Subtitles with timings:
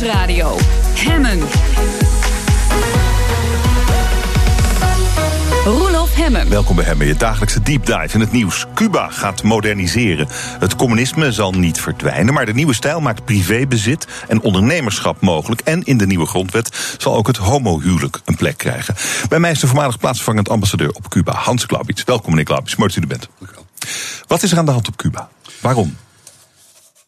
[0.00, 0.56] Nieuwsradio.
[0.94, 1.38] Hemmen.
[5.64, 6.50] Roelof Hemmen.
[6.50, 8.66] Welkom bij Hemmen, je dagelijkse deep dive in het nieuws.
[8.74, 10.28] Cuba gaat moderniseren.
[10.58, 15.60] Het communisme zal niet verdwijnen, maar de nieuwe stijl maakt privébezit en ondernemerschap mogelijk.
[15.60, 18.94] En in de nieuwe grondwet zal ook het homohuwelijk een plek krijgen.
[19.28, 22.04] Bij mij is de voormalig plaatsvervangend ambassadeur op Cuba, Hans Glaubitz.
[22.04, 23.28] Welkom meneer Glaubitz, mooi dat u er bent.
[24.26, 25.28] Wat is er aan de hand op Cuba?
[25.60, 25.96] Waarom?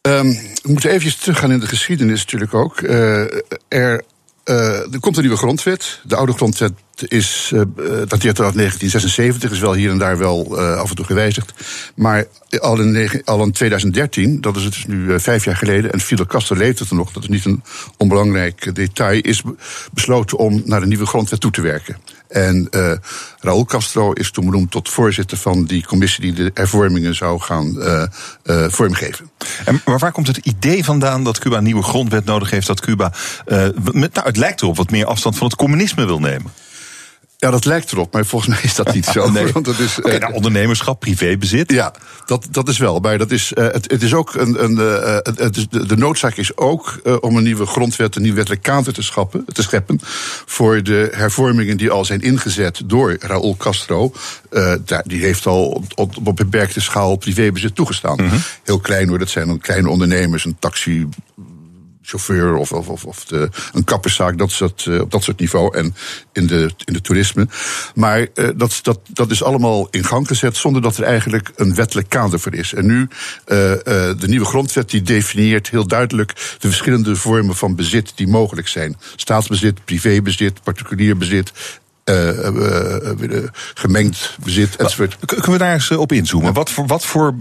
[0.09, 0.31] Um,
[0.63, 2.81] we moeten even teruggaan in de geschiedenis natuurlijk ook.
[2.81, 3.21] Uh,
[3.69, 4.03] er,
[4.45, 6.01] uh, er komt een nieuwe grondwet.
[6.05, 6.73] De oude grondwet
[7.09, 7.61] is, uh,
[8.07, 11.53] dateert uit 1976, is wel hier en daar wel af en toe gewijzigd.
[11.95, 12.25] Maar
[12.59, 16.27] al in, al in 2013, dat is het dus nu vijf jaar geleden, en Fidel
[16.27, 17.63] Castro leeft het er nog, dat is niet een
[17.97, 19.43] onbelangrijk detail, is
[19.93, 21.97] besloten om naar de nieuwe grondwet toe te werken.
[22.33, 22.93] En uh,
[23.41, 27.75] Raúl Castro is toen benoemd tot voorzitter van die commissie die de hervormingen zou gaan
[27.79, 28.03] uh,
[28.45, 29.31] uh, vormgeven.
[29.65, 32.81] En maar waar komt het idee vandaan dat Cuba een nieuwe grondwet nodig heeft, dat
[32.81, 33.13] Cuba,
[33.93, 36.53] nou, het lijkt erop, wat meer afstand van het communisme wil nemen?
[37.43, 39.31] Ja, dat lijkt erop, maar volgens mij is dat niet zo.
[39.31, 39.53] nee.
[39.53, 41.73] Want het is, okay, nou, ondernemerschap, privébezit.
[41.73, 41.93] Ja,
[42.27, 42.99] dat, dat is wel.
[42.99, 44.65] Maar dat is, uh, het, het is ook een.
[44.65, 48.23] een uh, het is, de, de noodzaak is ook uh, om een nieuwe grondwet, een
[48.23, 50.01] nieuwe wettelijk kader te, schappen, te scheppen.
[50.47, 54.13] voor de hervormingen die al zijn ingezet door Raúl Castro.
[55.05, 58.23] Die heeft al op, op beperkte schaal privébezit toegestaan.
[58.23, 58.43] Mm -hmm.
[58.63, 61.09] Heel klein hoor, dat zijn dan kleine ondernemers, een taxi
[62.03, 65.77] chauffeur of, of, of, de, een kapperszaak, dat soort, uh, op dat soort niveau.
[65.77, 65.95] En
[66.33, 67.49] in de, in de toerisme.
[67.95, 71.75] Maar uh, dat, dat, dat is allemaal in gang gezet zonder dat er eigenlijk een
[71.75, 72.75] wettelijk kader voor is.
[72.75, 73.09] En nu, uh,
[73.47, 78.97] de nieuwe grondwet die definieert heel duidelijk de verschillende vormen van bezit die mogelijk zijn.
[79.17, 81.82] Staatsbezit, privébezit, particulier bezit, uh, uh,
[83.75, 85.17] gemengd bezit enzovoort.
[85.25, 86.49] Kunnen we daar eens op inzoomen?
[86.49, 86.53] Ja.
[86.53, 87.35] Wat, voor, wat voor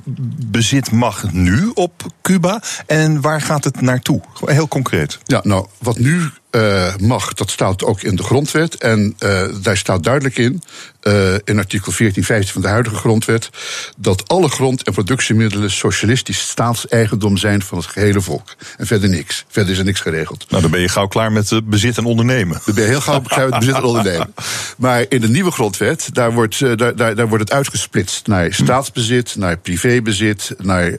[0.45, 4.21] bezit mag nu op Cuba en waar gaat het naartoe?
[4.45, 5.19] Heel concreet.
[5.23, 8.75] Ja, nou, wat nu uh, mag, dat staat ook in de grondwet.
[8.75, 10.61] En uh, daar staat duidelijk in,
[11.03, 13.49] uh, in artikel 14, 15 van de huidige grondwet,
[13.97, 18.55] dat alle grond- en productiemiddelen socialistisch staatseigendom zijn van het gehele volk.
[18.77, 19.45] En verder niks.
[19.47, 20.45] Verder is er niks geregeld.
[20.49, 22.61] Nou, dan ben je gauw klaar met bezit en ondernemen.
[22.65, 24.33] Dan ben je heel gauw klaar met bezit en ondernemen.
[24.77, 29.35] Maar in de nieuwe grondwet, daar wordt, daar, daar, daar wordt het uitgesplitst naar staatsbezit,
[29.35, 30.97] naar privébezit, naar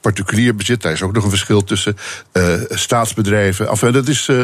[0.00, 0.82] particulier bezit.
[0.82, 1.96] Daar is ook nog een verschil tussen
[2.68, 3.68] staatsbedrijven.
[3.68, 4.40] Enfin, dat is uh,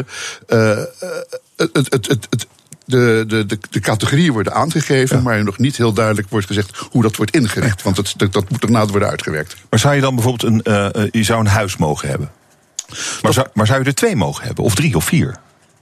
[1.55, 2.47] het, het, het, het
[2.85, 5.23] de, de, de, de categorieën worden aangegeven, ja.
[5.23, 7.81] maar nog niet heel duidelijk wordt gezegd hoe dat wordt ingericht.
[7.81, 9.55] Want dat, dat, dat moet nader worden uitgewerkt.
[9.69, 12.31] Maar zou je dan bijvoorbeeld een, uh, je zou een huis mogen hebben?
[12.87, 14.63] Maar, dat, zou, maar zou je er twee mogen hebben?
[14.63, 15.35] Of drie of vier?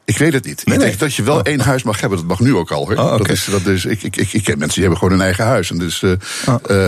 [0.05, 0.65] Ik weet het niet.
[0.65, 1.41] Nee, ik denk dat je wel oh.
[1.43, 2.17] één huis mag hebben.
[2.17, 2.85] Dat mag nu ook al.
[2.85, 2.95] Hoor.
[2.97, 3.17] Oh, okay.
[3.17, 5.45] dat is, dat is, ik, ik, ik, ik ken mensen die hebben gewoon een eigen
[5.45, 5.71] huis.
[5.71, 6.11] En dus, uh,
[6.47, 6.55] oh.
[6.69, 6.87] uh,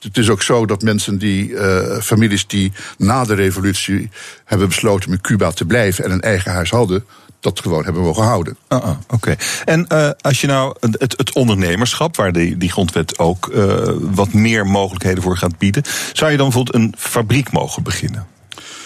[0.00, 1.56] het is ook zo dat mensen die,
[2.00, 4.10] families die na de revolutie
[4.44, 7.04] hebben besloten met Cuba te blijven en een eigen huis hadden,
[7.42, 8.56] dat gewoon hebben mogen houden.
[8.68, 9.14] Uh -uh, Oké.
[9.14, 9.36] Okay.
[9.64, 14.32] En uh, als je nou het, het ondernemerschap, waar die, die grondwet ook uh, wat
[14.32, 15.82] meer mogelijkheden voor gaat bieden,
[16.12, 18.26] zou je dan bijvoorbeeld een fabriek mogen beginnen?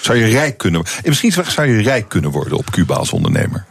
[0.00, 1.00] Zou je rijk kunnen worden?
[1.04, 3.64] Misschien zou je rijk kunnen worden op Cuba als ondernemer.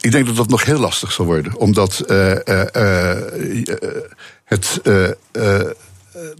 [0.00, 2.32] Ik denk dat dat nog heel lastig zal worden, omdat uh,
[4.44, 4.80] het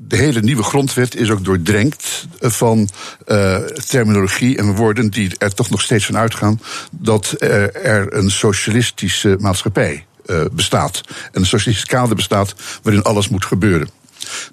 [0.03, 2.89] de hele nieuwe grondwet is ook doordrenkt van
[3.27, 6.61] uh, terminologie en woorden die er toch nog steeds van uitgaan
[6.91, 10.05] dat er, er een socialistische maatschappij
[10.53, 11.01] bestaat.
[11.33, 14.00] En een socialistisch kader bestaat waarin alles moet gebeuren.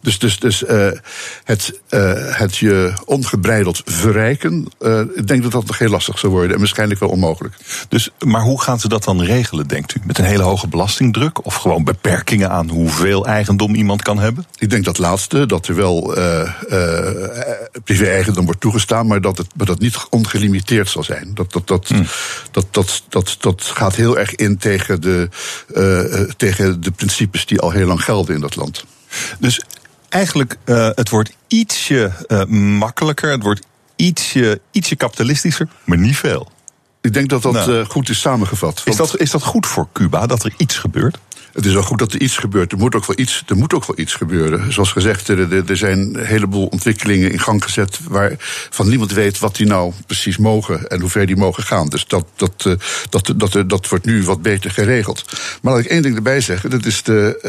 [0.02, 0.90] Dus, dus, dus uh,
[1.44, 6.32] het, uh, het je ongebreideld verrijken, uh, ik denk dat dat nog heel lastig zou
[6.32, 7.56] worden en waarschijnlijk wel onmogelijk.
[7.90, 10.02] Dus, maar hoe gaan ze dat dan regelen, denkt u?
[10.04, 14.46] Met een hele hoge belastingdruk of gewoon beperkingen aan hoeveel eigendom iemand kan hebben?
[14.58, 16.16] Ik denk dat laatste, dat er wel
[17.84, 21.32] privé-eigendom wordt toegestaan, maar dat het maar dat niet ongelimiteerd zal zijn.
[21.34, 22.08] Dat, dat, dat, hmm.
[22.52, 25.30] dat, dat, dat, dat gaat heel erg in tegen de,
[26.38, 28.86] tegen de principes die al heel lang gelden in dat land.
[29.40, 29.62] Dus
[30.18, 32.46] eigenlijk, uh, het wordt ietsje uh,
[32.80, 36.52] makkelijker, het wordt ietsje, ietsje kapitalistischer, maar niet veel.
[37.08, 38.82] Ik denk dat dat nou, uh, goed is samengevat.
[38.86, 41.18] Is dat, is dat goed voor Cuba, dat er iets gebeurt?
[41.54, 42.72] Het is wel goed dat er iets gebeurt.
[42.72, 44.74] Er moet ook wel iets, er moet ook wel iets gebeuren.
[44.74, 48.00] Zoals gezegd, er, er zijn een heleboel ontwikkelingen in gang gezet...
[48.10, 51.88] waarvan niemand weet wat die nou precies mogen en hoe ver die mogen gaan.
[51.88, 52.62] Dus dat, dat,
[53.10, 55.24] dat, dat, dat, dat wordt nu wat beter geregeld.
[55.62, 56.70] Maar laat ik één ding erbij zeggen.
[56.70, 57.40] Dat is de,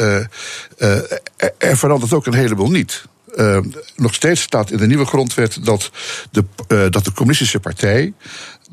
[0.78, 3.04] uh, uh, er verandert ook een heleboel niet.
[3.36, 3.58] Uh,
[3.96, 5.90] nog steeds staat in de nieuwe grondwet dat
[6.30, 8.12] de, uh, dat de communistische partij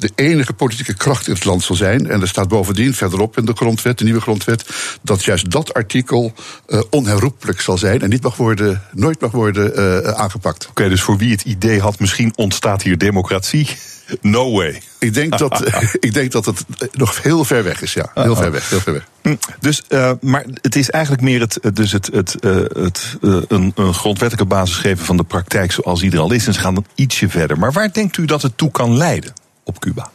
[0.05, 2.09] de enige politieke kracht in het land zal zijn.
[2.09, 4.65] En er staat bovendien verderop in de grondwet, de nieuwe grondwet,
[5.01, 6.33] dat juist dat artikel
[6.67, 10.67] uh, onherroepelijk zal zijn en niet mag worden, nooit mag worden uh, aangepakt.
[10.69, 13.67] Oké, dus voor wie het idee had, misschien ontstaat hier democratie.
[14.21, 14.81] No way.
[14.99, 15.63] Ik denk dat,
[15.99, 18.11] ik denk dat het nog heel ver weg is, ja.
[18.13, 19.07] Heel ver weg, heel ver weg.
[19.21, 23.41] Hm, dus, uh, maar het is eigenlijk meer het, dus het, het, uh, het uh,
[23.47, 26.47] een, een, grondwettelijke basis geven van de praktijk zoals die er al is.
[26.47, 27.59] En ze gaan dan ietsje verder.
[27.59, 29.33] Maar waar denkt u dat het toe kan leiden
[29.65, 30.11] op Cuba?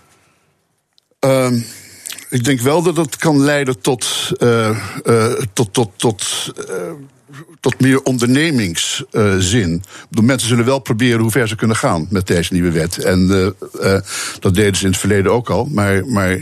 [1.20, 1.66] Um,
[2.30, 4.32] ik denk wel dat het kan leiden tot,
[5.52, 6.52] tot, tot, tot
[7.60, 9.82] tot meer ondernemingszin.
[10.08, 12.98] De mensen zullen wel proberen hoe ver ze kunnen gaan met deze nieuwe wet.
[12.98, 13.26] En
[14.40, 15.64] dat deden ze in het verleden ook al.
[15.64, 16.32] Maar, maar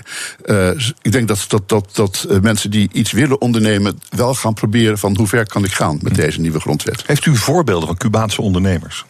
[1.02, 4.00] ik denk dat, dat, dat, dat mensen die iets willen ondernemen...
[4.10, 7.02] wel gaan proberen van hoe ver kan ik gaan met deze nieuwe grondwet.
[7.06, 9.05] Heeft u voorbeelden van Cubaanse ondernemers?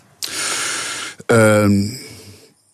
[1.27, 1.73] Ehm,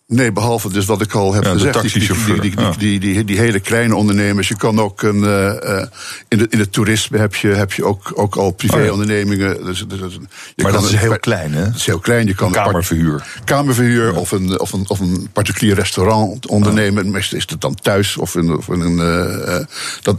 [0.07, 1.81] Nee, behalve dus wat ik al heb ja, gezegd.
[1.81, 4.47] Die, die, die, die, die, die, hele kleine ondernemers.
[4.47, 5.83] Je kan ook een, uh,
[6.27, 9.59] in, de, in het toerisme heb je, heb je ook, ook al privéondernemingen.
[9.59, 10.19] Oh, dus, dus,
[10.55, 11.63] je maar dat is heel klein, hè?
[11.63, 12.27] Dat is heel klein.
[12.27, 13.13] Je kan een kamerverhuur.
[13.13, 14.19] Een kamerverhuur ja.
[14.19, 17.11] of, een, of, een, of een particulier restaurant ondernemen.
[17.11, 18.97] Meestal is het dan thuis of in, of in een.
[18.97, 19.65] Uh,
[20.01, 20.17] dat,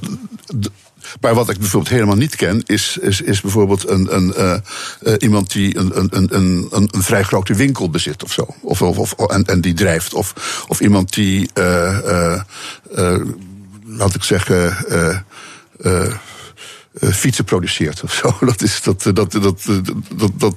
[1.21, 4.57] maar wat ik bijvoorbeeld helemaal niet ken, is, is, is bijvoorbeeld een, een, uh,
[5.03, 8.47] uh, iemand die een, een, een, een, een vrij grote winkel bezit of zo.
[8.61, 10.15] Of, of, of, en, en die drijft.
[10.15, 12.41] Of, of iemand die, uh,
[13.85, 14.77] laat ik zeggen,
[16.93, 18.37] fietsen produceert of zo.
[18.47, 19.63] Dat is, dat, dat, dat, dat,
[20.37, 20.57] dat,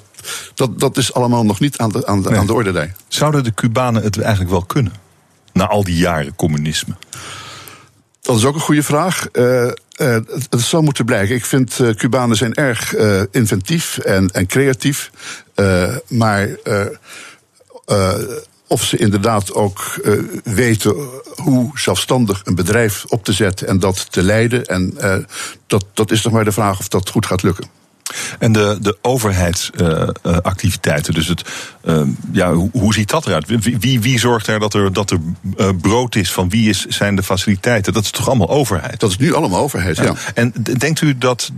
[0.55, 2.39] dat, dat is allemaal nog niet aan de, aan de, nee.
[2.39, 2.71] aan de orde.
[2.71, 2.95] Daar.
[3.07, 4.93] Zouden de Cubanen het eigenlijk wel kunnen?
[5.53, 6.95] Na al die jaren communisme.
[8.21, 9.27] Dat is ook een goede vraag.
[9.33, 10.17] Uh, uh,
[10.49, 11.35] het, zal moeten blijken.
[11.35, 12.95] Ik vind uh, Cubanen zijn erg
[13.31, 15.11] inventief en, en creatief.
[16.07, 16.49] maar
[18.67, 20.01] of ze inderdaad ook
[20.43, 20.95] weten
[21.35, 24.65] hoe zelfstandig een bedrijf op te zetten en dat te leiden.
[24.65, 24.97] En
[25.67, 27.78] dat, dat is nog maar de vraag of dat goed gaat lukken.
[28.39, 31.43] En de, de overheidsactiviteiten, uh, dus het,
[31.83, 32.01] uh,
[32.31, 33.45] ja, hoe, hoe, ziet dat eruit?
[33.79, 35.19] Wie, wie zorgt er dat er, dat er
[35.57, 36.31] uh, brood is?
[36.31, 37.93] Van wie is, zijn de faciliteiten?
[37.93, 38.99] Dat is toch allemaal overheid?
[38.99, 40.03] Dat is nu allemaal overheid, ja.
[40.03, 40.13] ja.
[40.33, 41.51] En denkt u dat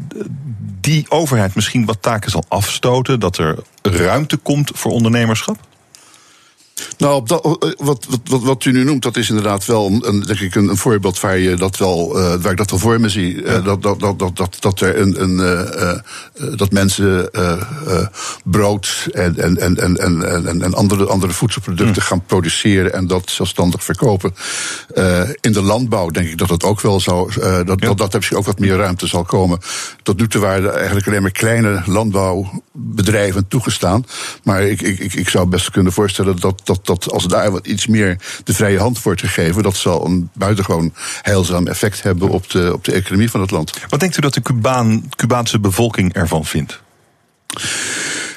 [0.81, 3.19] die overheid misschien wat taken zal afstoten?
[3.19, 5.57] Dat er ruimte komt voor ondernemerschap?
[6.97, 10.55] Nou, dat, wat, wat, wat u nu noemt, dat is inderdaad wel een, denk ik,
[10.55, 13.45] een, een voorbeeld waar, je dat wel, uh, waar ik dat wel voor me zie.
[13.45, 13.59] Ja.
[13.59, 15.39] Dat, dat, dat, dat, dat, dat er een, een
[16.39, 17.29] uh, dat mensen
[18.43, 19.97] brood en, en, en, en,
[20.47, 22.07] en, en andere, andere voedselproducten mm.
[22.07, 24.33] gaan produceren en dat zelfstandig verkopen.
[25.41, 27.87] in de landbouw denk ik dat het ook wel zou, dat, ja.
[27.87, 29.59] dat, dat er misschien ook wat meer ruimte zal komen.
[30.03, 34.05] Tot nu toe waren er eigenlijk alleen maar kleine landbouwbedrijven toegestaan.
[34.43, 37.87] Maar ik, ik, ik zou best kunnen voorstellen dat dat, dat als daar wat iets
[37.87, 42.73] meer de vrije hand wordt gegeven, dat zal een buitengewoon heilzaam effect hebben op de,
[42.73, 43.73] op de economie van het land.
[43.89, 46.81] Wat denkt u dat de Cubaan, Cubaanse bevolking ervan vindt?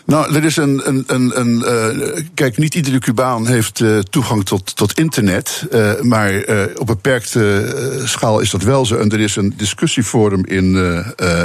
[0.06, 0.88] Nou, er is een.
[0.88, 5.66] een, een, een uh, kijk, niet iedere Cubaan heeft uh, toegang tot, tot internet.
[5.72, 6.32] Uh, maar
[6.76, 8.96] op beperkte schaal is dat wel zo.
[8.96, 10.74] En er is een discussieforum in,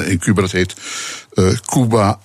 [0.05, 0.75] in Cuba, dat heet
[1.65, 2.19] Cuba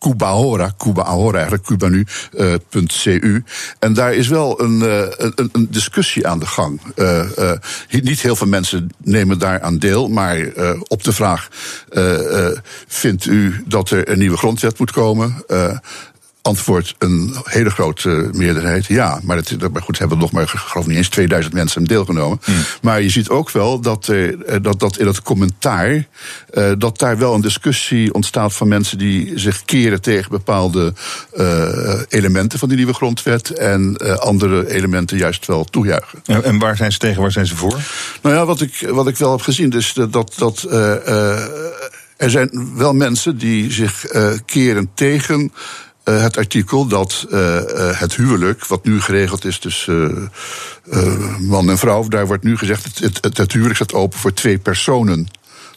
[0.00, 3.44] Cuba Ahora, Cuba Ahora eigenlijk, Cuba nu, uh, .cu.
[3.78, 6.80] En daar is wel een, uh, een, een, discussie aan de gang.
[6.96, 7.52] Uh,
[7.88, 10.38] niet heel veel mensen nemen daar aan deel, maar
[10.88, 11.48] op de vraag:
[12.86, 15.44] vindt u dat er een nieuwe grondwet moet komen?
[16.42, 18.86] Antwoord een hele grote meerderheid.
[18.86, 22.40] Ja, maar, het, maar goed, hebben nog maar, geloof niet eens 2000 mensen deelgenomen.
[22.44, 22.54] Hmm.
[22.82, 26.06] Maar je ziet ook wel dat, er, dat, dat in het commentaar,
[26.54, 30.92] uh, dat daar wel een discussie ontstaat van mensen die zich keren tegen bepaalde
[31.34, 36.20] uh, elementen van die nieuwe grondwet en uh, andere elementen juist wel toejuichen.
[36.24, 37.80] Ja, en waar zijn ze tegen, waar zijn ze voor?
[38.22, 40.34] Nou ja, wat ik, wat ik wel heb gezien, is dat.
[40.36, 40.62] dat
[42.16, 44.06] er zijn wel mensen die zich
[44.44, 45.52] keren tegen
[46.04, 47.60] uh, het artikel dat uh,
[47.98, 50.32] het huwelijk, wat nu geregeld is tussen
[51.38, 54.58] man en vrouw, daar wordt nu gezegd: het, het, het huwelijk staat open voor twee
[54.58, 55.28] personen.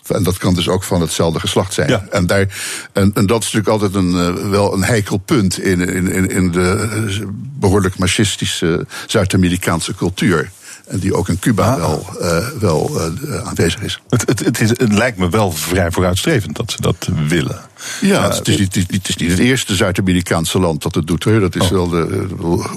[0.07, 1.89] En dat kan dus ook van hetzelfde geslacht zijn.
[1.89, 2.05] Ja.
[2.09, 2.47] En, daar,
[2.91, 7.27] en, en, dat is natuurlijk altijd een, wel een heikel punt in, in, in de
[7.59, 10.51] behoorlijk machistische Zuid-Amerikaanse cultuur.
[10.93, 11.77] En die ook in Cuba ah.
[11.77, 12.91] wel, uh, wel
[13.23, 14.01] uh, aanwezig is.
[14.09, 14.69] Het, het, het, is.
[14.69, 17.61] het lijkt me wel vrij vooruitstrevend dat ze dat willen.
[18.01, 21.23] Ja, het, is niet, het, is niet, het eerste Zuid-Amerikaanse land dat het doet.
[21.23, 21.69] Dat is oh.
[21.69, 22.27] wel de,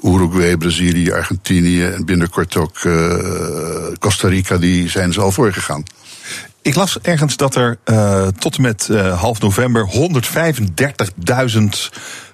[0.03, 3.15] Uruguay, Brazilië, Argentinië en binnenkort ook uh,
[3.99, 4.59] Costa Rica.
[4.59, 5.85] Die zijn ze al voorgegaan.
[6.63, 9.99] Ik las ergens dat er uh, tot en met uh, half november 135.000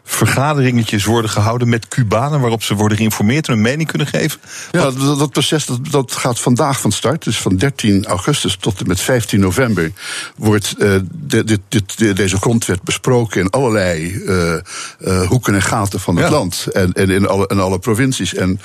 [0.04, 4.40] vergaderingetjes worden gehouden met Cubanen waarop ze worden geïnformeerd en een mening kunnen geven?
[4.70, 7.24] Ja, dat, dat proces dat, dat gaat vandaag van start.
[7.24, 9.92] Dus van 13 augustus tot en met 15 november
[10.36, 14.54] wordt uh, de, dit, dit, deze grondwet besproken in allerlei uh,
[14.98, 16.30] uh, hoeken en gaten van het ja.
[16.30, 16.66] land.
[16.72, 18.34] En, en in, alle, in alle provincies.
[18.34, 18.60] En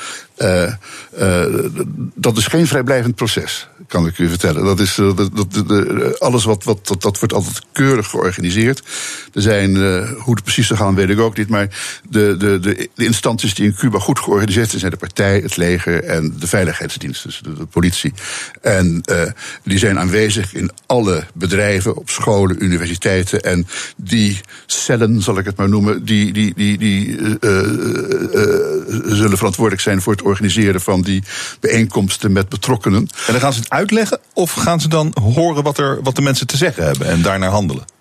[2.16, 4.64] dat is geen vrijblijvend proces, kan ik u vertellen.
[4.64, 8.84] Dat is, dat, dat, alles wat, wat dat, dat wordt altijd keurig georganiseerd.
[9.34, 9.76] Er zijn,
[10.18, 11.50] hoe het precies zou gaan, weet ik ook niet.
[11.50, 11.68] Maar
[12.10, 12.60] de, de,
[12.96, 16.48] de, instanties die in Cuba goed georganiseerd zijn, zijn de partij, het leger en de
[16.48, 18.14] veiligheidsdiensten, dus de, politie.
[18.62, 19.22] En uh,
[19.64, 23.42] die zijn aanwezig in alle bedrijven, op scholen, universiteiten.
[23.42, 23.68] En
[23.98, 27.62] die cellen, zal ik het maar noemen, die, die, die, die uh, uh,
[29.06, 31.24] zullen verantwoordelijk zijn voor het organiseren van die
[31.60, 33.10] bijeenkomsten met betrokkenen.
[33.28, 36.22] En dan gaan ze het uitleggen of gaan ze dan horen wat, er, wat de
[36.22, 37.97] mensen te zeggen hebben en daarnaar handelen?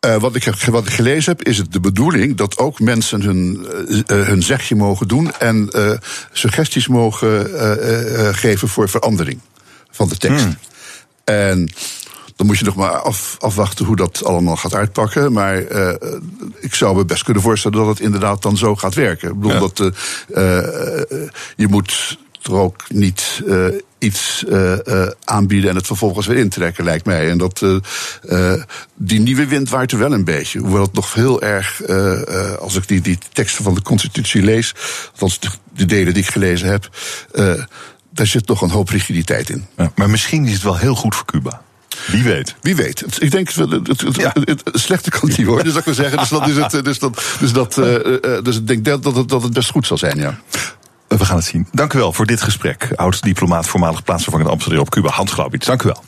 [0.00, 3.66] Uh, wat, ik, wat ik gelezen heb, is het de bedoeling dat ook mensen hun,
[3.88, 5.90] uh, hun zegje mogen doen en uh,
[6.32, 7.46] suggesties mogen
[8.34, 9.40] geven voor verandering
[9.90, 10.44] van de tekst.
[10.44, 10.56] Hmm.
[11.24, 11.72] En
[12.36, 15.32] dan moet je nog maar af, afwachten hoe dat allemaal gaat uitpakken.
[15.32, 15.56] Maar
[16.60, 19.28] ik zou me best kunnen voorstellen dat het inderdaad dan zo gaat werken.
[19.28, 19.58] Ik bedoel, ja.
[19.58, 19.94] dat
[21.56, 23.66] je moet er ook niet uh,
[23.98, 27.30] iets uh, uh, aanbieden en het vervolgens weer intrekken, lijkt mij.
[27.30, 27.64] En dat
[28.94, 30.58] die nieuwe wind waait er wel een beetje.
[30.58, 31.82] Hoewel het nog heel erg,
[32.58, 34.74] als ik die, die teksten van de Constitutie lees,
[35.12, 36.88] althans de, de delen die ik gelezen heb,
[38.10, 39.66] daar zit nog een hoop rigiditeit in.
[39.76, 41.64] Ja, maar misschien is het wel heel goed voor Cuba.
[42.06, 42.54] Wie weet.
[42.60, 43.04] Wie weet.
[43.18, 44.32] Ik denk, het, het, het, ja.
[44.44, 45.62] het slechte kan niet hoor.
[45.62, 46.18] Dus dat ik wil zeggen.
[46.18, 46.84] Dus dat is het.
[46.84, 49.98] Dus dat, dus dat, uh, dus ik denk dat het, dat het best goed zal
[49.98, 50.40] zijn, ja.
[51.18, 51.66] We gaan het zien.
[51.72, 52.88] Dank u wel voor dit gesprek.
[52.94, 55.66] Oud-diplomaat, voormalig plaatsvervangend ambassadeur op Cuba, Hans Glaubitz.
[55.66, 56.02] Dank u wel.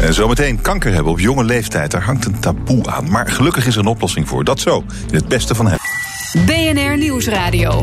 [0.00, 3.10] En zometeen kanker hebben op jonge leeftijd, daar hangt een taboe aan.
[3.10, 4.44] Maar gelukkig is er een oplossing voor.
[4.44, 5.78] Dat zo, in het beste van hem.
[6.46, 7.82] BNR Nieuwsradio.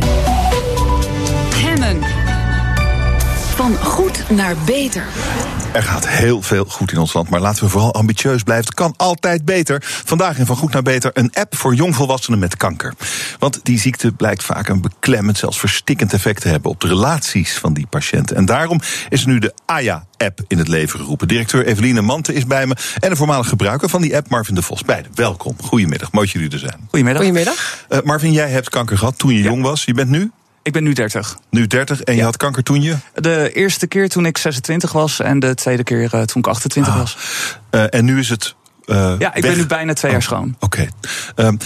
[3.55, 5.05] Van goed naar beter.
[5.73, 8.65] Er gaat heel veel goed in ons land, maar laten we vooral ambitieus blijven.
[8.65, 9.81] Het kan altijd beter.
[9.83, 12.93] Vandaag in Van Goed naar Beter een app voor jongvolwassenen met kanker.
[13.39, 17.57] Want die ziekte blijkt vaak een beklemmend, zelfs verstikkend effect te hebben op de relaties
[17.57, 18.35] van die patiënten.
[18.35, 21.27] En daarom is er nu de AYA-app in het leven geroepen.
[21.27, 24.61] Directeur Eveline Mante is bij me en een voormalig gebruiker van die app, Marvin de
[24.61, 24.83] Vos.
[24.83, 25.55] Beide, welkom.
[25.63, 26.87] Goedemiddag, mooi dat jullie er zijn.
[26.89, 27.23] Goedemiddag.
[27.23, 27.85] Goedemiddag.
[27.89, 29.49] Uh, Marvin, jij hebt kanker gehad toen je ja.
[29.49, 29.83] jong was.
[29.83, 30.31] Je bent nu?
[30.63, 31.37] Ik ben nu 30.
[31.49, 32.95] Nu 30 en je had kanker toen je?
[33.13, 36.93] De eerste keer toen ik 26 was en de tweede keer uh, toen ik 28
[36.93, 36.99] ah.
[36.99, 37.17] was.
[37.71, 38.55] Uh, en nu is het.
[38.85, 39.51] Uh, ja, ik weg.
[39.51, 40.55] ben nu bijna twee oh, jaar schoon.
[40.59, 40.87] Oké.
[41.25, 41.57] Okay.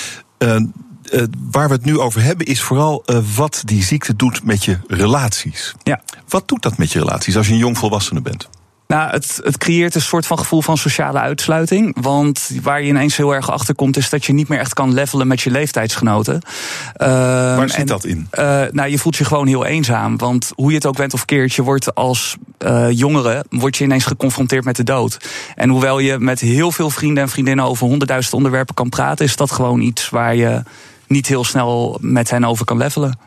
[1.51, 3.03] waar we het nu over hebben is vooral
[3.35, 5.73] wat die ziekte doet met je relaties.
[5.83, 6.01] Ja.
[6.27, 8.49] Wat doet dat met je relaties als je een jong volwassene bent?
[8.87, 11.95] Nou, het, het creëert een soort van gevoel van sociale uitsluiting.
[12.01, 14.93] Want waar je ineens heel erg achter komt, is dat je niet meer echt kan
[14.93, 16.33] levelen met je leeftijdsgenoten.
[16.33, 18.27] Uh, waar zit en, dat in?
[18.39, 20.17] Uh, nou, je voelt je gewoon heel eenzaam.
[20.17, 23.83] Want hoe je het ook bent of keert, je wordt als uh, jongere word je
[23.83, 25.17] ineens geconfronteerd met de dood.
[25.55, 29.35] En hoewel je met heel veel vrienden en vriendinnen over honderdduizend onderwerpen kan praten, is
[29.35, 30.63] dat gewoon iets waar je
[31.07, 33.26] niet heel snel met hen over kan levelen.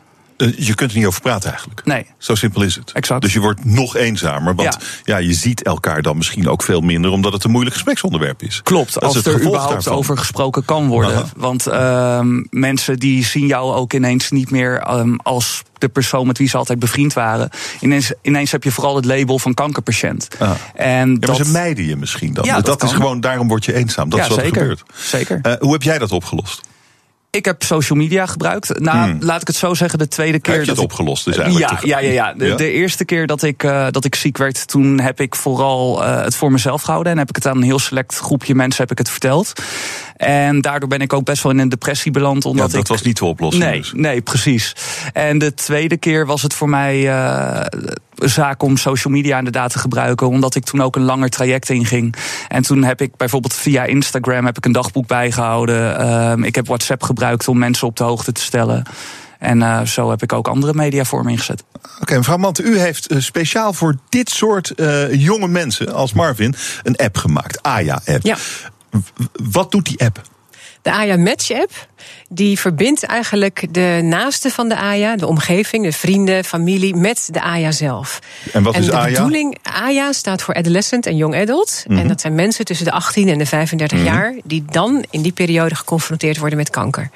[0.57, 1.85] Je kunt er niet over praten eigenlijk.
[1.85, 2.05] Nee.
[2.17, 2.91] Zo simpel is het.
[2.91, 3.21] Exact.
[3.21, 4.55] Dus je wordt nog eenzamer.
[4.55, 5.17] Want ja.
[5.17, 5.27] ja.
[5.27, 8.61] je ziet elkaar dan misschien ook veel minder, omdat het een moeilijk gespreksonderwerp is.
[8.63, 9.93] Klopt, Dat als is er überhaupt daarvan.
[9.93, 11.15] over gesproken kan worden.
[11.15, 11.25] Aha.
[11.35, 12.19] Want uh,
[12.49, 16.57] mensen die zien jou ook ineens niet meer um, als de persoon met wie ze
[16.57, 17.49] altijd bevriend waren.
[17.79, 20.27] Ineens, ineens heb je vooral het label van kankerpatiënt.
[20.39, 20.51] Ah.
[20.75, 22.45] En ja, dat, ze mijden je misschien dan.
[22.45, 24.09] Ja, dat dat is gewoon, daarom word je eenzaam.
[24.09, 24.61] Dat ja, is wat zeker.
[24.61, 24.83] er gebeurt.
[24.95, 25.39] Zeker.
[25.43, 26.61] Uh, hoe heb jij dat opgelost?
[27.31, 28.79] Ik heb social media gebruikt.
[28.79, 29.17] Nou, Hmm.
[29.23, 30.53] laat ik het zo zeggen, de tweede keer.
[30.53, 31.83] heb je dat het ik- opgelost dus eigenlijk?
[31.83, 32.33] Ja, ja, ja, ja.
[32.33, 32.55] De, Ja?
[32.55, 36.23] de eerste keer dat ik, uh, dat ik ziek werd, toen heb ik vooral uh,
[36.23, 37.11] het voor mezelf gehouden.
[37.11, 39.53] En heb ik het aan een heel select groepje mensen heb ik het verteld.
[40.21, 42.45] En daardoor ben ik ook best wel in een depressie beland.
[42.45, 43.63] Omdat Ja, dat ik, was niet de oplossing.
[43.63, 43.91] Nee, dus.
[43.93, 44.75] nee, precies.
[45.13, 47.61] En de tweede keer was het voor mij uh,
[48.15, 50.27] een zaak om social media inderdaad te gebruiken.
[50.27, 52.15] Omdat ik toen ook een langer traject inging.
[52.47, 56.01] En toen heb ik bijvoorbeeld via Instagram heb ik een dagboek bijgehouden.
[56.01, 58.83] Uh, ik heb WhatsApp gebruikt om mensen op de hoogte te stellen.
[59.39, 61.63] En uh, zo heb ik ook andere mediavormen ingezet.
[61.73, 66.13] Oké, okay, mevrouw Mante, u heeft uh, speciaal voor dit soort uh, jonge mensen als
[66.13, 67.61] Marvin een app gemaakt.
[67.61, 68.23] AYA-app.
[68.23, 68.37] Ja.
[69.51, 70.21] Wat doet die app?
[70.81, 71.87] De AYA Match app
[72.29, 77.41] die verbindt eigenlijk de naaste van de AYA, de omgeving, de vrienden, familie, met de
[77.41, 78.19] AYA zelf.
[78.51, 79.11] En wat is de AYA?
[79.11, 81.83] bedoeling, AYA staat voor Adolescent en Young Adult.
[81.87, 81.99] Mhm.
[81.99, 85.31] En dat zijn mensen tussen de 18 en de 35 jaar, die dan in die
[85.31, 87.09] periode geconfronteerd worden met kanker.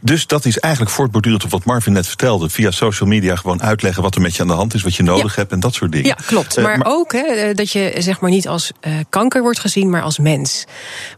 [0.00, 2.50] Dus dat is eigenlijk voortbordurend op wat Marvin net vertelde.
[2.50, 5.02] Via social media gewoon uitleggen wat er met je aan de hand is, wat je
[5.02, 6.06] nodig hebt en dat soort dingen.
[6.06, 6.56] Ja, klopt.
[6.56, 9.90] Eh, maar, ook hè, eh, dat je zeg maar niet als eh, kanker wordt gezien,
[9.90, 10.64] maar als mens.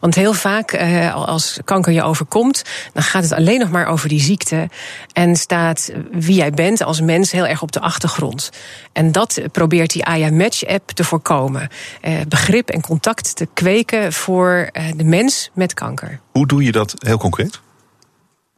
[0.00, 2.62] Want heel vaak eh, als kanker je overkomt,
[3.00, 4.68] dan gaat het alleen nog maar over die ziekte.
[5.12, 8.50] En staat wie jij bent als mens heel erg op de achtergrond.
[8.92, 11.68] En dat probeert die AYA Match app te voorkomen.
[12.00, 16.20] Eh, begrip en contact te kweken voor eh, de mens met kanker.
[16.30, 17.60] Hoe doe je dat heel concreet?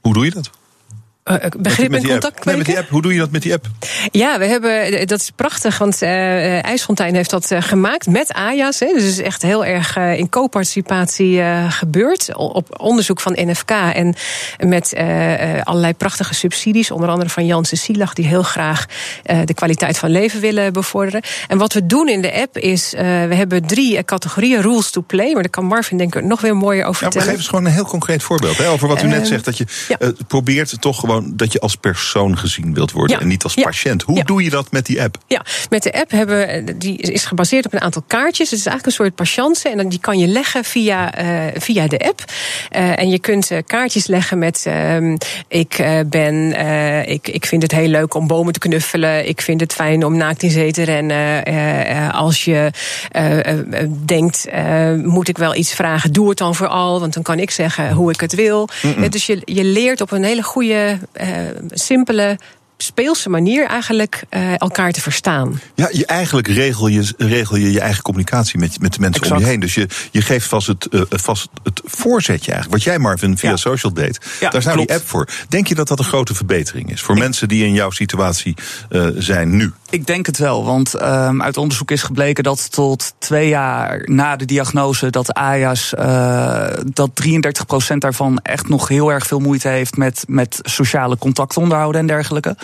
[0.00, 0.50] Hoe doe je dat?
[1.22, 2.44] Eh, eh, begrip en contact.
[2.44, 2.80] Nee, met die kweken?
[2.82, 2.90] app.
[2.90, 3.66] Hoe doe je dat met die app?
[4.10, 8.80] Ja, we hebben, dat is prachtig, want eh IJsfontein heeft dat eh, gemaakt met AJA's.
[8.80, 12.34] Hè, dus het is echt heel erg eh, in co-participatie eh, gebeurd.
[12.36, 14.14] Op onderzoek van NFK en
[14.66, 16.90] met eh, eh, allerlei prachtige subsidies.
[16.90, 18.86] Onder andere van Janssen Silag, die heel graag
[19.22, 21.22] eh, de kwaliteit van leven willen bevorderen.
[21.48, 24.90] En wat we doen in de app is, eh, we hebben drie eh, categorieën rules
[24.90, 25.32] to play.
[25.32, 27.28] Maar daar kan Marvin denk ik nog weer mooier over Ja, vertellen.
[27.28, 28.58] geef eens gewoon een heel concreet voorbeeld.
[28.58, 29.44] Hè, over wat u net Ehm, zegt.
[29.44, 29.96] Dat je ja.
[29.98, 33.16] eh, probeert toch gewoon dat je als persoon gezien wilt worden.
[33.16, 33.22] Ja.
[33.22, 33.62] En niet als Ja.
[33.62, 34.02] patiënt.
[34.02, 34.22] Hoe Ja.
[34.22, 35.18] doe je dat met die app?
[35.26, 38.50] Ja, met de app hebben we, die is gebaseerd op een aantal kaartjes.
[38.50, 41.86] Het is eigenlijk een soort patiënten en dan die kan je leggen via, eh, via
[41.86, 42.24] de app.
[42.70, 45.16] Eh, en je kunt eh, kaartjes leggen met ehm,
[45.48, 49.28] ik eh, ben, eh, ik, ik vind het heel leuk om bomen te knuffelen.
[49.28, 51.44] Ik vind het fijn om naakt in zee te rennen.
[51.44, 52.70] Eh, eh, als je
[53.10, 57.00] eh, eh, denkt, eh, moet ik wel iets vragen, doe het dan vooral.
[57.00, 58.68] Want dan kan ik zeggen hoe ik het wil.
[58.82, 61.01] Eh, dus je, je leert op een hele goede, eh,
[61.70, 62.38] simpele
[62.82, 65.60] speelse manier eigenlijk eh, elkaar te verstaan.
[65.74, 69.38] Ja, je, eigenlijk regel je, regel je je eigen communicatie met, met de mensen om
[69.38, 69.60] je heen.
[69.60, 72.84] Dus je, je geeft vast het, eh, vast het voorzetje eigenlijk.
[72.84, 73.56] Wat jij Marvin via Ja.
[73.56, 74.18] social deed.
[74.40, 75.28] Ja, daar is nou die app voor.
[75.48, 77.00] Denk je dat dat een grote verbetering is?
[77.00, 78.54] Voor mensen die in jouw situatie
[78.90, 79.72] eh, zijn nu?
[79.92, 84.36] Ik denk het wel, want um, uit onderzoek is gebleken dat tot twee jaar na
[84.36, 87.10] de diagnose dat AJA's, uh, dat
[87.94, 92.06] 33% daarvan echt nog heel erg veel moeite heeft met, met sociale contacten onderhouden en
[92.06, 92.56] dergelijke.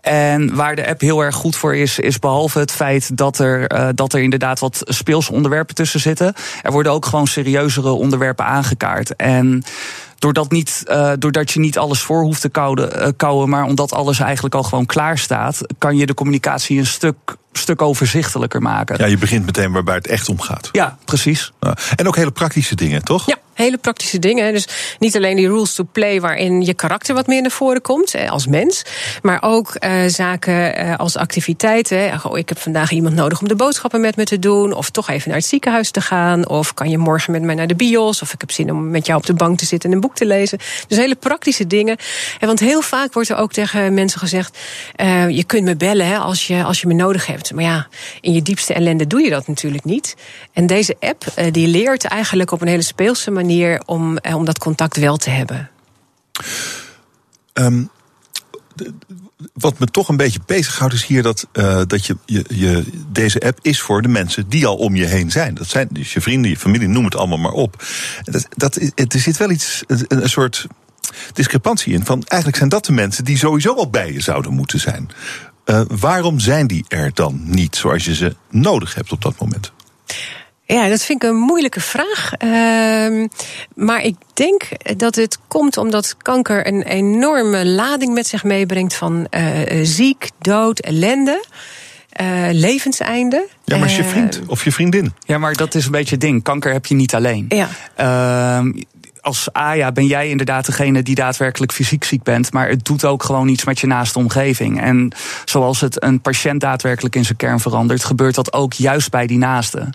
[0.00, 3.72] En waar de app heel erg goed voor is, is behalve het feit dat er,
[3.72, 8.44] uh, dat er inderdaad wat speelse onderwerpen tussen zitten, er worden ook gewoon serieuzere onderwerpen
[8.44, 9.16] aangekaart.
[9.16, 9.62] En
[10.18, 13.92] doordat, niet, uh, doordat je niet alles voor hoeft te kouwen, uh, kouwen, maar omdat
[13.92, 18.98] alles eigenlijk al gewoon klaar staat, kan je de communicatie een stuk, stuk overzichtelijker maken.
[18.98, 20.68] Ja, je begint meteen waarbij het echt om gaat.
[20.72, 21.52] Ja, precies.
[21.60, 21.76] Ja.
[21.96, 23.26] En ook hele praktische dingen, toch?
[23.26, 23.36] Ja.
[23.58, 24.52] Hele praktische dingen.
[24.52, 28.14] Dus niet alleen die rules to play, waarin je karakter wat meer naar voren komt
[28.14, 28.82] eh, als mens.
[29.22, 32.20] Maar ook uh, zaken uh, als activiteiten.
[32.24, 34.72] Oh, ik heb vandaag iemand nodig om de boodschappen met me te doen.
[34.72, 36.48] Of toch even naar het ziekenhuis te gaan.
[36.48, 38.22] Of kan je morgen met mij naar de bios.
[38.22, 40.07] Of ik heb zin om met jou op de bank te zitten en een boek
[40.14, 40.58] te lezen.
[40.88, 41.96] Dus hele praktische dingen.
[42.40, 44.58] En want heel vaak wordt er ook tegen mensen gezegd:
[44.96, 47.54] uh, je kunt me bellen hè, als, je, als je me nodig hebt.
[47.54, 47.88] Maar ja,
[48.20, 50.16] in je diepste ellende doe je dat natuurlijk niet.
[50.52, 54.58] En deze app uh, die leert eigenlijk op een hele speelse manier om, om dat
[54.58, 55.70] contact wel te hebben.
[58.74, 58.94] De,
[59.52, 63.58] wat me toch een beetje bezighoudt is hier dat, uh, dat je, je, deze app
[63.62, 65.54] is voor de mensen die al om je heen zijn.
[65.54, 67.84] Dat zijn dus je vrienden, je familie, noem het allemaal maar op.
[68.24, 70.66] Dat, dat, er zit wel iets, een, een soort
[71.32, 72.04] discrepantie in.
[72.04, 75.10] Van eigenlijk zijn dat de mensen die sowieso al bij je zouden moeten zijn.
[75.64, 79.72] Uh, waarom zijn die er dan niet zoals je ze nodig hebt op dat moment?
[80.74, 82.32] Ja, dat vind ik een moeilijke vraag.
[82.44, 83.26] Uh,
[83.74, 84.62] maar ik denk
[84.96, 90.78] dat het komt omdat kanker een enorme lading met zich meebrengt van uh, ziek, dood,
[90.78, 91.44] ellende.
[92.20, 93.46] Uh, levenseinde.
[93.64, 95.12] Ja, maar is je vriend of je vriendin?
[95.20, 96.42] Ja, maar dat is een beetje het ding.
[96.42, 97.46] Kanker heb je niet alleen.
[97.48, 97.68] Ja.
[99.28, 102.52] Als AJA ben jij inderdaad degene die daadwerkelijk fysiek ziek bent.
[102.52, 104.80] Maar het doet ook gewoon iets met je naaste omgeving.
[104.80, 105.12] En
[105.44, 109.38] zoals het een patiënt daadwerkelijk in zijn kern verandert, gebeurt dat ook juist bij die
[109.38, 109.88] naaste.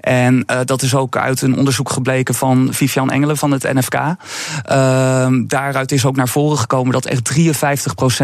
[0.00, 3.94] En uh, dat is ook uit een onderzoek gebleken van Vivian Engelen van het NFK.
[3.94, 4.14] Uh,
[5.46, 7.44] daaruit is ook naar voren gekomen dat echt 53%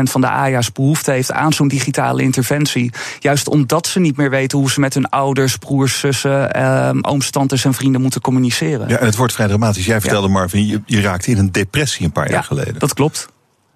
[0.02, 2.92] van de AJA's behoefte heeft aan zo'n digitale interventie.
[3.18, 7.30] Juist omdat ze niet meer weten hoe ze met hun ouders, broers, zussen, uh, ooms,
[7.30, 8.88] tantes en vrienden moeten communiceren.
[8.88, 9.86] Ja, en het wordt vrij dramatisch.
[9.86, 10.32] Jij vertelde ja.
[10.32, 12.78] Marvin, je, je raakte in een depressie een paar ja, jaar geleden.
[12.78, 13.28] Dat klopt.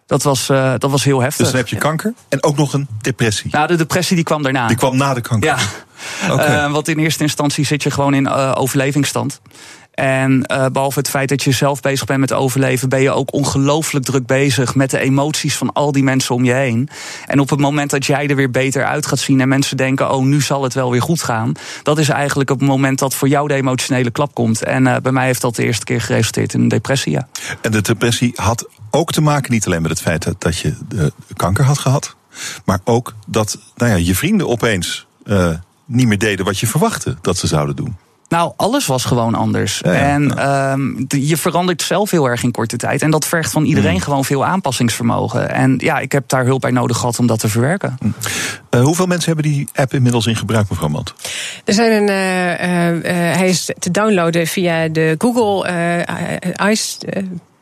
[0.06, 1.38] Dat was, uh, dat was heel heftig.
[1.38, 3.50] Dus dan heb je kanker en ook nog een depressie.
[3.50, 4.66] Nou, de depressie die kwam daarna.
[4.66, 5.48] Die kwam na de kanker.
[5.48, 5.58] Ja.
[6.32, 6.64] Okay.
[6.66, 9.40] Uh, want in eerste instantie zit je gewoon in uh, overlevingsstand.
[9.94, 13.32] En uh, behalve het feit dat je zelf bezig bent met overleven, ben je ook
[13.32, 16.88] ongelooflijk druk bezig met de emoties van al die mensen om je heen.
[17.26, 20.10] En op het moment dat jij er weer beter uit gaat zien en mensen denken:
[20.10, 21.52] oh, nu zal het wel weer goed gaan.
[21.82, 24.64] Dat is eigenlijk het moment dat voor jou de emotionele klap komt.
[24.64, 27.12] En uh, bij mij heeft dat de eerste keer geresulteerd in een depressie.
[27.12, 27.28] Ja.
[27.60, 31.12] En de depressie had ook te maken niet alleen met het feit dat je de
[31.36, 32.16] kanker had gehad,
[32.64, 35.06] maar ook dat nou ja, je vrienden opeens
[35.86, 37.96] niet meer deden wat je verwachtte dat ze zouden doen.
[38.28, 39.82] Nou, alles was gewoon anders.
[39.82, 43.02] en ehm, je verandert zelf heel erg in korte tijd.
[43.02, 44.00] En dat vergt van iedereen mm.
[44.00, 45.50] gewoon veel aanpassingsvermogen.
[45.50, 47.96] En ja, ik heb daar hulp bij nodig gehad om dat te verwerken.
[48.00, 48.14] Mm.
[48.70, 51.14] Uh, hoeveel mensen hebben die app inmiddels in gebruik, mevrouw Mant?
[51.64, 55.68] Er zijn een, uh, uh, hij is te downloaden via de Google
[56.70, 56.98] Ice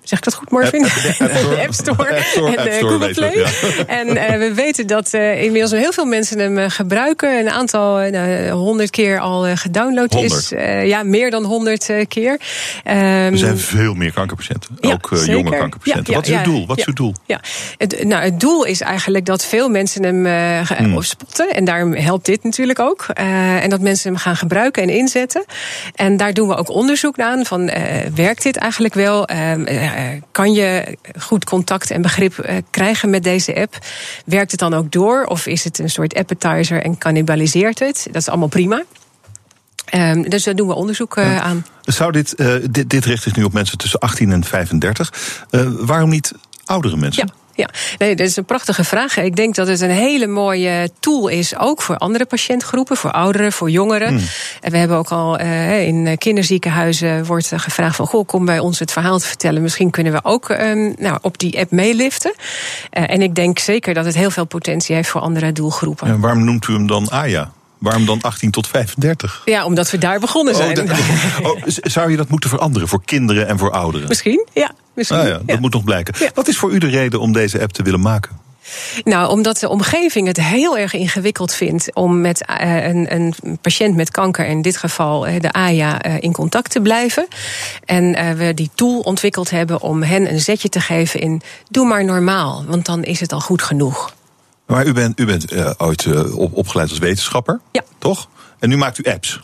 [0.03, 0.83] Zeg ik dat goed, Marvin?
[0.83, 2.15] de App Store,
[2.57, 3.31] en uh, Google Play.
[3.87, 7.39] En uh, we weten dat uh, inmiddels heel veel mensen hem gebruiken.
[7.39, 10.33] Een aantal, nou, honderd keer al gedownload 100.
[10.33, 10.49] is.
[10.89, 12.31] ja, meer dan honderd keer.
[12.33, 14.77] Um, er zijn veel meer kankerpatiënten.
[14.81, 16.13] Ja, ook jonge kankerpatiënten.
[16.13, 16.67] Ja, Wat is uw doel?
[16.67, 17.15] Wat is uw doel?
[17.27, 17.41] Ja,
[17.77, 20.27] het, nou, het doel is eigenlijk dat veel mensen hem
[20.67, 21.03] hmm.
[21.03, 21.55] spotten.
[21.55, 23.07] En daarom helpt dit natuurlijk ook.
[23.15, 25.45] en dat mensen hem gaan gebruiken en inzetten.
[25.95, 27.45] En daar doen we ook onderzoek aan.
[27.45, 27.71] Van,
[28.15, 29.27] werkt dit eigenlijk wel?
[29.93, 33.79] Ehm, eh, kan je goed contact en begrip eh, krijgen met deze app?
[34.25, 35.25] Werkt het dan ook door?
[35.25, 38.07] Of is het een soort appetizer en cannibaliseert het?
[38.07, 38.83] Dat is allemaal prima.
[39.95, 41.67] Um, dus daar doen we onderzoek uh, aan.
[41.83, 45.47] Zou dit, uh, dit, dit richt zich nu op mensen tussen 18 en 35.
[45.51, 46.33] Uh, waarom niet
[46.65, 47.27] oudere mensen?
[47.27, 47.42] Ja.
[47.55, 49.17] Ja, nee, dat is een prachtige vraag.
[49.17, 53.53] Ik denk dat het een hele mooie tool is, ook voor andere patiëntgroepen, voor ouderen,
[53.53, 54.09] voor jongeren.
[54.09, 54.27] Hmm.
[54.61, 58.79] En we hebben ook al uh, in kinderziekenhuizen wordt gevraagd van, goh, kom bij ons
[58.79, 59.63] het verhaal te vertellen.
[59.63, 62.35] Misschien kunnen we ook um, nou, op die app meeliften.
[62.37, 66.07] Uh, en ik denk zeker dat het heel veel potentie heeft voor andere doelgroepen.
[66.07, 67.53] En waarom noemt u hem dan AYA?
[67.83, 69.43] Waarom dan 18 tot 35?
[69.45, 70.71] Ja, omdat we daar begonnen zijn.
[71.43, 74.09] Oh, oh, zou je dat moeten veranderen voor kinderen en voor ouderen?
[74.09, 74.71] Misschien, ja.
[74.95, 76.15] Misschien, ah ja dat moet nog blijken.
[76.35, 78.41] Wat is voor u de reden om deze app te willen maken?
[79.05, 83.97] Nou, omdat de omgeving het heel erg ingewikkeld vindt om met uh, een, een, patiënt
[83.97, 87.27] met kanker, in dit geval uh, de AYA, uh, in contact te blijven.
[87.85, 92.05] En we die tool ontwikkeld hebben om hen een zetje te geven in doe maar
[92.05, 94.15] normaal, want dan is het al goed genoeg.
[94.73, 97.83] Maar u bent, u bent uh, ooit uh, opgeleid als wetenschapper, ja.
[97.99, 98.29] toch?
[98.59, 99.41] En nu maakt u apps.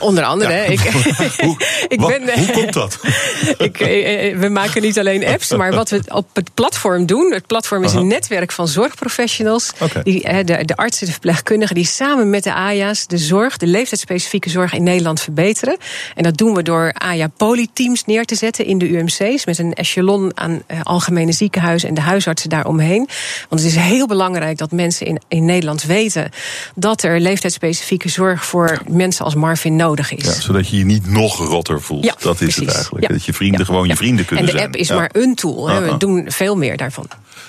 [0.00, 0.52] Onder andere.
[0.52, 0.62] Ja.
[0.62, 0.80] Ik,
[1.44, 1.56] hoe,
[1.88, 2.98] ik ben, hoe komt dat?
[3.58, 7.32] ik, eh, we maken niet alleen apps, maar wat we op het platform doen.
[7.32, 9.70] Het platform is een netwerk van zorgprofessionals.
[10.02, 14.50] Die, de, de artsen, de verpleegkundigen, die samen met de AJA's de zorg, de leeftijdsspecifieke
[14.50, 15.76] zorg in Nederland verbeteren.
[16.14, 19.46] En dat doen we door AJA-polyteams neer te zetten in de UMC's.
[19.46, 23.08] Met een echelon aan uh, algemene ziekenhuizen en de huisartsen daaromheen.
[23.48, 26.30] Want het is heel belangrijk dat mensen in, in Nederland weten
[26.74, 30.24] dat er leeftijdsspecifieke zorg voor mensen als Marvin nodig is.
[30.24, 32.04] Ja, zodat je je niet nog rotter voelt.
[32.04, 33.08] Ja, dat is het eigenlijk.
[33.08, 34.58] Dat je vrienden gewoon je vrienden kunnen zijn.
[34.58, 35.66] En de app is maar een tool.
[35.66, 37.06] We doen veel meer daarvan.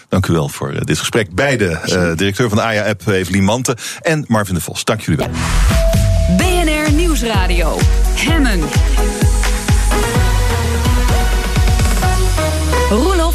[0.10, 1.36] Dank u wel voor eh, dit gesprek.
[1.36, 4.84] Beide, uh, directeur van de AYA-app Evelien Mante en Marvin de Vos.
[4.84, 5.30] Dank jullie wel.
[6.38, 7.78] BNR Nieuwsradio.
[8.16, 8.60] Hemmen.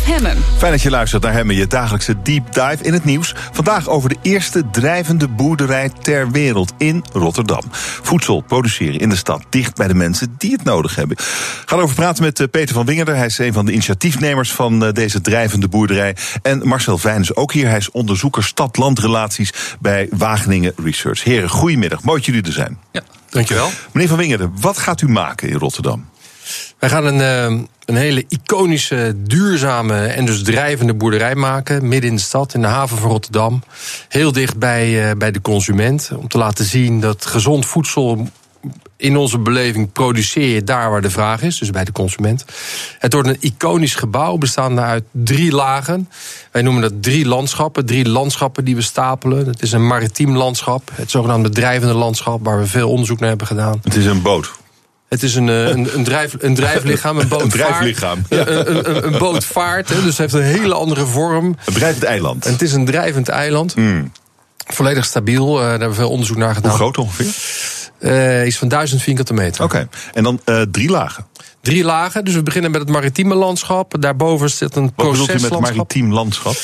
[0.06, 0.36] Hemmen.
[0.56, 3.34] Fijn dat je luistert naar Hemmen, je dagelijkse deep dive in het nieuws.
[3.52, 7.62] Vandaag over de eerste drijvende boerderij ter wereld in Rotterdam.
[8.02, 11.16] Voedsel produceren in de stad, dicht bij de mensen die het nodig hebben.
[11.16, 13.16] Ik ga erover praten met eh, Peter van Wingerder.
[13.16, 16.16] Hij is een van de initiatiefnemers van eh, deze drijvende boerderij.
[16.42, 17.68] En Marcel Vijn is ook hier.
[17.68, 21.24] Hij is onderzoeker stad-landrelaties bij Wageningen Research.
[21.24, 22.02] Heren, goedemiddag.
[22.02, 22.78] Mooi dat jullie er zijn.
[22.92, 23.70] Ja, dankjewel.
[23.92, 26.06] Meneer van Wingerder, wat gaat u maken in Rotterdam?
[26.78, 31.88] Wij gaan een, eh, een hele iconische, duurzame en dus drijvende boerderij maken.
[31.88, 33.62] Midden in de stad, in de haven van Rotterdam.
[34.08, 36.10] Heel dicht bij, eh, bij de consument.
[36.16, 38.28] Om te laten zien dat gezond voedsel
[38.96, 42.44] in onze beleving produceer daar waar de vraag is, dus bij de consument.
[42.98, 46.08] Het wordt een iconisch gebouw bestaande uit drie lagen.
[46.52, 49.46] Wij noemen dat drie landschappen, drie landschappen die we stapelen.
[49.46, 53.46] Het is een maritiem landschap, het zogenaamde drijvende landschap, waar we veel onderzoek naar hebben
[53.46, 53.80] gedaan.
[53.82, 54.52] Het is een boot.
[55.08, 58.22] Het is een, eh, een, een, drijf, een drijflichaam, een boot Een drijflichaam.
[58.28, 58.46] Ja.
[58.46, 61.56] Een, een, een, boot vaart, dus het heeft een hele andere vorm.
[61.64, 62.46] Een drijvend eiland.
[62.46, 63.72] En het is een drijvend eiland.
[63.74, 64.12] Hmm.
[64.66, 66.70] Volledig stabiel, uh, daar hebben we veel onderzoek naar gedaan.
[66.70, 67.34] Hoe groot ongeveer?
[67.98, 69.64] Uh, iets van duizend vierkante meter.
[69.64, 71.26] Oké, en dan uh, drie lagen?
[71.66, 73.94] Drie lagen, dus we beginnen met het maritieme landschap.
[74.00, 75.40] Daarboven zit een proceslandschap.
[75.40, 76.54] Wat bedoelt u met maritiem landschap?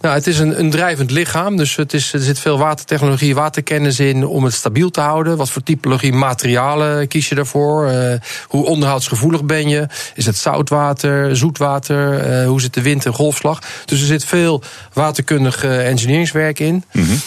[0.00, 4.00] Nou, het is een, een drijvend lichaam, dus het is, er zit veel watertechnologie, waterkennis
[4.00, 5.36] in om het stabiel te houden.
[5.36, 7.90] Wat voor typologie materialen kies je daarvoor?
[7.90, 8.14] Uh,
[8.48, 9.86] hoe onderhoudsgevoelig ben je?
[10.14, 12.28] Is het zoutwater, zoetwater?
[12.40, 13.60] Uh, hoe zit de wind en golfslag?
[13.84, 14.62] Dus er zit veel
[14.92, 16.84] waterkundig uh, engineeringswerk in.
[16.92, 17.20] Mm -hmm.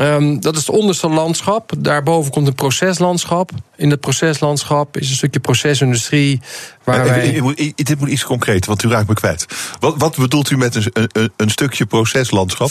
[0.00, 1.72] Um, dat is het onderste landschap.
[1.78, 3.50] Daarboven komt een proceslandschap.
[3.76, 6.40] In het proceslandschap is een stukje procesindustrie.
[6.84, 7.42] Waar wij...
[7.74, 9.46] Dit moet iets concreet, want u raakt me kwijt.
[9.80, 12.70] Wat, wat bedoelt u met een, een, een stukje proceslandschap?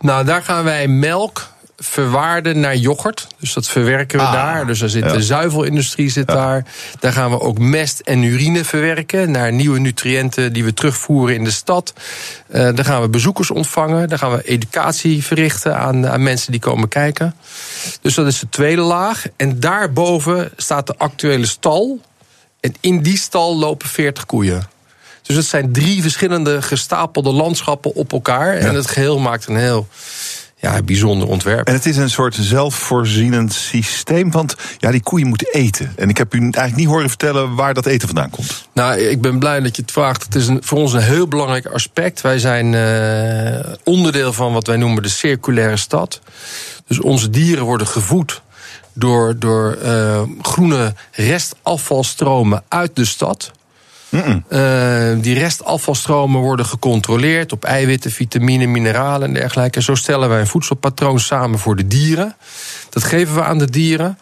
[0.00, 3.26] Nou, daar gaan wij melk verwaarden naar yoghurt.
[3.40, 4.66] Dus dat verwerken we Ah, daar.
[4.66, 5.12] Dus daar zit ja.
[5.12, 6.64] de zuivelindustrie zit daar.
[7.00, 11.44] Daar gaan we ook mest en urine verwerken naar nieuwe nutriënten die we terugvoeren in
[11.44, 11.92] de stad.
[12.48, 14.08] Eh daar gaan we bezoekers ontvangen.
[14.08, 17.34] Daar gaan we educatie verrichten aan, aan mensen die komen kijken.
[18.00, 19.24] Dus dat is de tweede laag.
[19.36, 22.00] En daarboven staat de actuele stal.
[22.60, 24.68] En in die stal lopen 40 koeien.
[25.22, 28.54] Dus het zijn drie verschillende gestapelde landschappen op elkaar.
[28.54, 29.88] En het geheel maakt een heel
[30.58, 31.66] ja, bijzonder ontwerp.
[31.66, 35.92] En het is een soort zelfvoorzienend systeem, want ja, die koeien moeten eten.
[35.96, 38.68] En ik heb u eigenlijk niet horen vertellen waar dat eten vandaan komt.
[38.72, 40.24] Nou, ik ben blij dat je het vraagt.
[40.24, 42.20] Het is een, voor ons een heel belangrijk aspect.
[42.20, 46.20] Wij zijn eh, onderdeel van wat wij noemen de circulaire stad.
[46.86, 48.42] Dus onze dieren worden gevoed
[48.92, 53.52] door, door eh, groene restafvalstromen uit de stad.
[54.48, 59.82] Eh, die restafvalstromen worden gecontroleerd op eiwitten, vitamine, mineralen en dergelijke.
[59.82, 62.36] Zo stellen wij een voedselpatroon samen voor de dieren.
[62.90, 64.18] Dat geven we aan de dieren.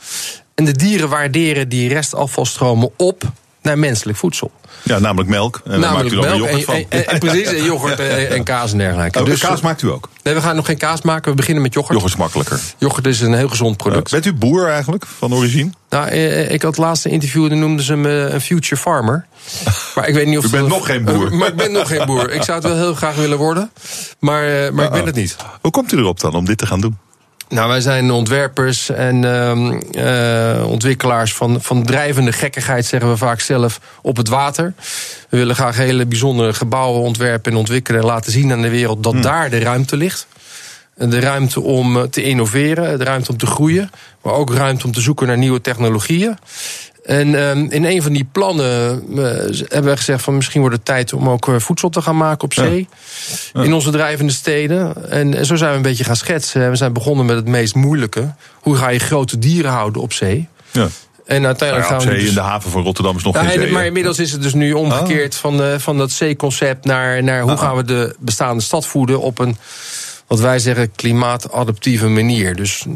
[0.55, 3.33] En de dieren waarderen die restafvalstromen op
[3.65, 4.51] naar menselijk voedsel.
[4.83, 5.61] Ja, namelijk melk.
[5.65, 6.75] En daar maakt u melk yoghurt van.
[6.75, 9.19] en, en, en precies, en yoghurt en, en kaas en dergelijke.
[9.19, 10.09] Oh, Dus, kaas maakt u ook.
[10.23, 11.31] Nee, we gaan nog geen kaas maken.
[11.31, 11.93] We beginnen met yoghurt.
[11.93, 12.61] Yoghurt is makkelijker.
[12.79, 14.11] Yoghurt is een heel gezond product.
[14.11, 15.71] Bent u boer eigenlijk, van origine?
[15.89, 19.27] Nou, eh, ik had het laatste interview, dan noemden ze me een future farmer.
[19.95, 21.35] Maar ik weet niet of U bent nog geen boer.
[21.37, 22.31] Maar ik ben nog geen boer.
[22.31, 23.71] Ik zou het wel heel graag willen worden.
[24.19, 25.37] Maar, eh, maar ik ben het niet.
[25.61, 26.99] Hoe komt u erop dan om dit te gaan doen?
[27.55, 33.41] Nou, wij zijn ontwerpers en ehm, eh, ontwikkelaars van, van drijvende gekkigheid, zeggen we vaak
[33.41, 34.73] zelf, op het water.
[35.29, 39.03] We willen graag hele bijzondere gebouwen ontwerpen en ontwikkelen en laten zien aan de wereld
[39.03, 40.27] dat daar de ruimte ligt.
[40.95, 43.91] De ruimte om te innoveren, de ruimte om te groeien,
[44.23, 46.39] maar ook ruimte om te zoeken naar nieuwe technologieën.
[47.05, 49.25] En ehm, in een van die plannen eh,
[49.69, 52.45] hebben we gezegd van misschien wordt het tijd om ook eh, voedsel te gaan maken
[52.45, 52.89] op zee.
[53.53, 55.11] In onze drijvende steden.
[55.11, 56.71] En, en zo zijn we een beetje gaan schetsen.
[56.71, 58.35] We zijn begonnen met het meest moeilijke.
[58.55, 60.49] Hoe ga je grote dieren houden op zee?
[60.71, 60.89] Ja.
[61.27, 63.47] En uiteindelijk Nou ja, gaan we dus- in de haven van Rotterdam is nog geen
[63.47, 63.71] en- zee.
[63.73, 67.57] maar inmiddels is het dus nu omgekeerd van, de, van dat zeeconcept naar, naar hoe
[67.57, 69.57] gaan we de bestaande stad voeden op een,
[70.27, 72.57] wat wij zeggen, klimaatadaptieve manier.
[72.57, 72.87] Dus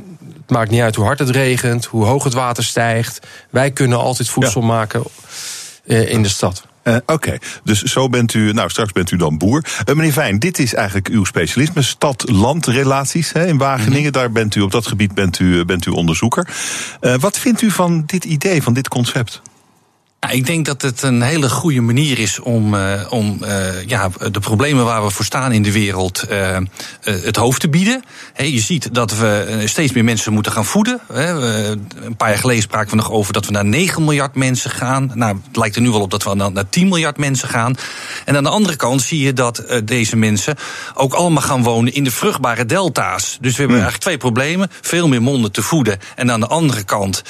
[0.48, 3.26] het maakt niet uit hoe hard het regent, hoe hoog het water stijgt.
[3.50, 5.02] Wij kunnen altijd voedsel maken
[5.86, 6.66] eh, in de stad.
[6.82, 9.64] Eh, Oké, dus zo bent u, nou straks bent u dan boer.
[9.84, 14.02] Eh, meneer Vijn, dit is eigenlijk uw specialisme, stad-land relaties hè, in Wageningen.
[14.02, 14.12] Mhm.
[14.12, 16.48] Daar bent u, op dat gebied bent u, bent u onderzoeker.
[17.00, 19.42] Wat vindt u van dit idee, van dit concept?
[20.20, 24.10] Ja, ik denk dat het een hele goede manier is om, eh, om eh, ja,
[24.30, 26.56] de problemen waar we voor staan in de wereld eh,
[27.00, 28.02] het hoofd te bieden.
[28.32, 31.00] He, je ziet dat we steeds meer mensen moeten gaan voeden.
[31.06, 34.70] We- een paar jaar geleden spraken we nog over dat we naar 9 miljard mensen
[34.70, 35.10] gaan.
[35.14, 37.76] Nou, het lijkt er nu wel op dat we naar, naar 10 miljard mensen gaan.
[38.24, 40.56] En aan de andere kant zie je dat deze mensen
[40.94, 43.38] ook allemaal gaan wonen in de vruchtbare delta's.
[43.40, 44.70] Dus we hebben eigenlijk twee problemen.
[44.80, 45.98] Veel meer monden te voeden.
[46.16, 47.22] En aan de andere kant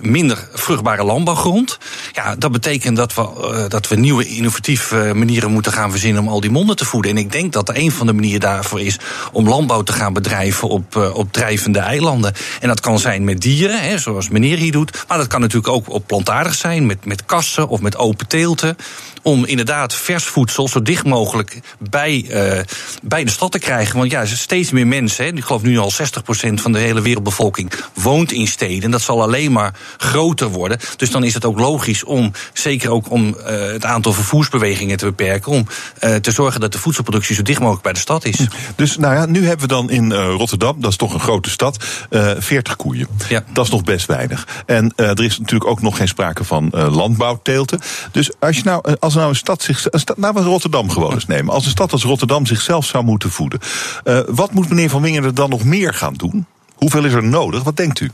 [0.00, 1.78] minder vruchtbare landbouwgrond.
[2.12, 6.28] Ja, dat betekent dat we, eh, dat we nieuwe innovatieve manieren moeten gaan verzinnen om
[6.28, 7.10] al die monden te voeden.
[7.10, 8.98] En ik denk dat een van de manieren daarvoor is
[9.32, 12.32] om landbouw te gaan bedrijven op, eh, op drijvende eilanden.
[12.60, 15.04] En dat kan zijn met dieren, hè, zoals meneer hier doet.
[15.08, 18.76] Maar dat kan natuurlijk ook op plantaardig zijn, met, met kassen of met open teelten.
[19.24, 22.64] Om inderdaad vers voedsel zo dicht mogelijk bij, eh,
[23.02, 23.98] bij de stad te krijgen.
[23.98, 27.72] Want ja, steeds meer mensen, hè, ik geloof nu al 60% van de hele wereldbevolking
[27.94, 28.82] woont in steden.
[28.82, 30.78] En dat zal alleen maar groter worden.
[30.96, 35.04] Dus dan is het ook logisch om, zeker ook om eh, het aantal vervoersbewegingen te
[35.04, 35.52] beperken.
[35.52, 35.66] Om
[35.98, 38.38] eh, te zorgen dat de voedselproductie zo dicht mogelijk bij de stad is.
[38.76, 41.84] Dus nou ja, nu hebben we dan in Rotterdam, dat is toch een grote stad,
[42.10, 43.08] eh 40 koeien.
[43.28, 43.44] Ja.
[43.52, 44.46] Dat is nog best weinig.
[44.66, 47.80] En er is natuurlijk ook nog geen sprake van landbouwteelten.
[48.10, 49.92] Dus als, je nou, eh, als nou een stad zich.
[49.92, 51.54] Een stad, Rotterdam gewoon eens nemen.
[51.54, 53.60] Als een stad als Rotterdam zichzelf zou moeten voeden.
[54.04, 56.46] eh, wat moet meneer Van Wingen er dan nog meer gaan doen?
[56.74, 57.62] Hoeveel is er nodig?
[57.62, 58.10] Wat denkt u?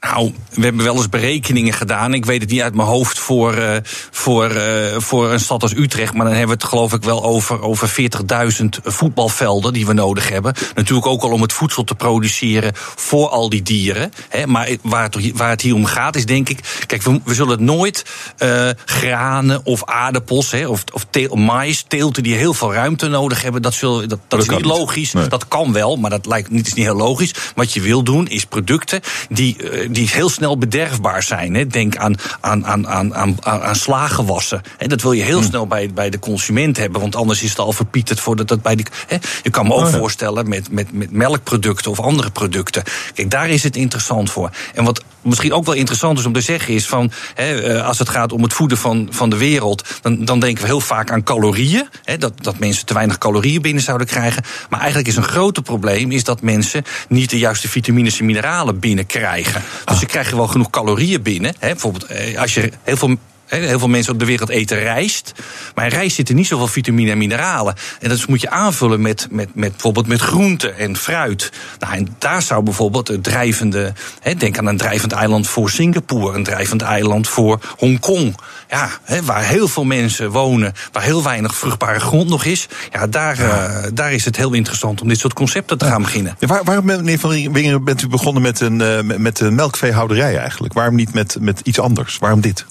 [0.00, 2.14] Nou, we hebben wel eens berekeningen gedaan.
[2.14, 3.76] Ik weet het niet uit mijn hoofd voor, uh,
[4.10, 4.62] voor, uh,
[4.96, 6.12] voor een stad als Utrecht.
[6.12, 10.28] Maar dan hebben we het geloof ik wel over, over 40.000 voetbalvelden die we nodig
[10.28, 10.54] hebben.
[10.74, 14.12] Natuurlijk ook al om het voedsel te produceren voor al die dieren.
[14.28, 14.46] Hè.
[14.46, 16.84] Maar waar het, waar het hier om gaat is denk ik...
[16.86, 18.04] Kijk, we, we zullen het nooit
[18.38, 23.42] uh, granen of aardappels hè, of, of teel, mais, teelten die heel veel ruimte nodig
[23.42, 23.62] hebben.
[23.62, 25.12] Dat, zullen, dat, dat, dat is niet logisch.
[25.12, 25.28] Nee.
[25.28, 27.34] Dat kan wel, maar dat lijkt niet, is niet heel logisch.
[27.54, 29.56] Wat je wil doen is producten die
[29.92, 31.54] die heel snel bederfbaar zijn.
[31.54, 31.66] Hè.
[31.66, 34.60] Denk aan, aan, aan, aan, aan, aan slagenwassen.
[34.76, 34.86] Hè.
[34.86, 35.44] Dat wil je heel hm.
[35.44, 38.74] snel bij, bij de consument hebben, want anders is het al verpieterd voordat dat bij
[38.74, 38.84] de.
[39.06, 39.16] Hè.
[39.42, 39.98] Je kan me ook oh, ja.
[39.98, 42.82] voorstellen met, met, met melkproducten of andere producten.
[43.14, 44.50] Kijk, daar is het interessant voor.
[44.74, 47.98] En wat misschien ook wel interessant is om te zeggen is van hè, eh, als
[47.98, 51.10] het gaat om het voeden van, van de wereld, dan, dan denken we heel vaak
[51.10, 51.88] aan calorieën.
[52.04, 54.42] Hè, dat, dat mensen te weinig calorieën binnen zouden krijgen.
[54.68, 58.78] Maar eigenlijk is een groter probleem is dat mensen niet de juiste vitamines en mineralen
[58.78, 59.62] binnenkrijgen.
[59.84, 61.54] Dus ze krijgen wel genoeg calorieën binnen.
[61.58, 63.18] Hè, bijvoorbeeld eh, als je heel veel
[63.50, 65.32] Heel veel mensen op de wereld eten rijst.
[65.74, 67.74] Maar in rijst zitten niet zoveel vitamine en mineralen.
[68.00, 71.52] En dat moet je aanvullen met, met, met bijvoorbeeld met groenten en fruit.
[71.78, 73.92] Nou, en daar zou bijvoorbeeld het drijvende.
[74.20, 78.36] Hè, denk aan een drijvend eiland voor Singapore, een drijvend eiland voor Hongkong.
[78.68, 82.68] Ja, hè, waar heel veel mensen wonen, waar heel weinig vruchtbare grond nog is.
[82.92, 86.36] Ja, daar, Uh, daar is het heel interessant om dit soort concepten te gaan beginnen.
[86.38, 90.36] Ja, waar, waarom, meneer Van Wingeren, bent u begonnen met een, uh, met een melkveehouderij
[90.36, 90.74] eigenlijk?
[90.74, 92.18] Waarom niet met, met iets anders?
[92.18, 92.66] Waarom dit?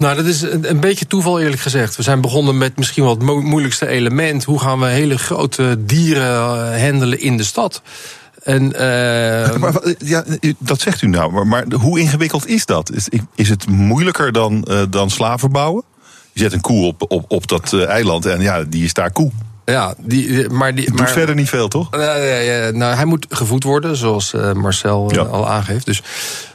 [0.00, 1.96] Nou, dat is een, een, beetje toeval eerlijk gezegd.
[1.96, 4.44] We zijn begonnen met misschien wel het mo moeilijkste element.
[4.44, 7.82] Hoe gaan we hele grote dieren uh, handelen in de stad?
[8.42, 9.56] En, uh...
[9.62, 10.24] maar, ja,
[10.58, 12.92] dat zegt u nou, maar, maar, hoe ingewikkeld is dat?
[12.92, 15.84] Is, is het moeilijker dan, uh, dan slaven bouwen?
[16.32, 19.12] Je zet een koe op, op, op dat uh, eiland en ja, die is daar
[19.12, 19.30] koe.
[19.64, 20.84] Ja, die, maar die.
[20.84, 21.94] Het doet maar, verder niet veel, toch?
[21.94, 25.22] Uh, ja, ja, nou, hij moet gevoed worden, zoals Marcel ja.
[25.22, 25.86] al aangeeft.
[25.86, 26.02] Dus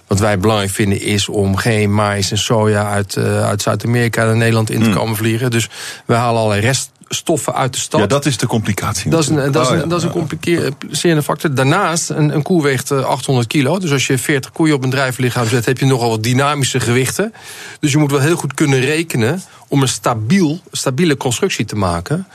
[0.08, 4.36] wat wij belangrijk vinden is om geen mais en soja uit, uh, uit Zuid-Amerika naar
[4.36, 4.96] Nederland in te mm.
[4.96, 5.52] komen vliegen.
[5.52, 5.70] Dus
[6.06, 8.00] we halen allerlei reststoffen uit de stad.
[8.00, 9.10] Ja, dat is de complicatie.
[9.10, 9.88] Dat is een, dat is een, oh, ja.
[9.88, 11.56] dat is een complicerende factor.
[11.56, 13.80] Daarnaast, een, een koe weegt 800 kilo.
[13.80, 17.34] Dus als je 40 koeien op een drijflichaam zet, heb je nogal wat dynamische gewichten.
[17.80, 22.28] Dus je moet wel heel goed kunnen rekenen om een stabiel, stabiele constructie te maken.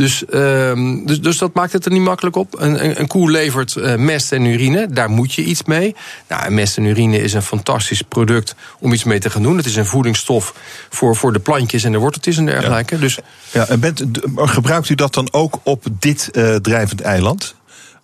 [0.00, 2.60] Dus, um, dus, dus dat maakt het er niet makkelijk op.
[2.60, 5.94] Een, een, een koe levert uh, mest en urine, daar moet je iets mee.
[6.28, 9.56] Nou, mest en urine is een fantastisch product om iets mee te gaan doen.
[9.56, 10.54] Het is een voedingsstof
[10.90, 12.94] voor, voor de plantjes en de worteltjes en dergelijke.
[12.94, 13.00] Ja.
[13.00, 13.18] Dus,
[13.52, 17.54] ja, en bent, gebruikt u dat dan ook op dit uh, drijvend eiland?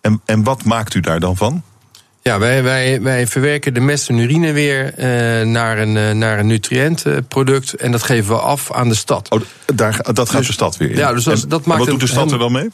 [0.01, 1.63] En, en wat maakt u daar dan van?
[2.27, 6.39] Ja, wij, wij, wij verwerken de mest en urine weer uh, naar een, uh, naar
[6.39, 7.75] een nutriëntenproduct.
[7.75, 9.31] En dat geven we af aan de stad.
[9.31, 9.41] Oh,
[9.75, 10.97] daar, dat gaat dus, de stad weer in.
[10.97, 12.71] Ja, dus dat, en, dat maakt wat doet de stad er dan mee?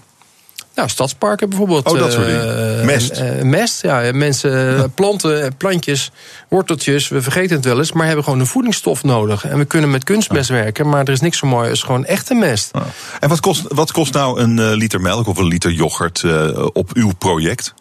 [0.75, 1.91] Nou, stadsparken bijvoorbeeld.
[1.91, 2.79] Oh, dat soort dingen.
[2.79, 3.21] Uh, mest.
[3.21, 4.11] Uh, mest, ja.
[4.13, 4.87] Mensen, ja.
[4.87, 6.11] planten, plantjes,
[6.49, 7.09] worteltjes.
[7.09, 9.45] We vergeten het wel eens, maar hebben gewoon een voedingsstof nodig.
[9.45, 10.55] En we kunnen met kunstmest ja.
[10.55, 12.71] werken, maar er is niks zo mooi als gewoon echte mest.
[12.73, 12.87] Ja.
[13.21, 16.25] En wat kost, wat kost nou een liter melk of een liter yoghurt
[16.73, 17.75] op uw project?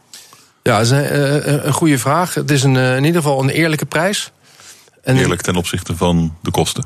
[0.63, 2.33] Ja, dat is een, een goede vraag.
[2.33, 4.31] Het is een, in ieder geval een eerlijke prijs.
[5.03, 6.85] En Eerlijk ten opzichte van de kosten?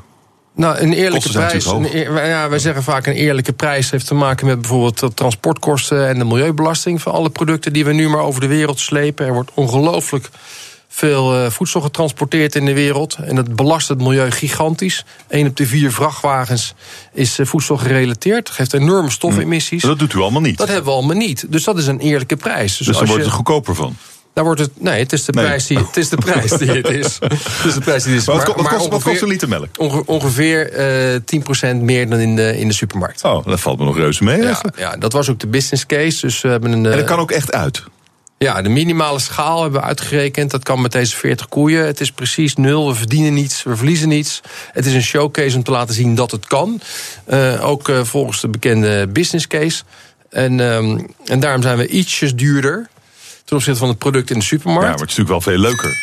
[0.54, 1.66] Nou, een eerlijke prijs.
[1.66, 5.14] Een eer, ja, wij zeggen vaak een eerlijke prijs heeft te maken met bijvoorbeeld de
[5.14, 9.26] transportkosten en de milieubelasting van alle producten die we nu maar over de wereld slepen.
[9.26, 10.30] Er wordt ongelooflijk
[10.96, 13.16] veel uh, voedsel getransporteerd in de wereld.
[13.22, 15.04] En dat belast het milieu gigantisch.
[15.28, 16.74] Eén op de vier vrachtwagens
[17.12, 18.50] is uh, voedsel gerelateerd.
[18.50, 19.82] Geeft enorme stofemissies.
[19.82, 20.58] Dat doet u allemaal niet.
[20.58, 21.46] Dat hebben we allemaal niet.
[21.48, 22.76] Dus dat is een eerlijke prijs.
[22.76, 23.96] Dus, dus daar wordt het goedkoper van?
[24.32, 25.44] Daar wordt het, nee, het is de nee.
[25.44, 26.08] prijs die het is.
[26.08, 27.18] De prijs die het is.
[27.20, 28.26] Het is de prijs die het is.
[28.28, 29.68] Maar, wat, maar, kost, wat kost een liter melk?
[29.76, 30.78] Onge, ongeveer
[31.14, 33.24] uh, 10% meer dan in de, in de supermarkt.
[33.24, 34.42] Oh, dat valt me nog reuze mee.
[34.42, 36.20] Ja, ja, dat was ook de business case.
[36.20, 37.84] Dus we hebben een, en dat kan ook echt uit?
[38.38, 40.50] Ja, de minimale schaal hebben we uitgerekend.
[40.50, 41.86] Dat kan met deze 40 koeien.
[41.86, 42.88] Het is precies nul.
[42.88, 44.40] We verdienen niets, we verliezen niets.
[44.72, 46.80] Het is een showcase om te laten zien dat het kan.
[47.28, 49.82] Uh, ook uh, volgens de bekende business case.
[50.30, 52.88] En, um, en daarom zijn we ietsjes duurder
[53.44, 54.84] ten opzichte van het product in de supermarkt.
[54.84, 55.96] Ja, maar het is natuurlijk wel veel leuker.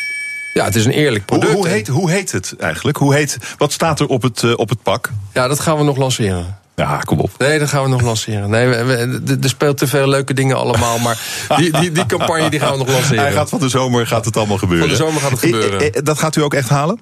[0.54, 1.52] Ja, het is een eerlijk product.
[1.52, 2.96] Hoe, hoe, heet, hoe heet het eigenlijk?
[2.96, 5.10] Hoe heet, wat staat er op het, uh, op het pak?
[5.32, 6.58] Ja, dat gaan we nog lanceren.
[6.74, 7.30] Ja, kom op.
[7.38, 8.50] Nee, dat gaan we nog lanceren.
[8.50, 10.98] Nee, we, we, er speelt te veel leuke dingen allemaal.
[10.98, 11.18] Maar
[11.56, 13.22] die, die, die campagne die gaan we nog lanceren.
[13.22, 14.88] Hij gaat van de zomer gaat het allemaal gebeuren.
[14.88, 15.82] Van de zomer gaat het gebeuren.
[15.82, 17.00] I, I, dat gaat u ook echt halen?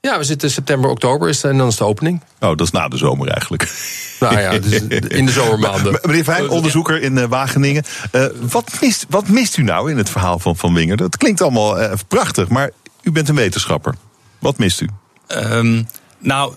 [0.00, 2.20] Ja, we zitten september, oktober is, en dan is de opening.
[2.38, 3.68] Oh, dat is na de zomer eigenlijk.
[4.20, 5.98] Nou ja, dus in de zomermaanden.
[6.02, 7.84] Meneer Vijn, onderzoeker in uh, Wageningen.
[8.12, 10.96] Uh, wat, mist, wat mist u nou in het verhaal van Van Winger?
[10.96, 12.70] Dat klinkt allemaal uh, prachtig, maar
[13.02, 13.94] u bent een wetenschapper.
[14.38, 14.88] Wat mist u?
[15.28, 15.86] Um,
[16.18, 16.54] nou,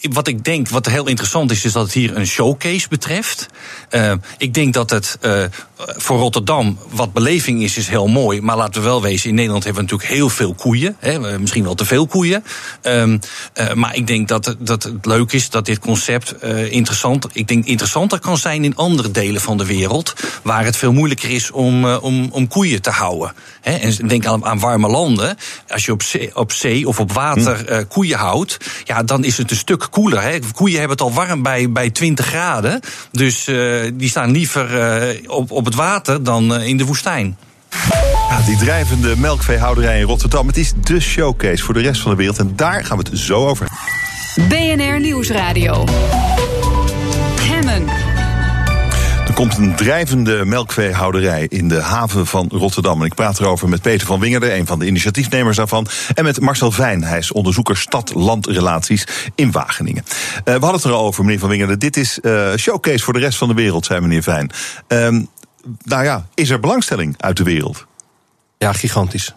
[0.00, 3.46] wat ik denk, wat heel interessant is, is dat het hier een showcase betreft.
[3.90, 5.44] Uh, ik denk dat het uh,
[5.78, 8.40] voor Rotterdam, wat beleving is, is heel mooi.
[8.40, 10.96] Maar laten we wel wezen, in Nederland hebben we natuurlijk heel veel koeien.
[10.98, 12.44] Hè, misschien wel te veel koeien.
[12.82, 13.18] Um,
[13.54, 17.64] uh, maar ik denk dat, dat het leuk is dat dit concept interessant, ik denk
[17.64, 20.12] interessanter kan zijn in andere delen van de wereld.
[20.42, 23.32] Waar het veel moeilijker is om, om, om koeien te houden.
[23.60, 25.36] Hè, en denk aan, aan warme landen.
[25.68, 27.84] Als je op zee, op zee of op water hm.
[27.86, 30.22] koeien houdt, ja, dan is het een stuk koeler.
[30.22, 30.38] Hè.
[30.54, 32.80] Koeien hebben het al warm bij, bij 20 graden.
[33.12, 33.44] Dus
[33.94, 34.68] die staan liever
[35.26, 37.38] op, op het water dan uh, in de woestijn.
[38.28, 40.46] Ja, die drijvende melkveehouderij in Rotterdam.
[40.46, 42.38] Het is de showcase voor de rest van de wereld.
[42.38, 43.68] En daar gaan we het zo over
[44.48, 45.84] BNR Nieuwsradio.
[47.40, 48.08] Hemmen
[49.38, 53.00] komt een drijvende melkveehouderij in de haven van Rotterdam.
[53.00, 55.86] En ik praat erover met Peter van Wingerden, een van de initiatiefnemers daarvan.
[56.14, 60.04] En met Marcel Vijn, hij is onderzoeker stad-landrelaties in Wageningen.
[60.06, 61.78] Uh, we hadden het erover, meneer van Wingerden.
[61.78, 64.50] Dit is uh, showcase voor de rest van de wereld, zei meneer Vijn.
[64.88, 65.20] Uh,
[65.82, 67.86] nou ja, is er belangstelling uit de wereld?
[68.58, 69.34] Ja, gigantisch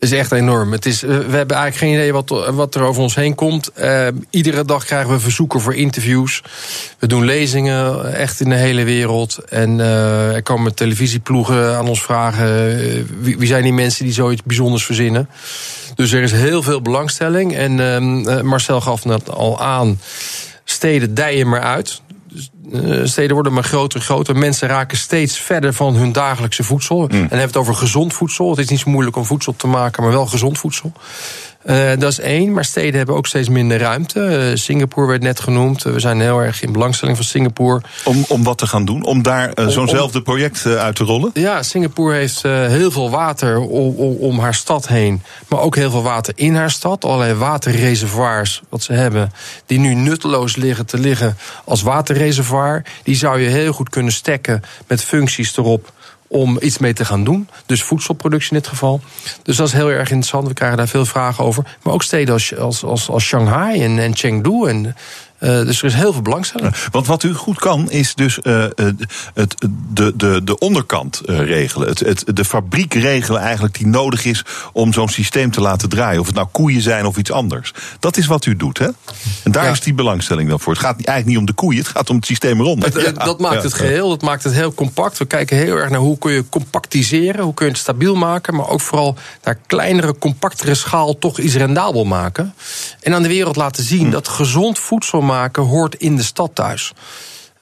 [0.00, 0.72] is echt enorm.
[0.72, 3.70] Het is, eh, we hebben eigenlijk geen idee wat, wat er over ons heen komt.
[3.78, 6.42] Uh, iedere dag krijgen we verzoeken voor interviews.
[6.98, 9.38] We doen lezingen echt in de hele wereld.
[9.38, 13.06] En er komen televisieploegen aan ons vragen...
[13.20, 15.28] wie, zijn die mensen die zoiets bijzonders verzinnen.
[15.94, 17.56] Dus er is heel veel belangstelling.
[17.56, 20.00] En uh, Marcel gaf net al aan...
[20.64, 22.00] steden dijen maar uit.
[22.72, 24.36] Uh, steden worden maar groter en groter.
[24.36, 26.96] Mensen raken steeds verder van hun dagelijkse voedsel.
[26.96, 27.02] Mm.
[27.02, 28.50] En dan hebben we het over gezond voedsel.
[28.50, 30.92] Het is niet zo moeilijk om voedsel te maken, maar wel gezond voedsel.
[31.64, 34.48] Uh, dat is één, maar steden hebben ook steeds minder ruimte.
[34.50, 35.82] Uh, Singapore werd net genoemd.
[35.82, 37.80] we zijn heel erg in belangstelling van Singapore.
[38.04, 39.04] Om, om wat te gaan doen?
[39.04, 41.30] Om daar zo'nzelfde project uit te rollen?
[41.34, 45.22] Ja, Singapore heeft heel veel water om, om, haar stad heen.
[45.48, 47.04] Maar ook heel veel water in haar stad.
[47.04, 49.32] Allerlei waterreservoirs wat ze hebben.
[49.66, 52.82] Die nu nutteloos liggen te liggen als waterreservoir.
[53.02, 55.92] Die zou je heel goed kunnen stekken met functies erop
[56.32, 57.48] om iets mee te gaan doen.
[57.66, 59.00] Dus voedselproductie in dit geval.
[59.42, 60.48] Dus dat is heel erg interessant.
[60.48, 61.76] We krijgen daar veel vragen over.
[61.82, 64.96] Maar ook steden als, als, als, als Shanghai en, en Chengdu en
[65.40, 66.74] uh, dus er is heel veel belangstelling.
[66.90, 68.64] Want wat u goed kan, is dus uh,
[69.34, 69.54] het,
[69.92, 71.88] de, de, de onderkant uh, regelen.
[71.88, 76.20] Het, het, de fabriek regelen eigenlijk die nodig is om zo'n systeem te laten draaien.
[76.20, 77.72] Of het nou koeien zijn of iets anders.
[77.98, 78.88] Dat is wat u doet, hè?
[79.44, 79.70] En daar ja.
[79.70, 80.72] is die belangstelling dan voor.
[80.72, 82.60] Het gaat eigenlijk niet om de koeien, het gaat om het systeem.
[82.60, 83.10] Het, ja.
[83.10, 85.18] Dat maakt het geheel, dat maakt het heel compact.
[85.18, 88.54] We kijken heel erg naar hoe kun je compactiseren, hoe kun je het stabiel maken.
[88.54, 92.54] Maar ook vooral naar kleinere, compactere schaal toch iets rendabel maken.
[93.00, 94.10] En aan de wereld laten zien hm.
[94.10, 96.92] dat gezond voedsel maken hoort in de stad thuis.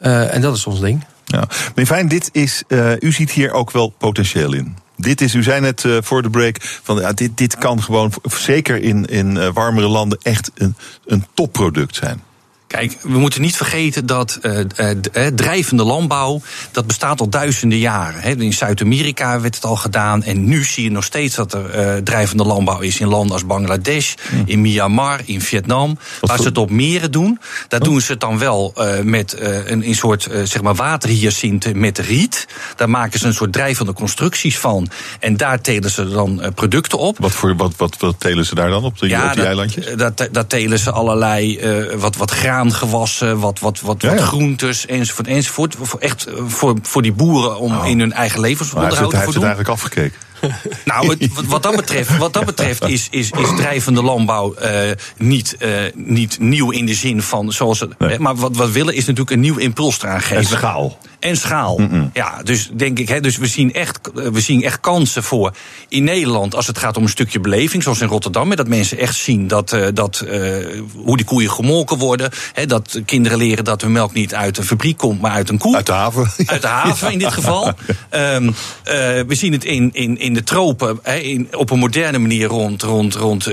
[0.00, 1.04] Uh, en dat is ons ding.
[1.24, 1.44] Ja.
[1.84, 4.76] Fijn, dit is, uh, u ziet hier ook wel potentieel in.
[4.96, 8.82] Dit is, u zei net uh, voor de break, van dit, dit kan gewoon, zeker
[8.82, 12.22] in, in warmere landen, echt een, een topproduct zijn.
[12.68, 16.40] Kijk, we moeten niet vergeten dat uh, uh, drijvende landbouw,
[16.72, 18.20] dat bestaat al duizenden jaren.
[18.20, 20.22] He, in Zuid-Amerika werd het al gedaan.
[20.22, 23.46] En nu zie je nog steeds dat er uh, drijvende landbouw is in landen als
[23.46, 24.42] Bangladesh, mm.
[24.46, 25.98] in Myanmar, in Vietnam.
[26.20, 27.40] Wat waar ze het op meren doen.
[27.68, 27.86] Daar oh.
[27.86, 32.48] doen ze het dan wel met een, een soort zeg maar waterhyacinten met riet.
[32.76, 34.88] Daar maken ze een soort drijvende constructies van.
[35.20, 37.18] En daar telen ze dan producten op.
[37.18, 39.46] Wat, voor, wat, wat, wat telen ze daar dan op, de, ja, op die dat,
[39.46, 39.86] eilandjes?
[39.96, 41.60] Dat, dat telen ze allerlei
[41.96, 44.16] wat, wat graan gewassen, wat, wat, wat, ja, ja.
[44.16, 45.26] wat groentes enzovoort.
[45.26, 45.76] enzovoort.
[45.98, 47.86] Echt voor, voor die boeren om oh.
[47.86, 49.18] in hun eigen levensonderhoud te voldoen.
[49.18, 50.26] Hij heeft het eigenlijk afgekeken.
[50.84, 54.70] Nou, het, wat dat betreft, wat dat betreft is, is, is drijvende landbouw uh,
[55.16, 57.98] niet, uh, niet nieuw in de zin van zoals het.
[57.98, 58.18] Nee.
[58.18, 60.36] Maar wat we willen is natuurlijk een nieuw impuls eraan geven.
[60.36, 60.98] En schaal.
[61.18, 61.78] En schaal.
[61.78, 62.10] Mm -mm.
[62.12, 65.54] Ja, dus denk ik, hè, dus we zien, echt, we zien echt kansen voor
[65.88, 68.56] in Nederland als het gaat om een stukje beleving, zoals in Rotterdam.
[68.56, 70.56] Dat mensen echt zien dat, uh, dat uh,
[70.94, 72.30] hoe die koeien gemolken worden.
[72.52, 75.58] Hè, dat kinderen leren dat hun melk niet uit een fabriek komt, maar uit een
[75.58, 75.76] koe.
[75.76, 76.30] Uit de haven.
[76.46, 77.72] Uit de haven in dit geval.
[78.10, 78.52] Um, uh,
[78.84, 82.82] we zien het in, in, in de tropen hè, in, op een moderne manier rond,
[82.82, 83.48] rond, rond,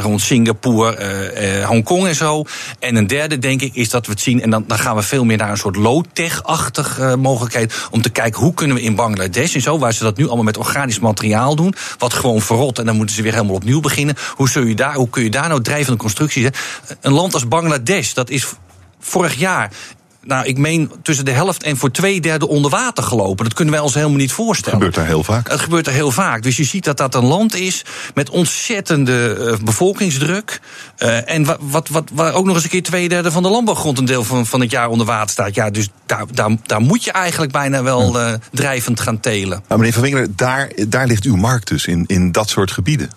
[0.00, 2.44] rond Singapore, Hongkong en zo.
[2.78, 4.42] En een derde, denk ik, is dat we het zien.
[4.42, 8.10] En dan, dan gaan we veel meer naar een soort low-tech-achtig uh, mogelijkheid om te
[8.10, 10.98] kijken hoe kunnen we in Bangladesh en zo, waar ze dat nu allemaal met organisch
[10.98, 14.16] materiaal doen, wat gewoon verrot en dan moeten ze weer helemaal opnieuw beginnen.
[14.34, 16.48] Hoe, zul je daar, hoe kun je daar nou drijvende constructies?
[17.00, 18.46] Een land als Bangladesh, dat is
[19.00, 19.70] vorig jaar
[20.22, 23.44] nou, ik meen tussen de helft en voor twee derde onder water gelopen.
[23.44, 24.78] Dat kunnen wij ons helemaal niet voorstellen.
[24.78, 25.50] Het gebeurt er heel vaak.
[25.50, 26.42] Het gebeurt er heel vaak.
[26.42, 30.60] Dus je ziet dat dat een land is met ontzettende uh, bevolkingsdruk.
[30.98, 33.48] Uh, en wat, wat, wat, waar ook nog eens een keer twee derde van de
[33.48, 35.54] landbouwgrond een deel van, van het jaar onder water staat.
[35.54, 39.62] Ja, dus daar, daar, daar moet je eigenlijk bijna wel uh, drijvend gaan telen.
[39.68, 43.10] Maar meneer Van Wingler, daar, daar ligt uw markt dus in, in dat soort gebieden.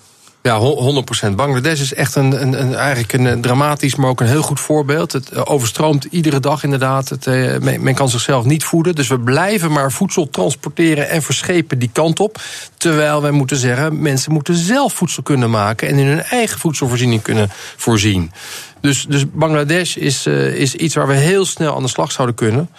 [0.44, 1.36] Ja, 100%.
[1.36, 5.12] Bangladesh is echt een, een, een, eigenlijk een dramatisch, maar ook een heel goed voorbeeld.
[5.12, 7.10] Het eh, overstroomt iedere dag inderdaad.
[7.10, 8.96] Het, uh, men, kan zichzelf niet voeden.
[8.96, 12.41] Dus we blijven maar voedsel transporteren en verschepen die kant op.
[12.78, 15.88] Terwijl wij moeten zeggen, mensen moeten zelf voedsel kunnen maken...
[15.88, 18.32] en in hun eigen voedselvoorziening kunnen voorzien.
[18.82, 22.70] Dus, dus Bangladesh is, is iets waar we heel snel aan de slag zouden kunnen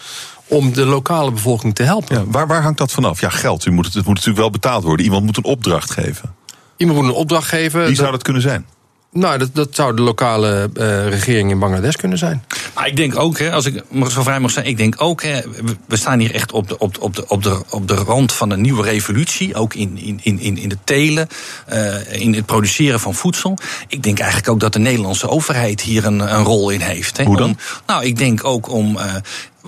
[0.49, 2.31] om de lokale bevolking te helpen.
[2.31, 3.21] Waar, waar hangt dat vanaf?
[3.21, 3.67] Ja, geld.
[3.67, 5.05] U moet het moet natuurlijk wel betaald worden.
[5.05, 6.35] Iemand moet een opdracht geven.
[6.77, 7.85] Iemand moet een opdracht geven.
[7.87, 8.66] Wie zou dat kunnen zijn?
[9.14, 12.45] Nou, dat, dat zou de lokale uh, regering in Bangladesh kunnen zijn.
[12.75, 15.41] Maar ik denk ook, hè, als ik zo vrij mag zijn, ik denk ook, hè,
[15.87, 18.33] we staan hier echt op de, op, de, op, de, op, de, op de rand
[18.33, 19.55] van een nieuwe revolutie.
[19.55, 21.29] Ook in, in, in, in de telen,
[21.72, 23.59] uh, in het produceren van voedsel.
[23.89, 27.16] Ik denk eigenlijk ook dat de Nederlandse overheid hier een, een rol in heeft.
[27.16, 27.25] Hè.
[27.25, 27.49] Hoe dan?
[27.49, 27.57] Om,
[27.87, 28.97] nou, ik denk ook om.
[28.97, 29.14] Uh,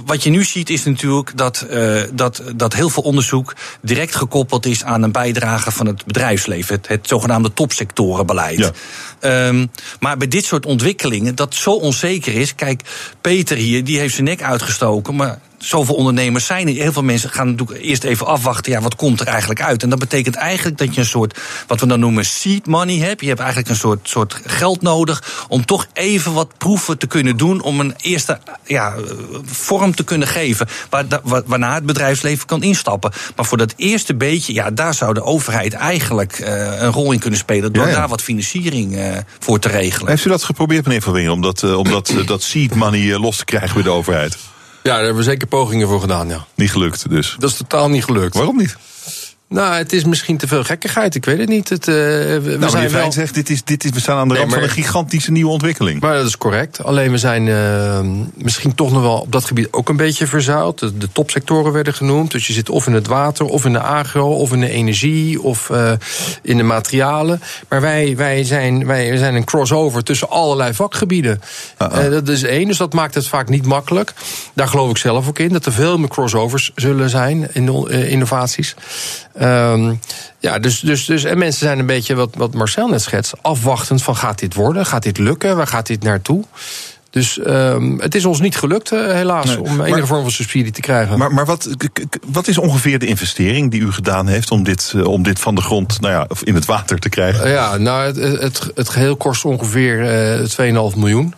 [0.04, 4.66] wat je nu ziet is natuurlijk dat, uh, dat, dat heel veel onderzoek direct gekoppeld
[4.66, 8.72] is aan een bijdrage van het bedrijfsleven, het, het zogenaamde topsectorenbeleid.
[9.20, 9.48] Ja.
[9.48, 9.70] Um,
[10.00, 12.54] maar bij dit soort ontwikkelingen, dat zo onzeker is.
[12.54, 12.80] Kijk,
[13.20, 16.68] Peter hier, die heeft zijn nek uitgestoken, maar zoveel ondernemers zijn.
[16.68, 18.72] Heel veel mensen gaan natuurlijk eerst even afwachten.
[18.72, 19.82] Ja, wat komt er eigenlijk uit?
[19.82, 23.20] En dat betekent eigenlijk dat je een soort, wat we dan noemen, seed money hebt.
[23.20, 27.36] Je hebt eigenlijk een soort, soort geld nodig om toch even wat proeven te kunnen
[27.36, 27.62] doen.
[27.62, 28.94] Om een eerste ja,
[29.44, 30.68] vorm te kunnen geven.
[30.90, 31.06] Waar,
[31.46, 33.12] waarna het bedrijfsleven kan instappen.
[33.36, 37.18] Maar voor dat eerste beetje, ja, daar zou de overheid eigenlijk uh, een rol in
[37.18, 37.72] kunnen spelen.
[37.72, 40.08] Door daar wat financiering uh, voor te regelen.
[40.08, 43.18] Heeft u dat geprobeerd, meneer Van Winger, om dat, uh, om dat, dat seed money
[43.18, 44.36] los te krijgen bij de overheid?
[44.86, 46.46] Ja, daar hebben we zeker pogingen voor gedaan, ja.
[46.54, 47.36] Niet gelukt dus?
[47.38, 48.34] Dat is totaal niet gelukt.
[48.34, 48.76] Waarom niet?
[49.48, 51.14] Nou, het is misschien te veel gekkigheid.
[51.14, 51.68] Ik weet het niet.
[51.68, 53.12] Het, uh, we nou, zijn wel...
[53.12, 54.60] zegt, dit is, dit is, we staan aan de nee, rand maar...
[54.60, 56.00] van een gigantische nieuwe ontwikkeling.
[56.00, 56.84] Maar dat is correct.
[56.84, 58.00] Alleen we zijn uh,
[58.34, 60.78] misschien toch nog wel op dat gebied ook een beetje verzuild.
[60.78, 62.30] De, de, topsectoren werden genoemd.
[62.30, 65.42] Dus je zit of in het water, of in de agro, of in de energie,
[65.42, 65.92] of uh,
[66.42, 67.40] in de materialen.
[67.68, 71.40] Maar wij, wij, zijn, wij zijn een crossover tussen allerlei vakgebieden.
[71.78, 72.10] -uh.
[72.10, 74.12] dat is één, dus dat maakt het vaak niet makkelijk.
[74.54, 78.08] Daar geloof ik zelf ook in, dat er veel meer crossovers zullen zijn in de
[78.08, 78.74] innovaties.
[79.42, 80.00] Um,
[80.38, 84.02] ja, dus, dus, dus en mensen zijn een beetje, wat, wat Marcel net schetst, afwachtend
[84.02, 84.86] van gaat dit worden?
[84.86, 85.56] Gaat dit lukken?
[85.56, 86.44] Waar gaat dit naartoe?
[87.10, 90.30] Dus um, het is ons niet gelukt, uh, helaas, nee, om enige maar, vorm van
[90.30, 91.18] subsidie te krijgen.
[91.18, 91.68] Maar, maar wat,
[92.26, 95.54] wat is ongeveer de investering die u gedaan heeft om dit, uh, om dit van
[95.54, 97.46] de grond nou ja, in het water te krijgen?
[97.46, 99.98] Uh, ja, nou, het, het, het geheel kost ongeveer
[100.92, 101.34] 2,5 miljoen.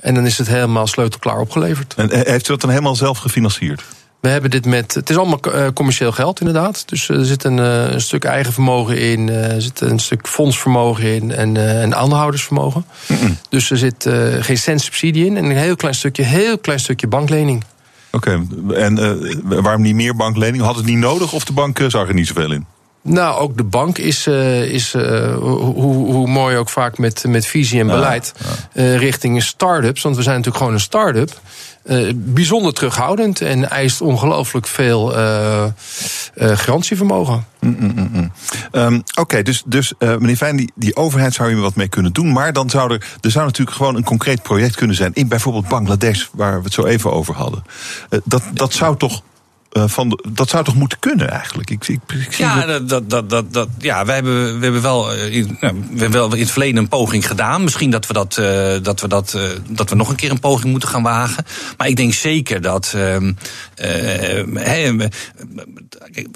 [0.00, 1.94] En dan is het helemaal sleutelklaar opgeleverd.
[1.96, 3.82] En heeft u dat dan helemaal zelf gefinancierd?
[4.20, 4.94] We hebben dit met.
[4.94, 6.88] Het is allemaal commercieel geld, inderdaad.
[6.88, 11.32] Dus er zit een, een stuk eigen vermogen in, er zit een stuk fondsvermogen in
[11.32, 12.84] en, en aandeelhoudersvermogen.
[13.06, 13.38] Mm -mm.
[13.48, 16.80] Dus er zit uh, geen cent subsidie in en een heel klein stukje, heel klein
[16.80, 17.64] stukje banklening.
[18.12, 18.76] Oké, okay.
[18.76, 20.62] en uh, waarom niet meer banklening?
[20.62, 22.66] Had het niet nodig of de bank zag er niet zoveel in?
[23.02, 27.46] Nou, ook de bank is, uh, is uh, hoe, hoe mooi ook vaak met, met
[27.46, 28.82] visie en beleid, ja, ja.
[28.82, 30.02] Uh, richting start-ups.
[30.02, 31.40] Want we zijn natuurlijk gewoon een start-up.
[31.88, 35.64] Uh, bijzonder terughoudend en eist ongelooflijk veel uh,
[36.34, 37.46] uh, garantievermogen.
[37.60, 38.32] Mm, mm, mm.
[38.72, 42.32] um, Oké, dus, dus meneer Fijn, die, die overheid zou hier wat mee kunnen doen.
[42.32, 45.12] Maar dan zou er, er zou natuurlijk gewoon een concreet project kunnen zijn.
[45.14, 47.62] In bijvoorbeeld Bangladesh, waar we het zo even over hadden.
[48.24, 49.22] dat, dat zou toch
[49.70, 51.70] van de, dat zou toch moeten kunnen eigenlijk?
[51.70, 52.88] Ik, ik, ik zie ja, dat...
[52.88, 56.40] Dat, dat, dat, dat, ja, we hebben, we hebben wel in, we hebben wel in
[56.40, 57.62] het verleden een poging gedaan.
[57.62, 60.40] Misschien dat we, dat, uh, dat, we dat, uh, dat we nog een keer een
[60.40, 61.44] poging moeten gaan wagen.
[61.76, 62.96] Maar ik denk zeker dat,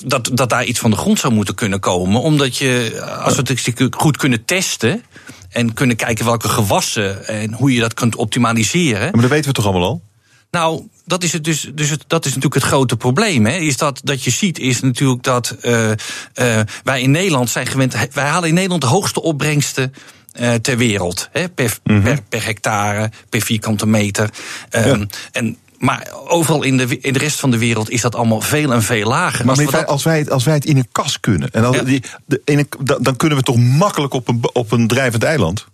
[0.04, 2.20] dat, dat daar iets van de grond zou moeten kunnen komen.
[2.20, 3.42] Omdat je, als we
[3.74, 5.02] het goed kunnen testen
[5.48, 9.10] en kunnen kijken welke gewassen en hoe je dat kunt optimaliseren.
[9.12, 10.02] Maar dat weten we toch allemaal al?
[10.50, 13.46] Nou, dat is het dus, dus het, dat is natuurlijk het grote probleem.
[13.46, 13.56] Hè?
[13.56, 15.90] Is dat, dat je ziet, is natuurlijk dat uh,
[16.34, 17.96] uh, wij in Nederland zijn gewend.
[18.12, 19.94] Wij halen in Nederland de hoogste opbrengsten.
[20.40, 21.28] Uh, ter wereld.
[21.32, 21.48] Hè?
[21.48, 22.02] Per, mm -hmm.
[22.02, 24.30] per, per, hectare, per vierkante meter.
[24.70, 25.06] Um, ja.
[25.32, 28.72] En maar overal in de, in de rest van de wereld is dat allemaal veel
[28.72, 29.46] en veel lager.
[29.46, 31.82] Maar als, wij, als, wij, het, als wij het in een kas kunnen, en ja.
[31.82, 32.68] die, de, in een,
[33.00, 35.66] dan kunnen we toch makkelijk op een, op een drijvend eiland?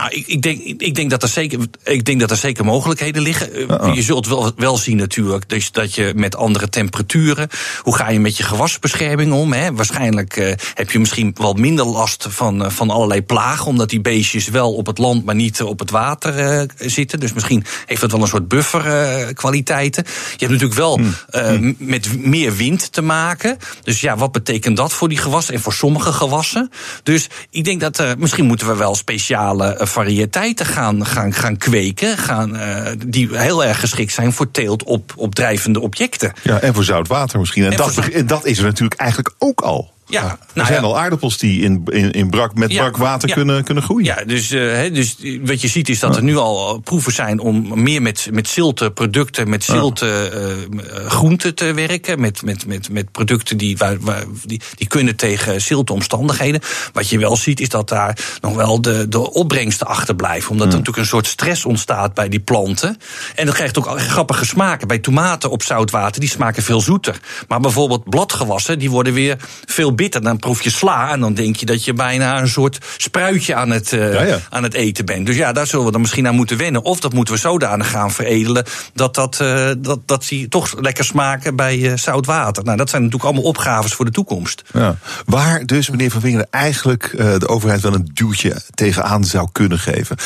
[0.00, 3.22] Nou, ik, ik, denk, ik, denk dat er zeker, ik denk dat er zeker mogelijkheden
[3.22, 3.60] liggen.
[3.60, 3.94] Uh-oh.
[3.94, 7.48] Je zult wel, wel zien natuurlijk dus dat je met andere temperaturen.
[7.82, 9.52] Hoe ga je met je gewasbescherming om?
[9.52, 9.72] Hè?
[9.72, 13.66] Waarschijnlijk uh, heb je misschien wel minder last van, uh, van allerlei plagen.
[13.66, 17.20] Omdat die beestjes wel op het land, maar niet op het water zitten.
[17.20, 20.04] Dus misschien heeft dat wel een soort bufferkwaliteiten.
[20.06, 21.74] je hebt natuurlijk wel hmm.
[21.78, 23.58] met meer wind te maken.
[23.82, 26.70] Dus ja, wat betekent dat voor die gewassen en voor sommige gewassen?
[27.02, 32.18] Dus ik denk dat misschien moeten we wel speciale variëteiten gaan, gaan, gaan kweken.
[32.18, 36.32] Gaan, uh, die heel erg geschikt zijn voor teelt op, op drijvende objecten.
[36.42, 37.64] Ja, en voor zout water misschien.
[37.64, 39.93] En, en dat, en dat is er natuurlijk eigenlijk ook al.
[40.14, 40.86] Ja, nou, er zijn ja.
[40.86, 43.34] al aardappels die in, in, in brak, met ja, brak water ja.
[43.34, 44.04] kunnen, kunnen groeien.
[44.04, 47.82] Ja, dus, uh, dus wat je ziet is dat er nu al proeven zijn om
[47.82, 50.32] meer met, met zilte producten, met zilte
[50.74, 52.20] uh, groenten te werken.
[52.20, 56.60] Met, met, met, met producten die, waar, waar, die, die kunnen tegen zilte omstandigheden.
[56.92, 60.50] Wat je wel ziet is dat daar nog wel de, de opbrengsten achterblijven.
[60.50, 62.96] Omdat er natuurlijk een soort stress ontstaat bij die planten.
[63.34, 64.88] En dat krijgt ook grappige smaken.
[64.88, 67.20] Bij tomaten op zoutwater, die smaken veel zoeter.
[67.48, 69.36] Maar bijvoorbeeld bladgewassen, die worden weer
[69.66, 70.22] veel bitter.
[70.22, 73.70] Dan proef je sla en dan denk je dat je bijna een soort spruitje aan
[73.70, 74.40] het, uh, ja, ja.
[74.50, 75.26] aan het eten bent.
[75.26, 76.82] Dus ja, daar zullen we dan misschien aan moeten wennen.
[76.82, 81.04] Of dat moeten we zodanig gaan veredelen dat, dat, uh, dat, dat die toch lekker
[81.04, 82.64] smaken bij uh, zout water.
[82.64, 84.62] Nou, dat zijn natuurlijk allemaal opgaves voor de toekomst.
[84.72, 84.96] Ja.
[85.24, 90.16] Waar dus, meneer Van Wingeren, eigenlijk de overheid wel een duwtje tegenaan zou kunnen geven.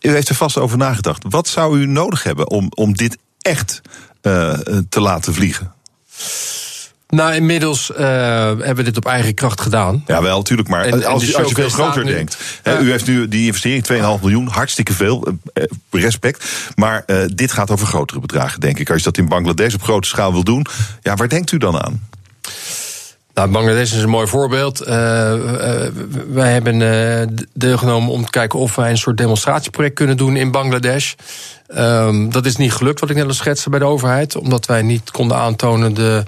[0.00, 1.24] u heeft er vast over nagedacht.
[1.28, 3.80] Wat zou u nodig hebben om, om dit echt
[4.88, 5.72] te laten vliegen?
[7.16, 10.02] Nou, inmiddels uh, hebben we dit op eigen kracht gedaan.
[10.06, 10.68] Ja, wel, natuurlijk.
[10.68, 12.36] Maar en, als, als, je veel groter denkt.
[12.80, 15.28] U heeft nu die investering, 2,5 miljoen, hartstikke veel.
[15.54, 16.44] Uh, respect.
[16.74, 17.04] Maar
[17.34, 18.90] dit gaat over grotere bedragen, denk ik.
[18.90, 20.66] Als je dat in Bangladesh op grote schaal wil doen,
[21.02, 22.00] ja, waar denkt u dan aan?
[23.34, 24.86] Nou, Bangladesh is een mooi voorbeeld.
[24.86, 25.86] Uh, uh,
[26.28, 30.50] wij hebben uh, deelgenomen om te kijken of wij een soort demonstratieproject kunnen doen in
[30.50, 31.12] Bangladesh.
[31.76, 34.82] Um, dat is niet gelukt, wat ik net al schetste bij de overheid, omdat wij
[34.82, 36.22] niet konden aantonen de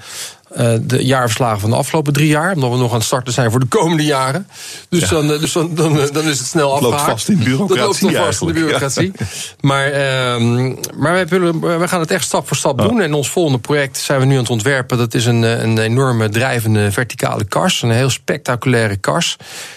[0.80, 2.54] de jaarverslagen van de afgelopen drie jaar.
[2.54, 4.46] Omdat we nog aan het starten zijn voor de komende jaren.
[4.88, 5.08] Dus, ja.
[5.08, 6.96] dan, dus dan, dan, dan, is het snel afgehaakt.
[6.96, 8.02] loopt vast in de bureaucratie.
[8.10, 9.12] Dat loopt vast in de bureaucratie.
[9.16, 9.26] Ja.
[9.60, 12.88] Maar, uh, maar wij, willen, wij gaan het echt stap voor stap oh.
[12.88, 13.00] doen.
[13.00, 14.98] En ons volgende project zijn we nu aan het ontwerpen.
[14.98, 17.82] Dat is een, een enorme drijvende verticale kars.
[17.82, 19.36] Een heel spectaculaire kars.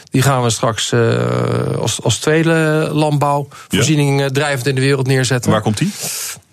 [0.10, 4.30] Die gaan we straks uh, als, als tweede landbouwvoorziening ja.
[4.30, 5.51] drijvend in de wereld neerzetten.
[5.51, 5.91] Waar komt die?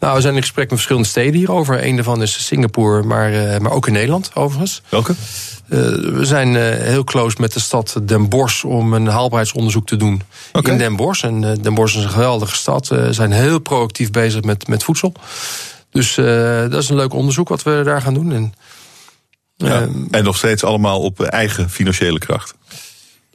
[0.00, 1.86] Nou, we zijn in gesprek met verschillende steden hierover.
[1.86, 4.82] Een daarvan is Singapore, maar, uh, maar ook in Nederland overigens.
[4.88, 5.12] Welke?
[5.68, 5.80] Uh,
[6.18, 10.22] we zijn uh, heel close met de stad Den Bosch om een haalbaarheidsonderzoek te doen
[10.52, 10.72] okay.
[10.72, 11.24] in Den Bosch.
[11.24, 12.88] En uh, Den Bosch is een geweldige stad.
[12.88, 15.12] We zijn heel proactief bezig met, met voedsel.
[15.90, 18.32] Dus dat is een leuk onderzoek wat we daar gaan doen.
[18.32, 18.54] En,
[19.56, 22.54] ja, en nog steeds allemaal op eigen financiële kracht.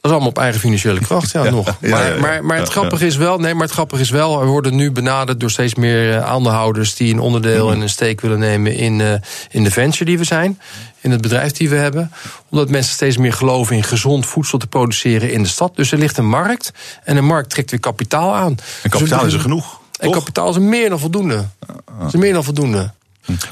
[0.00, 1.80] Dat is allemaal op eigen financiële kracht, ja, ja nog.
[1.80, 4.46] Maar, ja, maar, maar het grappige is wel, nee, maar het grappige is wel, we
[4.46, 7.72] worden nu benaderd door steeds meer uh, aandeelhouders die een onderdeel mm.
[7.72, 9.12] en een steek willen nemen in, uh,
[9.50, 10.60] in de venture die we zijn,
[11.00, 12.12] in het bedrijf die we hebben.
[12.48, 15.76] Omdat mensen steeds meer geloven in gezond voedsel te produceren in de stad.
[15.76, 16.72] Dus er ligt een markt
[17.04, 18.56] en de markt trekt weer kapitaal aan.
[18.82, 19.80] En kapitaal dus, is er genoeg.
[19.98, 20.14] En toch?
[20.14, 21.44] kapitaal is er meer dan voldoende.
[22.06, 22.92] Is er meer dan voldoende.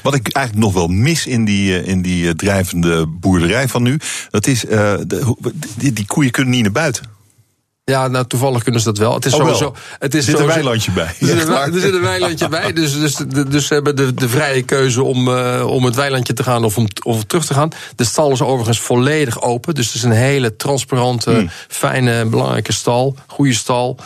[0.03, 3.99] Wat ik eigenlijk nog wel mis in die, in die drijvende boerderij van nu,
[4.29, 4.71] dat is, uh,
[5.07, 5.35] de,
[5.77, 7.17] die, die koeien kunnen niet naar buiten.
[7.89, 9.13] Ja, nou toevallig kunnen ze dat wel.
[9.13, 9.75] Het is oh, sowieso.
[9.99, 11.05] Het is er zit een weilandje bij.
[11.19, 12.73] Er zit, er zit een weilandje bij.
[12.73, 13.15] Dus, dus,
[13.49, 16.77] dus ze hebben de, de vrije keuze om, uh, om het weilandje te gaan of
[16.77, 17.69] om of terug te gaan.
[17.95, 19.75] De stal is overigens volledig open.
[19.75, 21.49] Dus het is een hele transparante, hmm.
[21.67, 23.15] fijne, belangrijke stal.
[23.27, 23.97] Goede stal.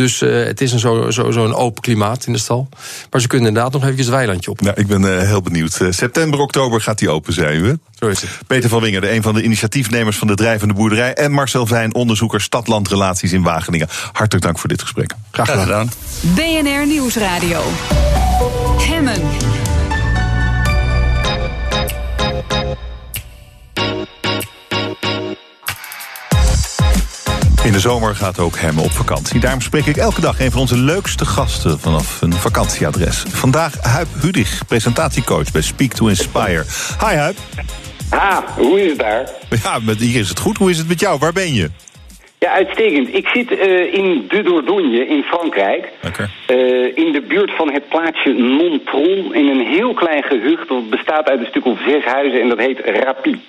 [0.00, 2.68] Dus uh, het is een zo, zo, zo een open klimaat in de stal.
[3.10, 4.60] Maar ze kunnen inderdaad nog eventjes het weilandje op.
[4.60, 5.80] Nou, ik ben uh, heel benieuwd.
[5.80, 7.64] Uh, september, oktober gaat die open zijn.
[7.64, 7.72] Hè?
[7.98, 8.30] Zo is het.
[8.46, 11.14] Peter van Winger, een van de initiatiefnemers van de Drijvende Boerderij.
[11.14, 13.88] En Marcel Vijn, onderzoeker stad-landrelaties in Wageningen.
[14.12, 15.14] Hartelijk dank voor dit gesprek.
[15.30, 15.90] Graag gedaan.
[16.20, 17.62] BNR Nieuwsradio.
[18.78, 19.49] Hemmen.
[27.64, 29.40] In de zomer gaat ook hem op vakantie.
[29.40, 33.24] Daarom spreek ik elke dag een van onze leukste gasten vanaf een vakantieadres.
[33.28, 36.64] Vandaag Huip Hudig, presentatiecoach bij Speak to Inspire.
[37.00, 37.36] Hi Huip.
[38.10, 39.28] Ha, hoe is het daar?
[39.62, 40.56] Ja, met, hier is het goed.
[40.56, 41.18] Hoe is het met jou?
[41.18, 41.70] Waar ben je?
[42.38, 43.14] Ja, uitstekend.
[43.14, 45.88] Ik zit uh, in de Dordogne in Frankrijk.
[46.06, 46.28] Okay.
[46.48, 49.34] Uh, in de buurt van het plaatsje Nontron.
[49.34, 52.58] In een heel klein gehucht dat bestaat uit een stuk of zes huizen en dat
[52.58, 53.40] heet Rapie.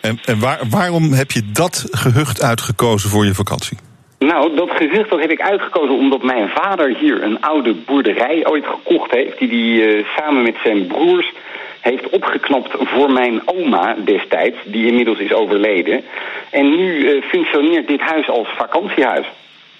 [0.00, 3.78] En, en waar, waarom heb je dat gehucht uitgekozen voor je vakantie?
[4.18, 9.10] Nou, dat gezicht heb ik uitgekozen omdat mijn vader hier een oude boerderij ooit gekocht
[9.10, 9.38] heeft.
[9.38, 11.32] Die hij uh, samen met zijn broers
[11.80, 16.04] heeft opgeknapt voor mijn oma destijds, die inmiddels is overleden.
[16.50, 19.26] En nu uh, functioneert dit huis als vakantiehuis.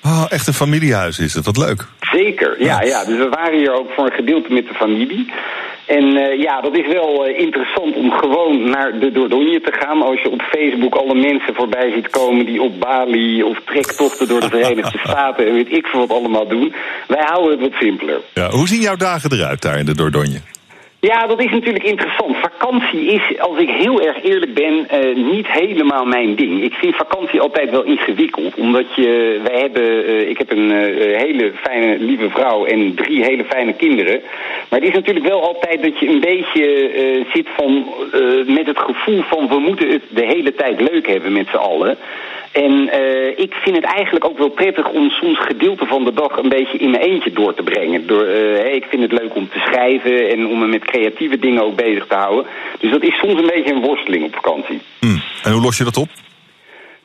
[0.05, 1.86] Oh, echt een familiehuis is het, wat leuk.
[2.01, 3.05] Zeker, ja, ja.
[3.05, 5.32] Dus we waren hier ook voor een gedeelte met de familie.
[5.86, 10.03] En uh, ja, dat is wel uh, interessant om gewoon naar de Dordogne te gaan.
[10.03, 14.40] Als je op Facebook alle mensen voorbij ziet komen die op Bali of trektochten door
[14.40, 16.74] de Verenigde Staten en weet ik veel wat allemaal doen.
[17.07, 18.20] Wij houden het wat simpeler.
[18.34, 20.40] Ja, hoe zien jouw dagen eruit daar in de Dordogne?
[21.01, 22.36] Ja, dat is natuurlijk interessant.
[22.36, 26.62] Vakantie is, als ik heel erg eerlijk ben, uh, niet helemaal mijn ding.
[26.62, 28.55] Ik vind vakantie altijd wel ingewikkeld.
[28.55, 33.24] Omdat je, wij hebben, uh, ik heb een uh, hele fijne, lieve vrouw en drie
[33.24, 34.20] hele fijne kinderen.
[34.68, 36.90] Maar het is natuurlijk wel altijd dat je een beetje
[37.32, 37.94] zit van,
[38.46, 41.99] met het gevoel van we moeten het de hele tijd leuk hebben met z'n allen.
[42.53, 46.36] En uh, ik vind het eigenlijk ook wel prettig om soms gedeelte van de dag
[46.36, 48.07] een beetje in mijn eentje door te brengen.
[48.07, 51.62] Door, hey, ik vind het leuk om te schrijven en om me met creatieve dingen
[51.62, 52.46] ook bezig te houden.
[52.78, 54.80] Dus dat is soms een beetje een worsteling op vakantie.
[54.99, 55.22] Hmm.
[55.42, 56.09] En hoe los je dat op?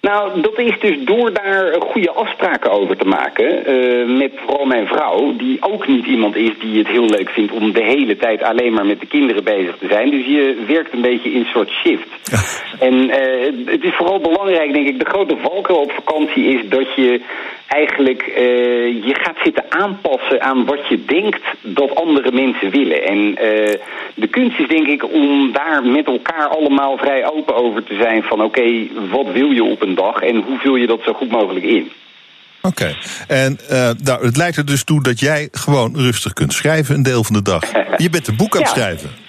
[0.09, 3.71] Nou, dat is dus door daar goede afspraken over te maken.
[3.71, 7.51] Uh, met vooral mijn vrouw, die ook niet iemand is die het heel leuk vindt
[7.51, 10.09] om de hele tijd alleen maar met de kinderen bezig te zijn.
[10.09, 12.07] Dus je werkt een beetje in een soort shift.
[12.79, 16.95] en uh, het is vooral belangrijk, denk ik, de grote valkuil op vakantie is dat
[16.95, 17.21] je
[17.73, 18.35] eigenlijk uh,
[19.09, 23.03] je gaat zitten aanpassen aan wat je denkt dat andere mensen willen.
[23.03, 23.35] En uh,
[24.15, 28.23] de kunst is denk ik om daar met elkaar allemaal vrij open over te zijn
[28.23, 31.13] van oké, okay, wat wil je op een dag en hoe vul je dat zo
[31.13, 31.91] goed mogelijk in.
[32.61, 32.95] Oké, okay.
[33.27, 37.03] en uh, nou, het lijkt er dus toe dat jij gewoon rustig kunt schrijven een
[37.03, 37.63] deel van de dag.
[38.05, 38.75] Je bent een boek aan het ja.
[38.75, 39.22] schrijven.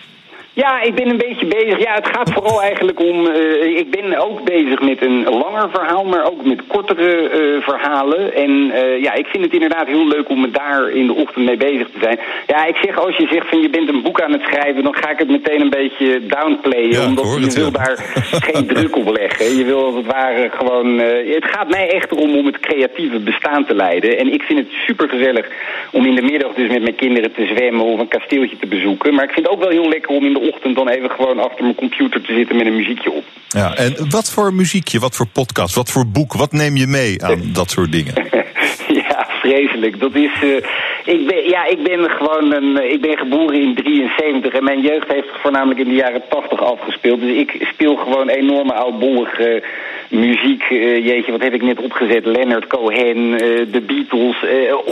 [0.55, 1.79] Ja, ik ben een beetje bezig.
[1.79, 3.27] Ja, het gaat vooral eigenlijk om.
[3.27, 8.35] Uh, ik ben ook bezig met een langer verhaal, maar ook met kortere uh, verhalen.
[8.35, 11.45] En uh, ja, ik vind het inderdaad heel leuk om me daar in de ochtend
[11.45, 12.19] mee bezig te zijn.
[12.47, 14.95] Ja, ik zeg als je zegt van je bent een boek aan het schrijven, dan
[14.95, 16.91] ga ik het meteen een beetje downplayen.
[16.91, 17.85] Ja, omdat je wil ja.
[17.85, 17.97] daar
[18.31, 19.57] geen druk op leggen.
[19.57, 20.99] Je wil als het ware gewoon.
[20.99, 24.19] het gaat mij echt erom om het creatieve bestaan te leiden.
[24.19, 25.49] En ik vind het super gezellig
[25.93, 29.15] om in de middag dus met mijn kinderen te zwemmen of een kasteeltje te bezoeken.
[29.15, 31.39] Maar ik vind het ook wel heel lekker om in de ochtend dan even gewoon
[31.39, 33.25] achter mijn computer te zitten met een muziekje op.
[33.49, 37.25] Ja, en wat voor muziekje, wat voor podcast, wat voor boek, wat neem je mee
[37.25, 38.15] aan dat soort dingen?
[38.89, 40.01] ja, vreselijk.
[40.01, 40.43] Dat is.
[40.43, 40.57] Uh,
[41.05, 42.93] ik ben, ja, ik ben gewoon een.
[42.93, 47.21] Ik ben geboren in 73 en mijn jeugd heeft voornamelijk in de jaren 80 afgespeeld.
[47.21, 49.63] Dus ik speel gewoon enorme oudbollige
[50.09, 50.71] muziek.
[50.71, 52.27] Uh, jeetje, wat heb ik net opgezet?
[52.27, 53.31] Leonard Cohen,
[53.71, 54.37] de Beatles.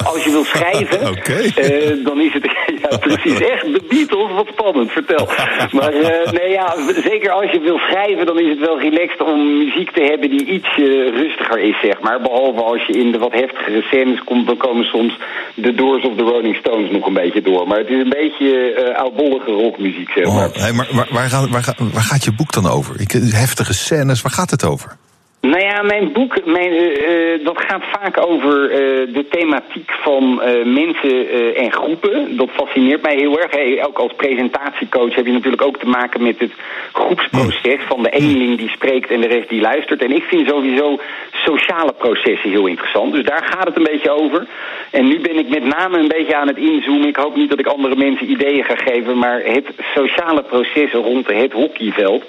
[0.04, 2.02] als je wil schrijven, okay.
[2.02, 2.44] dan is het.
[2.82, 3.40] ja, precies.
[3.40, 4.90] Echt, de Beatles, wat spannend.
[4.92, 5.28] Vertel.
[5.70, 5.92] Maar
[6.32, 6.74] nee, ja,
[7.10, 10.44] zeker als je wil schrijven, dan is het wel relaxed om muziek te hebben die
[10.44, 10.76] iets
[11.14, 12.20] rustiger is, zeg maar.
[12.20, 15.18] Behalve als je in de wat heftigere scènes komt, dan komen soms
[15.54, 17.66] de Doors of the Rolling Stones nog een beetje door.
[17.68, 18.48] Maar het is een beetje
[18.88, 20.48] uh, oudbollige rockmuziek, zeg maar.
[20.48, 23.00] Oh, hey, maar waar, waar, gaat, waar, gaat, waar, gaat je boek dan over?
[23.00, 24.96] Ik, heftige scènes, waar gaat het over?
[25.42, 30.64] Nou ja, mijn boek, mijn, uh, dat gaat vaak over uh, de thematiek van uh,
[30.64, 32.36] mensen en groepen.
[32.36, 33.50] Dat fascineert mij heel erg.
[33.50, 36.52] Hey, ook als presentatiecoach heb je natuurlijk ook te maken met het
[36.92, 40.02] groepsproces van de eenling die spreekt en de rest die luistert.
[40.02, 41.00] En ik vind sowieso
[41.32, 43.12] sociale processen heel interessant.
[43.12, 44.46] Dus daar gaat het een beetje over.
[44.90, 47.08] En nu ben ik met name een beetje aan het inzoomen.
[47.08, 51.26] Ik hoop niet dat ik andere mensen ideeën ga geven, maar het sociale proces rond
[51.26, 52.24] het hockeyveld.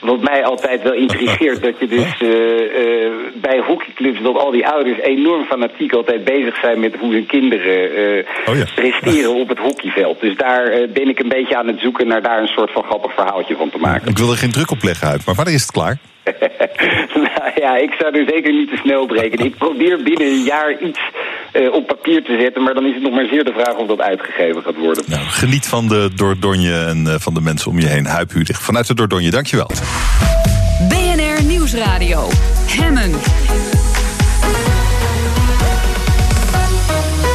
[0.00, 2.20] Wat mij altijd wel intrigeert, dat je dus
[2.62, 7.26] uh, bij hockeyclubs dat al die ouders enorm fanatiek altijd bezig zijn met hoe hun
[7.26, 8.64] kinderen uh, oh ja.
[8.74, 10.20] presteren op het hockeyveld.
[10.20, 12.82] Dus daar uh, ben ik een beetje aan het zoeken naar daar een soort van
[12.82, 14.08] grappig verhaaltje van te maken.
[14.08, 15.98] Ik wil er geen druk op leggen uit, maar wanneer is het klaar?
[17.14, 19.44] nou ja, ik zou er zeker niet te snel breken.
[19.44, 21.00] Ik probeer binnen een jaar iets
[21.52, 23.86] uh, op papier te zetten, maar dan is het nog maar zeer de vraag of
[23.86, 25.04] dat uitgegeven gaat worden.
[25.06, 28.06] Nou, geniet van de Dordogne en van de mensen om je heen.
[28.06, 29.70] Huip Hudig vanuit de Dordogne, dankjewel.
[30.80, 32.28] BNR Nieuwsradio.
[32.66, 33.10] Hemmen.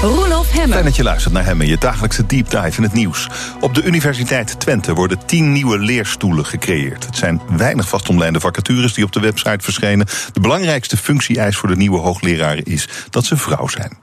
[0.01, 0.71] Roelof Hemmen.
[0.71, 3.27] Fijn dat je luistert naar Hemmen, je dagelijkse deep dive in het nieuws.
[3.59, 7.05] Op de Universiteit Twente worden tien nieuwe leerstoelen gecreëerd.
[7.05, 10.07] Het zijn weinig vastomlijnde vacatures die op de website verschenen.
[10.33, 13.97] De belangrijkste functie-eis voor de nieuwe hoogleraren is dat ze vrouw zijn.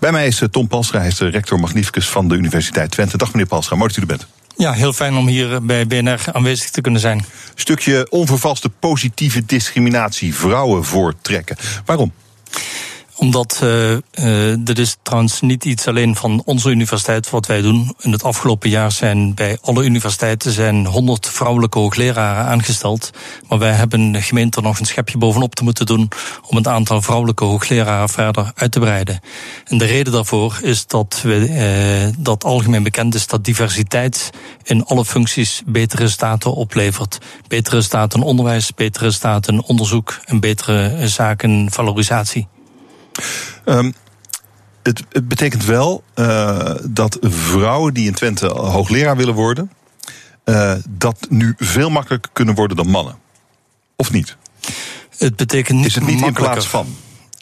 [0.00, 3.16] Bij mij is Tom Palstra, hij is de rector magnificus van de Universiteit Twente.
[3.16, 4.37] Dag meneer Palstra, mooi dat u er bent.
[4.58, 7.24] Ja, heel fijn om hier bij BNR aanwezig te kunnen zijn.
[7.54, 11.56] Stukje onvervalste positieve discriminatie vrouwen voortrekken.
[11.84, 12.12] Waarom?
[13.18, 14.00] Omdat uh, uh,
[14.58, 17.94] dit is trouwens niet iets alleen van onze universiteit wat wij doen.
[18.00, 23.10] In het afgelopen jaar zijn bij alle universiteiten zijn 100 vrouwelijke hoogleraren aangesteld.
[23.48, 26.08] Maar wij hebben de gemeente nog een schepje bovenop te moeten doen
[26.46, 29.20] om het aantal vrouwelijke hoogleraren verder uit te breiden.
[29.64, 34.30] En de reden daarvoor is dat we uh, dat algemeen bekend is dat diversiteit
[34.62, 37.18] in alle functies betere resultaten oplevert.
[37.48, 42.48] Betere resultaten onderwijs, betere resultaten onderzoek en betere zaken valorisatie.
[43.64, 43.94] Um,
[44.82, 49.72] het, het, betekent wel uh, dat vrouwen die in Twente hoogleraar willen worden,
[50.44, 53.18] uh, dat nu veel makkelijker kunnen worden dan mannen.
[53.96, 54.36] Of niet?
[55.18, 56.96] Het betekent niet Is het niet in plaats van?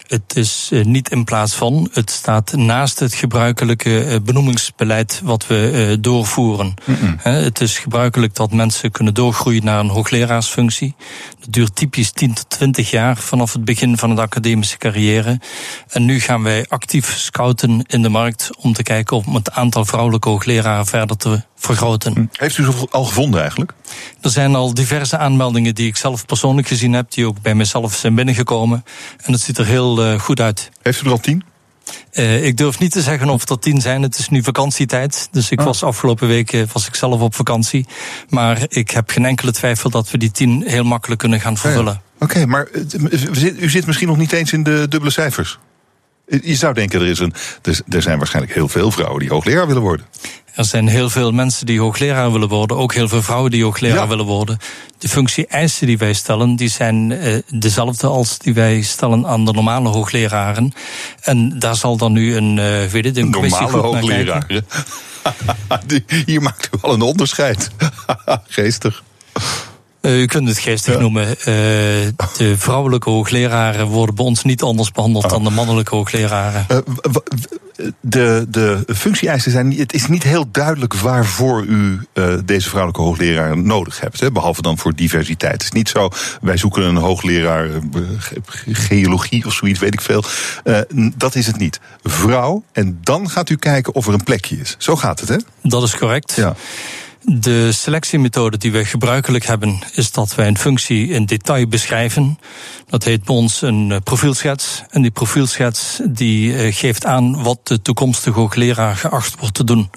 [0.06, 1.88] Het is uh, niet in plaats van.
[1.92, 6.74] Het staat naast het gebruikelijke benoemingsbeleid wat we doorvoeren.
[6.84, 7.18] Mm -mm.
[7.18, 10.94] het is gebruikelijk dat mensen kunnen doorgroeien naar een hoogleraarsfunctie.
[11.46, 15.40] Dat duurt typisch 10 tot 20 jaar vanaf het begin van de academische carrière.
[15.88, 19.84] En nu gaan wij actief scouten in de markt om te kijken om het aantal
[19.84, 22.30] vrouwelijke hoogleraren verder te vergroten.
[22.32, 23.72] Heeft u ze al gevonden eigenlijk?
[24.20, 27.94] Er zijn al diverse aanmeldingen die ik zelf persoonlijk gezien heb, die ook bij mezelf
[27.94, 28.84] zijn binnengekomen.
[29.22, 30.70] En het ziet er heel uh, goed uit.
[30.82, 31.44] Heeft u er al tien?
[32.12, 34.02] Uh, ik durf niet te zeggen of er tien zijn.
[34.02, 35.28] Het is nu vakantietijd.
[35.30, 35.66] Dus ik oh.
[35.66, 37.86] was afgelopen week was ik zelf op vakantie.
[38.28, 41.92] Maar ik heb geen enkele twijfel dat we die tien heel makkelijk kunnen gaan vervullen.
[41.92, 42.68] Ja, Oké, okay, maar
[43.58, 45.58] u zit misschien nog niet eens in de dubbele cijfers.
[46.26, 47.34] Je zou denken, er, is een,
[47.88, 50.06] er zijn waarschijnlijk heel veel vrouwen die hoogleraar willen worden.
[50.54, 52.76] Er zijn heel veel mensen die hoogleraar willen worden.
[52.76, 54.08] Ook heel veel vrouwen die hoogleraar ja.
[54.08, 54.58] willen worden.
[54.98, 59.52] De functie-eisen die wij stellen, die zijn uh, dezelfde als die wij stellen aan de
[59.52, 60.72] normale hoogleraren.
[61.20, 64.46] En daar zal dan nu een, uh, weet het, een normale hoogleraar.
[66.26, 67.70] Hier maakt u al een onderscheid.
[68.48, 69.02] Geestig.
[70.06, 71.00] Uh, u kunt het geestig Ja.
[71.00, 71.28] noemen.
[71.28, 71.44] Uh,
[72.36, 75.30] de vrouwelijke hoogleraren worden bij ons niet anders behandeld Oh.
[75.30, 76.64] dan de mannelijke hoogleraren.
[76.68, 76.78] Eh,
[78.00, 79.72] de, de functie-eisen zijn.
[79.76, 84.20] Het is niet heel duidelijk waarvoor u eh, deze vrouwelijke hoogleraar nodig hebt.
[84.20, 85.52] Hè, behalve dan voor diversiteit.
[85.52, 86.08] Het is niet zo.
[86.40, 87.80] Wij zoeken een hoogleraar eh,
[88.18, 90.24] ge- geologie of zoiets, weet ik veel.
[90.64, 90.80] Eh,
[91.16, 91.80] dat is het niet.
[92.02, 92.62] Vrouw.
[92.72, 94.74] En dan gaat u kijken of er een plekje is.
[94.78, 95.36] Zo gaat het, hè?
[95.62, 96.32] Dat is correct.
[96.36, 96.54] Ja.
[97.28, 102.38] De selectiemethode die wij gebruikelijk hebben, is dat wij een functie in detail beschrijven.
[102.88, 104.82] Dat heet bij ons een eh, profielschets.
[104.90, 109.90] En die profielschets die eh, geeft aan wat de toekomstige hoogleraar geacht wordt te doen.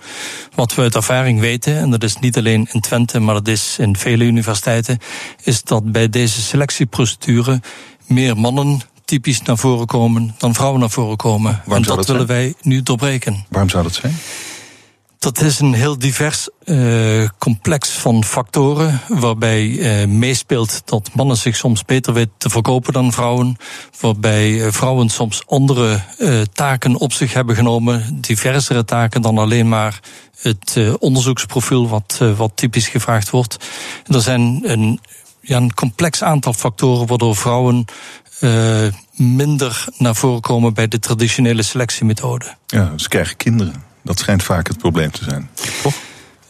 [0.55, 3.75] Wat we uit ervaring weten, en dat is niet alleen in Twente, maar dat is
[3.79, 4.97] in vele universiteiten,
[5.43, 7.61] is dat bij deze selectieprocedure
[8.07, 11.51] meer mannen typisch naar voren komen dan vrouwen naar voren komen.
[11.51, 13.45] Waarom en zou dat dat willen wij nu doorbreken.
[13.49, 14.15] Waarom zou dat zijn?
[15.19, 21.55] Dat is een heel divers uh, complex van factoren, waarbij uh, meespeelt dat mannen zich
[21.55, 23.57] soms beter weten te verkopen dan vrouwen,
[23.99, 26.01] waarbij uh, vrouwen soms andere
[26.53, 29.99] taken op zich hebben genomen, diversere taken dan alleen maar
[30.41, 33.57] het onderzoeksprofiel wat, wat typisch gevraagd wordt.
[34.05, 34.99] Er zijn een,
[35.41, 37.85] ja, een complex aantal factoren waardoor vrouwen
[39.15, 42.45] minder naar voren komen bij de traditionele selectiemethode.
[42.67, 43.88] Ja, ze krijgen kinderen.
[44.01, 45.49] Dat schijnt vaak het probleem te zijn.
[45.83, 45.95] Toch?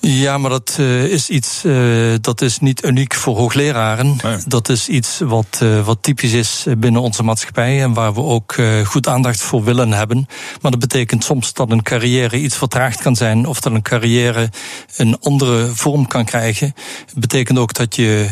[0.02, 4.18] Ja, maar dat uh, is iets uh, dat is niet uniek voor hoogleraren.
[4.24, 4.38] Nee.
[4.46, 8.56] Dat is iets wat, uh, wat typisch is binnen onze maatschappij en waar we ook
[8.86, 10.26] goed aandacht voor willen hebben.
[10.62, 14.50] Maar dat betekent soms dat een carrière iets vertraagd kan zijn of dat een carrière
[14.96, 16.76] een andere vorm kan krijgen.
[17.06, 18.30] Het betekent ook dat je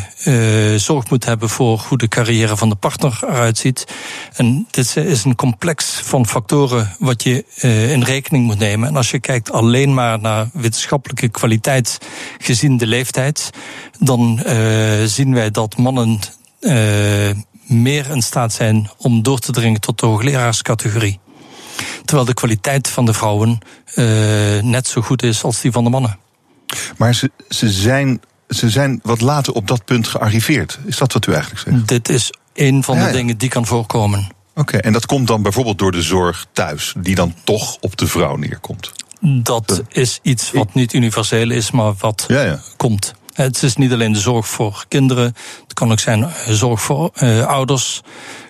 [0.76, 3.86] zorg moet hebben voor hoe de carrière van de partner eruit ziet.
[4.32, 7.44] En dit is een complex van factoren wat je
[7.92, 8.88] in rekening moet nemen.
[8.88, 11.57] En als je kijkt alleen maar naar wetenschappelijke kwaliteit
[12.38, 13.50] gezien de leeftijd,
[13.98, 16.18] dan uh, zien wij dat mannen
[16.60, 16.72] uh,
[17.66, 21.20] meer in staat zijn om door te dringen tot de hoogleraarscategorie.
[22.04, 23.58] Terwijl de kwaliteit van de vrouwen
[23.94, 26.18] uh, net zo goed is als die van de mannen.
[26.96, 30.78] Maar ze, ze, zijn, ze zijn wat later op dat punt gearriveerd.
[30.86, 31.88] Is dat wat u eigenlijk zegt?
[31.88, 34.28] Dit is een van Ja, de dingen die kan voorkomen.
[34.54, 38.06] Oké, en dat komt dan bijvoorbeeld door de zorg thuis, die dan toch op de
[38.06, 38.92] vrouw neerkomt.
[39.20, 42.60] Dat is iets wat niet universeel is, maar wat Ja, ja.
[42.76, 43.14] komt.
[43.32, 47.10] Het is niet alleen de zorg voor kinderen, het kan ook zijn eh, zorg voor
[47.22, 48.00] uh, ouders.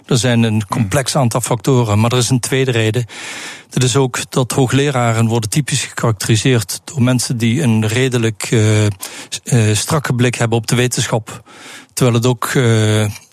[0.07, 3.07] Er zijn een complex aantal factoren, maar er is een tweede reden.
[3.71, 8.91] Dat is ook dat hoogleraren worden typisch gekarakteriseerd door mensen die een redelijk uh, uh,
[9.75, 11.43] strakke blik hebben op de wetenschap.
[11.93, 12.53] Terwijl het ook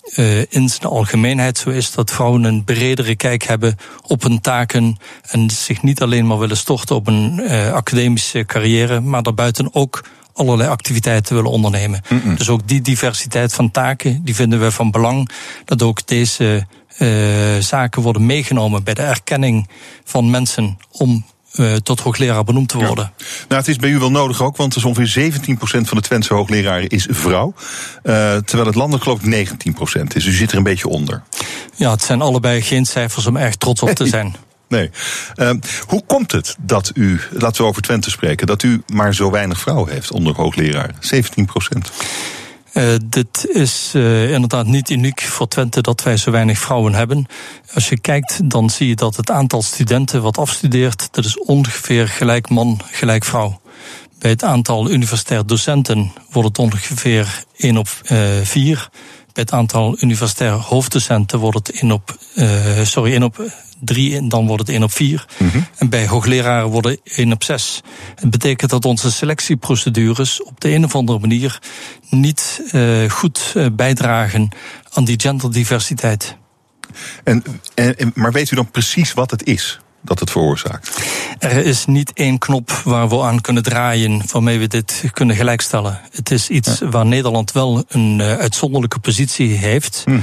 [0.06, 4.42] uh, uh, in zijn algemeenheid zo is dat vrouwen een bredere kijk hebben op hun
[4.42, 9.76] taken en zich niet alleen maar willen storten op een uh, academische carrière, maar daarbuiten
[9.76, 10.04] ook
[10.34, 12.02] allerlei activiteiten willen ondernemen.
[12.10, 12.36] Mm -mm.
[12.36, 15.30] Dus ook die diversiteit van taken, die vinden we van belang.
[15.66, 16.66] Dat ook deze
[17.00, 19.70] uh, zaken worden meegenomen bij de erkenning
[20.04, 21.26] van mensen om
[21.58, 23.12] uh, tot hoogleraar benoemd te worden.
[23.18, 23.26] Ja.
[23.48, 26.34] Nou, het is bij u wel nodig ook, want dus ongeveer 17% van de Twentse
[26.34, 27.54] hoogleraren is vrouw.
[28.04, 30.14] Uh, terwijl het landelijk geloof ik 19% is.
[30.14, 31.24] Dus u zit er een beetje onder.
[31.76, 34.36] Ja, het zijn allebei geen cijfers om erg trots op te zijn.
[34.68, 34.90] Nee.
[35.36, 35.50] Uh,
[35.88, 39.60] hoe komt het dat u, laten we over Twente spreken, dat u maar zo weinig
[39.60, 40.92] vrouwen heeft onder hoogleraar?
[41.00, 41.92] 17 procent.
[42.78, 47.26] Uh, dit is uh, inderdaad niet uniek voor Twente dat wij zo weinig vrouwen hebben.
[47.74, 52.08] Als je kijkt, dan zie je dat het aantal studenten wat afstudeert, dat is ongeveer
[52.08, 53.62] gelijk man, gelijk vrouw.
[54.20, 58.90] Bij het aantal universitair docenten wordt het ongeveer 1 op uh, 4.
[59.34, 62.18] Bij het aantal universitair hoofddocenten wordt het 1 op,
[62.84, 63.44] sorry, 1 op
[63.80, 65.26] 3 en dan wordt het 1 op 4.
[65.38, 65.66] Mm -hmm.
[65.78, 67.82] En bij hoogleraren wordt het 1 op 6.
[68.16, 71.60] Het betekent dat onze selectieprocedures op de een of andere manier
[72.10, 74.50] niet uh, goed uh, bijdragen
[74.94, 76.38] aan die genderdiversiteit.
[77.24, 77.44] En,
[77.76, 79.80] en, maar weet u dan precies wat het is?
[80.06, 81.02] Dat het veroorzaakt?
[81.40, 86.00] Er is niet één knop waar we aan kunnen draaien waarmee we dit kunnen gelijkstellen.
[86.12, 86.90] Het is iets ja.
[86.90, 90.02] waar Nederland wel een uh, uitzonderlijke positie heeft.
[90.06, 90.20] Hm.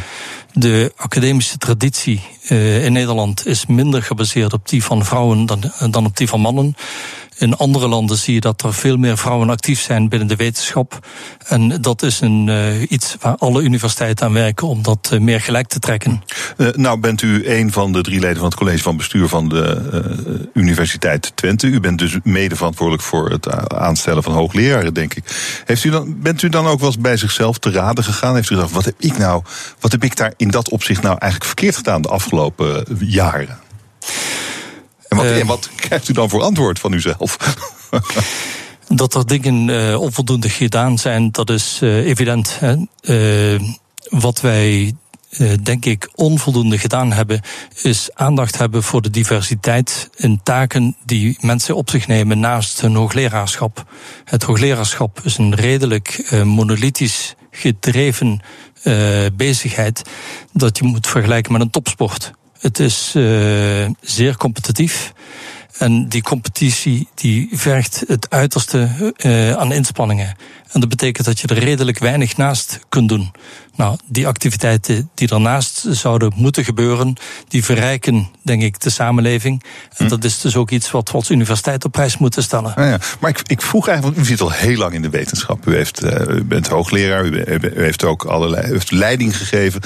[0.52, 6.06] De academische traditie uh, in Nederland is minder gebaseerd op die van vrouwen dan, dan
[6.06, 6.76] op die van mannen.
[7.36, 11.06] In andere landen zie je dat er veel meer vrouwen actief zijn binnen de wetenschap.
[11.46, 15.40] En dat is een, uh, iets waar alle universiteiten aan werken om dat uh, meer
[15.40, 16.22] gelijk te trekken.
[16.56, 19.48] Uh, nou bent u een van de drie leden van het college van bestuur van
[19.48, 21.66] de Universiteit Twente.
[21.66, 25.24] U bent dus mede verantwoordelijk voor het aanstellen van hoogleraren, denk ik.
[25.64, 28.34] Heeft u dan, bent u dan ook wel eens bij zichzelf te raden gegaan?
[28.34, 29.42] Heeft u gedacht, wat heb ik nou,
[29.80, 33.58] wat heb ik daar in dat opzicht nou eigenlijk verkeerd gedaan de afgelopen jaren?
[35.12, 37.36] En wat, uh, en wat, krijgt u dan voor antwoord van uzelf?
[38.88, 42.58] Dat er dingen onvoldoende gedaan zijn, dat is evident.
[42.60, 42.76] Hè?
[44.08, 44.94] wat wij
[45.62, 47.40] denk ik, onvoldoende gedaan hebben,
[47.82, 52.94] is aandacht hebben voor de diversiteit in taken die mensen op zich nemen naast hun
[52.94, 53.84] hoogleraarschap.
[54.24, 58.40] Het hoogleraarschap is een redelijk monolithisch gedreven
[59.36, 60.02] bezigheid
[60.52, 62.32] dat je moet vergelijken met een topsport.
[62.62, 65.12] Het is uh, zeer competitief.
[65.78, 70.36] En die competitie die vergt het uiterste uh, aan inspanningen.
[70.72, 73.32] En dat betekent dat je er redelijk weinig naast kunt doen.
[73.76, 77.16] Nou, die activiteiten die daarnaast zouden moeten gebeuren,
[77.48, 79.62] die verrijken, denk ik, de samenleving.
[79.96, 80.10] En hm.
[80.10, 82.72] dat is dus ook iets wat we als universiteit op prijs moeten stellen.
[82.76, 82.98] Ja, ja.
[83.20, 85.66] Maar ik, ik vroeg eigenlijk, want u zit al heel lang in de wetenschap.
[85.66, 89.80] U, heeft, uh, u bent hoogleraar, u, u, heeft ook allerlei u heeft leiding gegeven.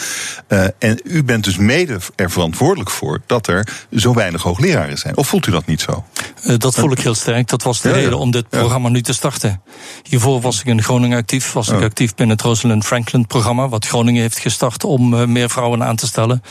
[0.48, 5.16] Uh, en u bent dus mede er verantwoordelijk voor dat er zo weinig hoogleraren zijn.
[5.16, 6.04] Of voelt u dat niet zo?
[6.44, 7.48] Uh, dat voel ik heel sterk.
[7.48, 9.62] Dat was de ja, reden om dit programma nu te starten.
[10.02, 13.86] Hiervoor was ik in Groningen actief, was ik actief binnen het Rosalind Franklin programma wat
[13.86, 16.42] Groningen heeft gestart om uh, meer vrouwen aan te stellen.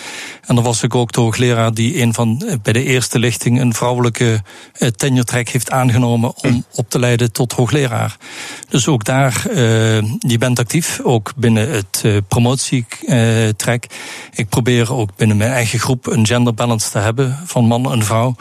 [0.45, 3.59] En dan was ik ook de hoogleraar die een van, uh, bij de eerste lichting
[3.59, 4.41] een vrouwelijke
[4.80, 6.80] uh, tenure track heeft aangenomen om hm.
[6.80, 8.17] op te leiden tot hoogleraar.
[8.69, 9.43] Dus ook daar,
[10.19, 13.86] je bent actief, ook binnen het promotietrack.
[14.34, 18.03] Ik probeer ook binnen mijn eigen groep een gender balance te hebben van man en
[18.03, 18.36] vrouw.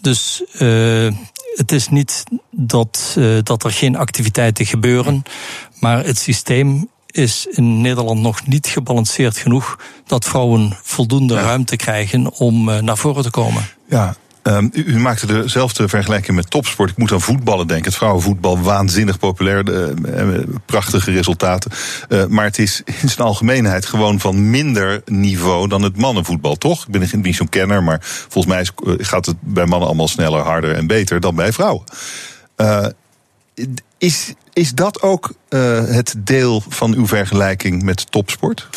[0.00, 0.42] Dus
[1.58, 5.22] het is niet dat, uh, dat er geen activiteiten gebeuren,
[5.80, 6.88] maar het systeem
[7.18, 11.40] is in Nederland nog niet gebalanceerd genoeg dat vrouwen voldoende ja.
[11.40, 13.62] ruimte krijgen om uh, naar voren te komen.
[13.88, 16.90] Ja, Um, u, u, maakte dezelfde vergelijking met topsport.
[16.90, 17.86] Ik moet aan voetballen denken.
[17.86, 19.68] Het vrouwenvoetbal waanzinnig populair.
[19.68, 21.70] Uh, prachtige resultaten.
[22.08, 26.86] Uh, maar het is in zijn algemeenheid gewoon van minder niveau dan het mannenvoetbal, toch?
[26.86, 30.74] Ik ben niet zo'n kenner, maar volgens mij gaat het bij mannen allemaal sneller, harder
[30.74, 31.84] en beter dan bij vrouwen.
[33.98, 38.68] Is, is dat ook uh, het deel van uw vergelijking met topsport?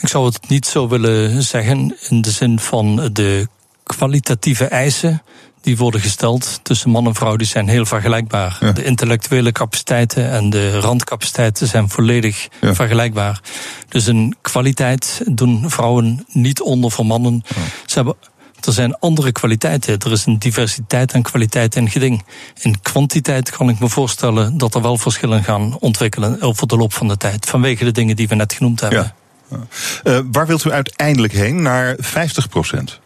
[0.00, 3.48] Ik zou het niet zo willen zeggen in de zin van de
[3.82, 5.22] kwalitatieve eisen
[5.60, 8.56] die worden gesteld tussen man en vrouw, die zijn heel vergelijkbaar.
[8.60, 8.72] Ja.
[8.72, 12.74] De intellectuele capaciteiten en de randcapaciteiten zijn volledig ja.
[12.74, 13.40] vergelijkbaar.
[13.88, 17.42] Dus in kwaliteit doen vrouwen niet onder voor mannen.
[17.46, 17.62] Ja.
[17.86, 18.16] Ze hebben
[18.60, 19.98] er zijn andere kwaliteiten.
[19.98, 22.24] Er is een diversiteit aan kwaliteit en geding.
[22.60, 26.92] In kwantiteit kan ik me voorstellen dat er wel verschillen gaan ontwikkelen over de loop
[26.92, 27.46] van de tijd.
[27.46, 29.12] Vanwege de dingen die we net genoemd hebben.
[29.50, 29.58] Ja.
[30.04, 31.62] Uh, waar wilt u uiteindelijk heen?
[31.62, 33.00] Naar 50 procent?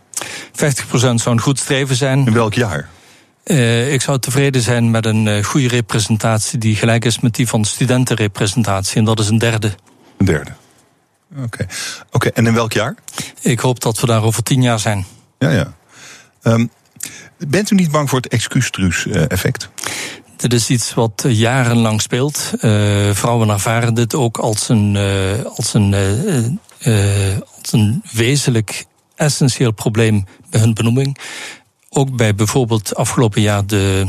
[0.53, 2.27] 50 procent zou een goed streven zijn.
[2.27, 2.89] In welk jaar?
[3.45, 7.49] Uh, ik zou tevreden zijn met een uh, goede representatie die gelijk is met die
[7.49, 8.97] van studentenrepresentatie.
[8.97, 9.73] En dat is een derde.
[10.19, 10.51] Een derde.
[11.33, 11.43] Oké.
[11.43, 11.67] Okay.
[12.11, 12.95] Oké, en in welk jaar?
[13.41, 15.07] Ik hoop dat we daar over tien jaar zijn.
[15.43, 15.75] Ja, ja.
[16.43, 16.71] Um,
[17.49, 19.69] bent u niet bang voor het excuustruus-effect?
[20.37, 22.51] Dit is iets wat jarenlang speelt.
[22.61, 25.95] Uh, vrouwen ervaren dit ook als een, uh, als een,
[27.59, 28.85] als een wezenlijk
[29.15, 31.19] essentieel probleem bij hun benoeming.
[31.89, 34.07] Ook bij bijvoorbeeld afgelopen jaar de,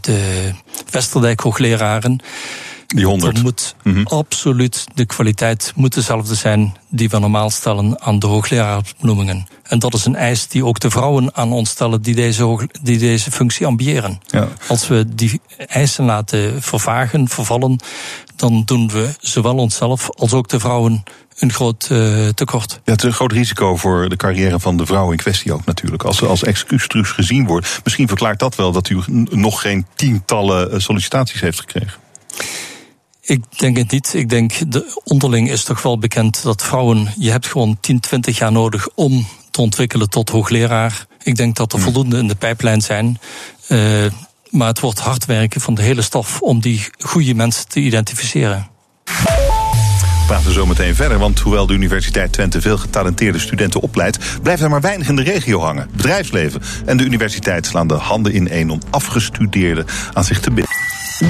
[0.00, 0.50] de
[0.90, 2.20] Westerdijk hoogleraren.
[2.94, 3.42] Die 100.
[3.42, 4.06] Moet mm -hmm.
[4.06, 9.46] absoluut de kwaliteit moet dezelfde zijn die we normaal stellen aan de hoogleraarsbenoemingen.
[9.62, 12.98] En dat is een eis die ook de vrouwen aan ons stellen die deze, die
[12.98, 14.20] deze functie ambiëren.
[14.26, 14.48] Ja.
[14.68, 17.80] Als we die eisen laten vervagen, vervallen,
[18.36, 21.04] dan doen we zowel onszelf als ook de vrouwen
[21.38, 22.80] een groot uh, tekort.
[22.84, 25.64] Ja, het is een groot risico voor de carrière van de vrouw in kwestie ook
[25.64, 26.02] natuurlijk.
[26.02, 27.80] Als ze als excuustruus gezien wordt.
[27.84, 31.98] Misschien verklaart dat wel dat u nog geen tientallen eh, sollicitaties heeft gekregen.
[33.28, 34.14] Ik denk het niet.
[34.14, 38.38] Ik denk, de onderling is toch wel bekend dat vrouwen, je hebt gewoon 10, 20
[38.38, 41.06] jaar nodig om te ontwikkelen tot hoogleraar.
[41.22, 43.18] Ik denk dat er voldoende in de pijplijn zijn.
[43.68, 44.06] Uh,
[44.50, 48.68] maar het wordt hard werken van de hele staf om die goede mensen te identificeren.
[50.28, 54.62] We praten zo meteen verder, want hoewel de Universiteit Twente veel getalenteerde studenten opleidt, blijft
[54.62, 55.88] er maar weinig in de regio hangen.
[55.96, 60.74] Bedrijfsleven en de universiteit slaan de handen in één om afgestudeerden aan zich te binden.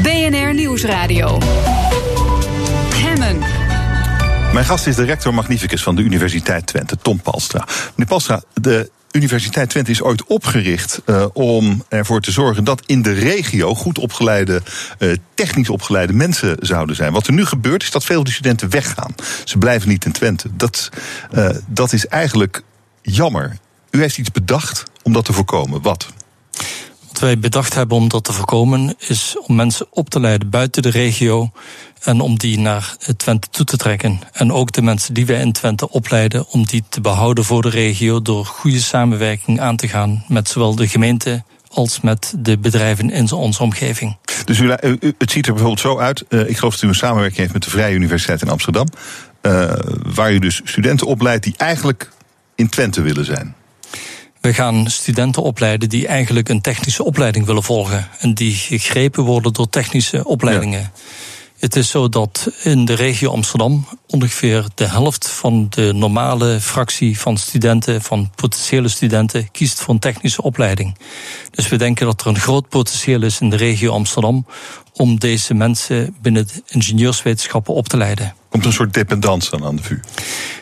[0.03, 1.38] BNR Nieuwsradio.
[2.94, 3.38] Hemmen.
[4.53, 7.64] Mijn gast is de rector magnificus van de Universiteit Twente, Tom Palstra.
[7.90, 13.02] Meneer Palstra, de Universiteit Twente is ooit opgericht uh, om ervoor te zorgen dat in
[13.02, 14.62] de regio goed opgeleide,
[14.98, 17.12] uh, technisch opgeleide mensen zouden zijn.
[17.12, 19.14] Wat er nu gebeurt is dat veel die studenten weggaan.
[19.44, 20.48] Ze blijven niet in Twente.
[20.56, 20.88] Dat,
[21.34, 22.62] uh, dat is eigenlijk
[23.02, 23.59] jammer.
[23.90, 25.82] U heeft iets bedacht om dat te voorkomen.
[25.82, 26.12] Wat?
[27.09, 30.82] Wat wij bedacht hebben om dat te voorkomen, is om mensen op te leiden buiten
[30.82, 31.50] de regio
[32.03, 34.20] en om die naar Twente toe te trekken.
[34.32, 37.68] En ook de mensen die wij in Twente opleiden, om die te behouden voor de
[37.68, 43.11] regio door goede samenwerking aan te gaan met zowel de gemeente als met de bedrijven
[43.11, 44.16] in onze omgeving.
[44.44, 46.24] Dus u, u, het ziet er bijvoorbeeld zo uit.
[46.28, 48.86] Uh, ik geloof dat u een samenwerking heeft met de Vrije Universiteit in Amsterdam.
[49.42, 49.72] Uh,
[50.14, 52.11] waar u dus studenten opleidt die eigenlijk
[52.55, 53.55] in Twente willen zijn.
[54.40, 58.09] We gaan studenten opleiden die eigenlijk een technische opleiding willen volgen.
[58.18, 60.80] En die gegrepen worden door technische opleidingen.
[60.80, 60.90] Ja.
[61.59, 67.18] Het is zo dat in de regio Amsterdam ongeveer de helft van de normale fractie
[67.18, 70.98] van studenten, van potentiële studenten, kiest voor een technische opleiding.
[71.50, 74.46] Dus we denken dat er een groot potentieel is in de regio Amsterdam
[74.99, 78.34] om deze mensen binnen de ingenieurswetenschappen op te leiden.
[78.49, 80.01] Komt een soort dependance dan aan de VU?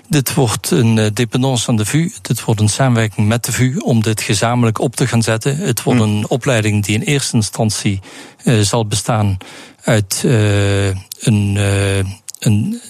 [0.09, 2.11] Dit wordt een eh, dependance aan de VU.
[2.23, 5.57] Dit wordt een samenwerking met de VU om dit gezamenlijk op te gaan zetten.
[5.57, 8.01] Het wordt een opleiding die in eerste instantie
[8.45, 9.37] uh, zal bestaan
[9.83, 10.87] uit uh,
[11.21, 11.99] een, uh,
[12.39, 12.81] een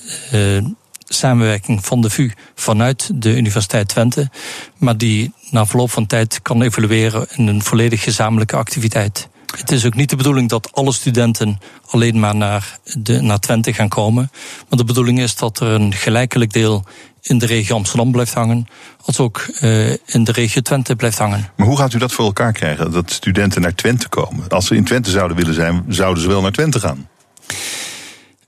[1.08, 4.30] samenwerking van de VU vanuit de Universiteit Twente,
[4.76, 9.28] maar die na verloop van tijd kan evolueren in een volledig gezamenlijke activiteit.
[9.46, 11.58] Het is ook niet de bedoeling dat alle studenten
[11.90, 14.30] alleen maar naar, de, naar Twente gaan komen.
[14.68, 16.84] Maar de bedoeling is dat er een gelijkelijk deel
[17.22, 18.66] in de regio Amsterdam blijft hangen,
[19.04, 21.50] als ook uh, in de regio Twente blijft hangen.
[21.56, 24.48] Maar hoe gaat u dat voor elkaar krijgen, dat studenten naar Twente komen?
[24.48, 27.08] Als ze in Twente zouden willen zijn, zouden ze wel naar Twente gaan?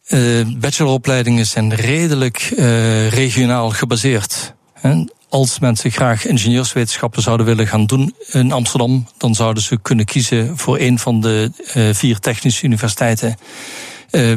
[0.09, 4.55] Uh, bacheloropleidingen zijn redelijk uh, regionaal gebaseerd.
[5.29, 10.59] Als mensen graag ingenieurswetenschappen zouden willen gaan doen in Amsterdam, dan zouden ze kunnen kiezen
[10.59, 13.37] voor een van de uh, vier technische universiteiten.
[14.11, 14.37] Uh,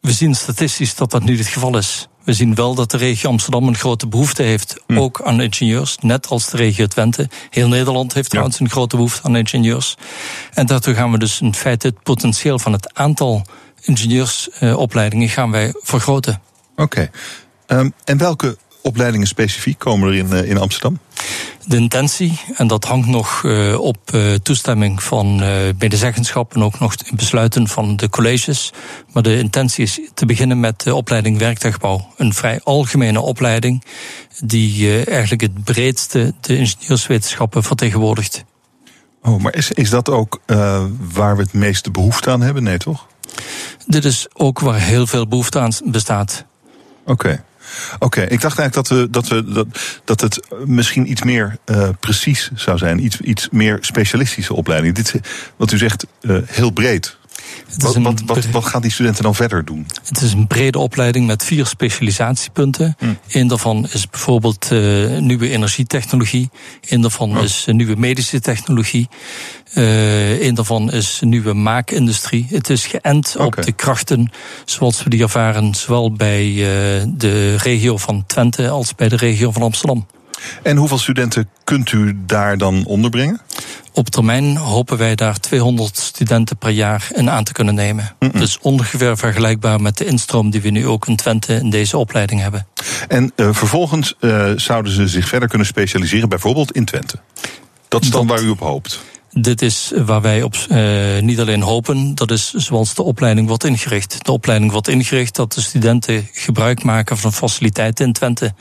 [0.00, 2.08] we zien statistisch dat dat niet het geval is.
[2.24, 4.98] We zien wel dat de regio Amsterdam een grote behoefte heeft, hm.
[4.98, 7.28] ook aan ingenieurs, net als de regio Twente.
[7.50, 9.96] Heel Nederland heeft trouwens een grote behoefte aan ingenieurs.
[10.54, 13.46] En daartoe gaan we dus in feite het potentieel van het aantal
[13.82, 16.40] ingenieursopleidingen gaan wij vergroten.
[16.76, 16.82] Oké.
[16.82, 17.10] Okay.
[17.80, 20.98] Um, en welke opleidingen specifiek komen er in, uh, in Amsterdam?
[21.66, 25.36] De intentie, en dat hangt nog uh, op uh, toestemming van
[25.78, 28.72] medezeggenschap en ook nog besluiten van de colleges.
[29.12, 32.12] Maar de intentie is te beginnen met de opleiding werktuigbouw.
[32.16, 33.84] Een vrij algemene opleiding
[34.44, 38.44] die eigenlijk het breedste de ingenieurswetenschappen vertegenwoordigt.
[39.22, 40.40] Oh, maar is, is dat ook
[41.12, 42.62] waar we het meeste behoefte aan hebben?
[42.62, 43.06] Nee, toch?
[43.86, 46.44] Dit is ook waar heel veel behoefte aan bestaat.
[47.02, 47.12] Oké.
[47.12, 47.42] Okay.
[47.98, 49.66] Oké, ik dacht eigenlijk dat, we, dat, we, dat,
[50.04, 53.04] dat het misschien iets meer uh, precies zou zijn.
[53.04, 54.94] Iets, iets meer specialistische opleiding.
[54.94, 55.14] Dit
[55.56, 57.17] wat u zegt, uh, heel breed.
[57.76, 59.86] Wat, wat, wat, wat, gaan die studenten dan verder doen?
[60.04, 62.96] Het is een brede opleiding met vier specialisatiepunten.
[62.98, 63.04] Hm.
[63.28, 66.50] Een daarvan is bijvoorbeeld uh, nieuwe energietechnologie.
[66.88, 67.42] Een daarvan oh.
[67.42, 69.08] is nieuwe medische technologie.
[69.74, 72.46] Uh, een daarvan is nieuwe maakindustrie.
[72.50, 73.46] Het is geënt okay.
[73.46, 74.32] op de krachten
[74.64, 79.50] zoals we die ervaren, zowel bij uh, de regio van Twente als bij de regio
[79.50, 80.06] van Amsterdam.
[80.62, 83.40] En hoeveel studenten kunt u daar dan onderbrengen?
[83.92, 88.14] Op termijn hopen wij daar 200 studenten per jaar in aan te kunnen nemen.
[88.18, 88.40] Mm -mm.
[88.40, 92.40] Dus ongeveer vergelijkbaar met de instroom die we nu ook in Twente in deze opleiding
[92.40, 92.66] hebben.
[93.08, 97.18] En uh, vervolgens uh, zouden ze zich verder kunnen specialiseren, bijvoorbeeld in Twente.
[97.88, 99.00] Dat is dan Dat, waar u op hoopt.
[99.30, 103.64] Dit is waar wij op uh, niet alleen hopen, dat is zoals de opleiding wordt
[103.64, 104.24] ingericht.
[104.24, 108.54] De opleiding wordt ingericht dat de studenten gebruik maken van faciliteiten in Twente.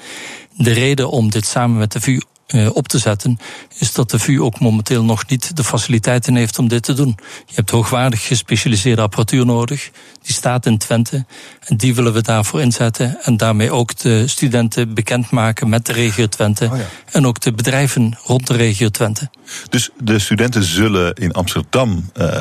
[0.57, 3.39] De reden om dit samen met de VU uh, op te zetten,
[3.77, 7.15] is dat de VU ook momenteel nog niet de faciliteiten heeft om dit te doen.
[7.45, 9.89] Je hebt hoogwaardig gespecialiseerde apparatuur nodig.
[10.21, 11.25] Die staat in Twente.
[11.59, 13.17] En die willen we daarvoor inzetten.
[13.23, 16.69] En daarmee ook de studenten bekendmaken met de regio Twente.
[16.71, 16.85] Oh ja.
[17.11, 19.29] En ook de bedrijven rond de regio Twente.
[19.69, 22.39] Dus de studenten zullen in Amsterdam uh,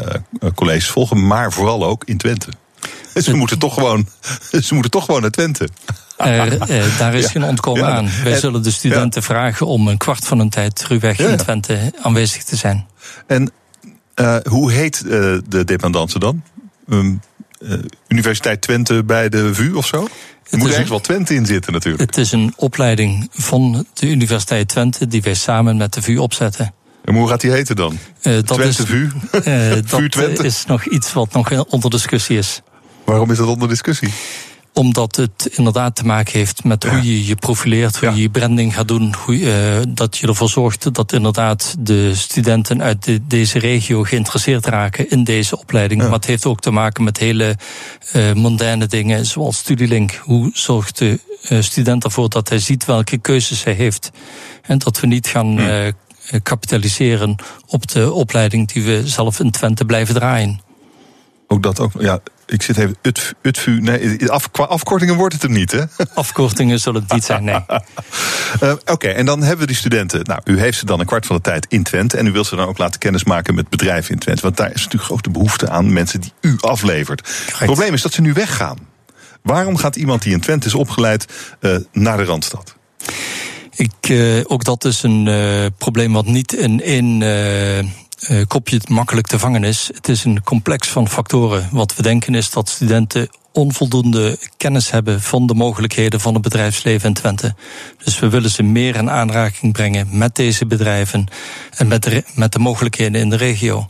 [0.54, 2.48] colleges volgen, maar vooral ook in Twente.
[3.24, 4.08] Ze moeten toch gewoon,
[4.66, 5.68] ze moeten toch gewoon naar Twente.
[6.16, 7.30] Er, eh, daar is ja.
[7.30, 7.96] geen ontkomen ja.
[7.96, 8.08] aan.
[8.22, 9.26] Wij en, zullen de studenten ja.
[9.26, 12.86] vragen om een kwart van hun tijd ruwweg in Twente aanwezig te zijn.
[13.26, 13.50] En
[14.20, 15.10] uh, hoe heet uh,
[15.48, 16.42] de dependance dan?
[16.88, 17.20] Um,
[18.08, 19.96] Universiteit Twente bij de VU of zo?
[19.96, 22.02] Er moet eigenlijk wel Twente in zitten natuurlijk.
[22.02, 26.74] Het is een opleiding van de Universiteit Twente die wij samen met de VU opzetten.
[27.04, 27.98] En hoe gaat die heten dan?
[28.22, 29.08] dat Twente is, VU?
[29.84, 30.44] VU Twente?
[30.44, 32.62] is nog iets wat nog onder discussie is.
[33.04, 34.12] Waarom is dat onder discussie?
[34.78, 36.90] Omdat het inderdaad te maken heeft met ja.
[36.90, 38.14] hoe je je profileert, hoe ja.
[38.14, 39.14] je je branding gaat doen.
[39.24, 44.66] Hoe, uh, dat je ervoor zorgt dat inderdaad de studenten uit de, deze regio geïnteresseerd
[44.66, 46.00] raken in deze opleiding.
[46.00, 46.06] Ja.
[46.06, 47.56] Maar het heeft ook te maken met hele
[48.16, 50.20] uh, mondaine dingen, zoals Studielink.
[50.22, 54.10] Hoe zorgt de uh, student ervoor dat hij ziet welke keuzes hij heeft?
[54.62, 55.86] En dat we niet gaan uh,
[56.42, 60.60] kapitaliseren op de opleiding die we zelf in Twente blijven draaien.
[61.46, 62.20] Ook dat ook, ja.
[62.46, 62.96] Ik zit even.
[63.02, 63.80] Ut, utfu.
[63.80, 65.82] Nee, af, qua afkortingen wordt het er niet, hè?
[66.14, 67.60] Afkortingen zullen het niet zijn, nee.
[68.62, 70.20] uh, Oké, en dan hebben we die studenten.
[70.22, 72.16] Nou, u heeft ze dan een kwart van de tijd in Twente.
[72.16, 74.42] En u wilt ze dan ook laten kennismaken met bedrijven in Twente.
[74.42, 77.28] Want daar is natuurlijk grote behoefte aan mensen die u aflevert.
[77.46, 78.78] Het probleem is dat ze nu weggaan.
[79.42, 81.26] Waarom gaat iemand die in Twente is opgeleid
[81.60, 82.74] uh, naar de Randstad?
[83.76, 87.22] Ik, uh, ook dat is een probleem wat niet in één
[88.28, 89.90] uh, kopje makkelijk te vangen is.
[89.94, 91.68] Het is een complex van factoren.
[91.72, 97.08] Wat we denken is dat studenten onvoldoende kennis hebben van de mogelijkheden van het bedrijfsleven
[97.08, 97.54] in Twente.
[98.04, 101.26] Dus we willen ze meer in aanraking brengen met deze bedrijven
[101.70, 103.86] en met de, met de mogelijkheden in de regio.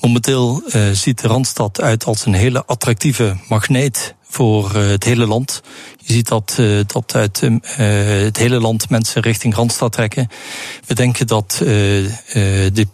[0.00, 5.26] Momenteel uh, ziet de Randstad uit als een hele attractieve magneet voor uh, het hele
[5.26, 5.62] land.
[5.96, 7.40] Je ziet dat, uh, dat uit
[7.76, 10.28] het hele land mensen richting Randstad trekken.
[10.86, 12.86] We denken dat de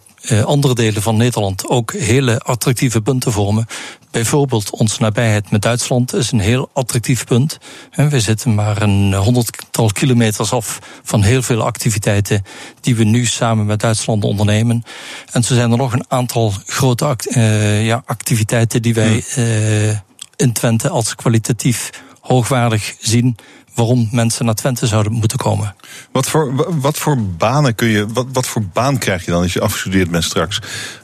[0.43, 3.65] andere delen van Nederland ook hele attractieve punten vormen.
[4.11, 7.57] Bijvoorbeeld onze nabijheid met Duitsland is een heel attractief punt.
[7.95, 12.43] We zitten maar een honderdtal kilometers af van heel veel activiteiten
[12.81, 14.83] die we nu samen met Duitsland ondernemen.
[15.31, 19.89] En zo zijn er nog een aantal grote act uh, ja, activiteiten die wij uh,
[20.35, 21.89] in Twente als kwalitatief
[22.27, 23.37] hoogwaardig zien
[23.75, 25.75] waarom mensen naar Twente zouden moeten komen.
[26.11, 29.53] Wat voor, wat voor banen kun je, wat, wat voor baan krijg je dan als
[29.53, 30.59] je afgestudeerd bent straks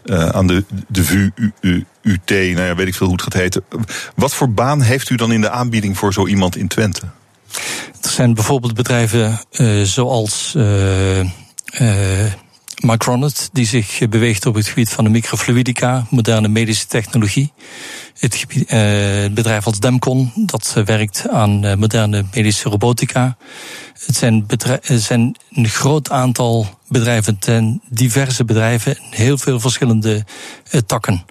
[0.05, 1.31] uh, aan de, de VU,
[2.01, 3.63] UT, nou ja, weet ik veel hoe het gaat heten.
[4.15, 7.01] Wat voor baan heeft u dan in de aanbieding voor zo iemand in Twente?
[8.01, 11.25] Er zijn bijvoorbeeld bedrijven uh, zoals uh,
[12.81, 17.53] Micronet, die zich beweegt op het gebied van de microfluidica, moderne medische technologie.
[18.21, 23.37] Het, gebied, het bedrijf als Demcon, dat werkt aan uh, moderne medische robotica.
[24.05, 24.45] Het zijn,
[24.81, 30.25] het zijn een groot aantal bedrijven, het zijn diverse bedrijven, heel veel verschillende
[30.85, 31.25] takken.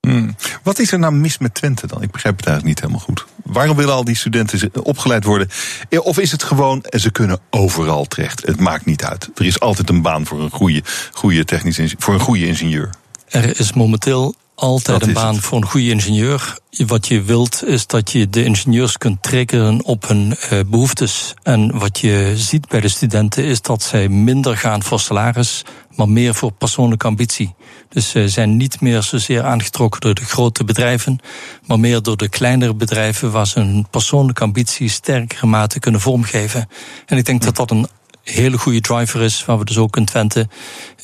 [0.00, 0.36] Hmm.
[0.62, 2.02] Wat is er nou mis met Twente dan?
[2.02, 3.26] Ik begrijp het eigenlijk niet helemaal goed.
[3.44, 5.48] Waarom willen al die studenten opgeleid worden?
[5.90, 8.46] Of is het gewoon, ze kunnen overal terecht?
[8.46, 9.30] Het maakt niet uit.
[9.34, 10.82] Er is altijd een baan voor een goede,
[11.12, 12.90] goede technisch, voor een goede ingenieur.
[13.28, 16.58] Er is momenteel altijd een baan voor een goede ingenieur.
[16.86, 21.34] Wat je wilt is dat je de ingenieurs kunt triggeren op hun uh, behoeftes.
[21.42, 25.62] En wat je ziet bij de studenten is dat zij minder gaan voor salaris,
[25.94, 27.54] maar meer voor persoonlijke ambitie.
[27.88, 31.18] Dus ze zijn niet meer zozeer aangetrokken door de grote bedrijven,
[31.66, 36.68] maar meer door de kleinere bedrijven waar ze hun persoonlijke ambitie sterkere mate kunnen vormgeven.
[37.06, 37.86] En ik denk dat dat een
[38.22, 40.48] hele goede driver is, waar we dus ook in Twente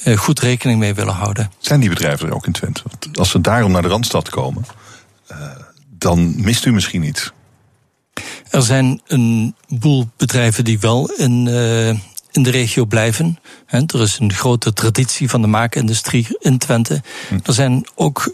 [0.04, 1.50] uh, goed rekening mee willen houden.
[1.58, 2.82] Zijn die bedrijven er ook in Twente?
[2.88, 4.64] Want als ze daarom naar de Randstad komen,
[5.32, 5.38] uh,
[5.98, 7.32] dan mist u misschien iets.
[8.50, 11.88] Er zijn een boel bedrijven die wel in, uh,
[12.30, 13.38] in de regio blijven.
[13.66, 17.02] He, er is een grote traditie van de maakindustrie in Twente.
[17.28, 17.38] Hm.
[17.44, 18.30] Er zijn ook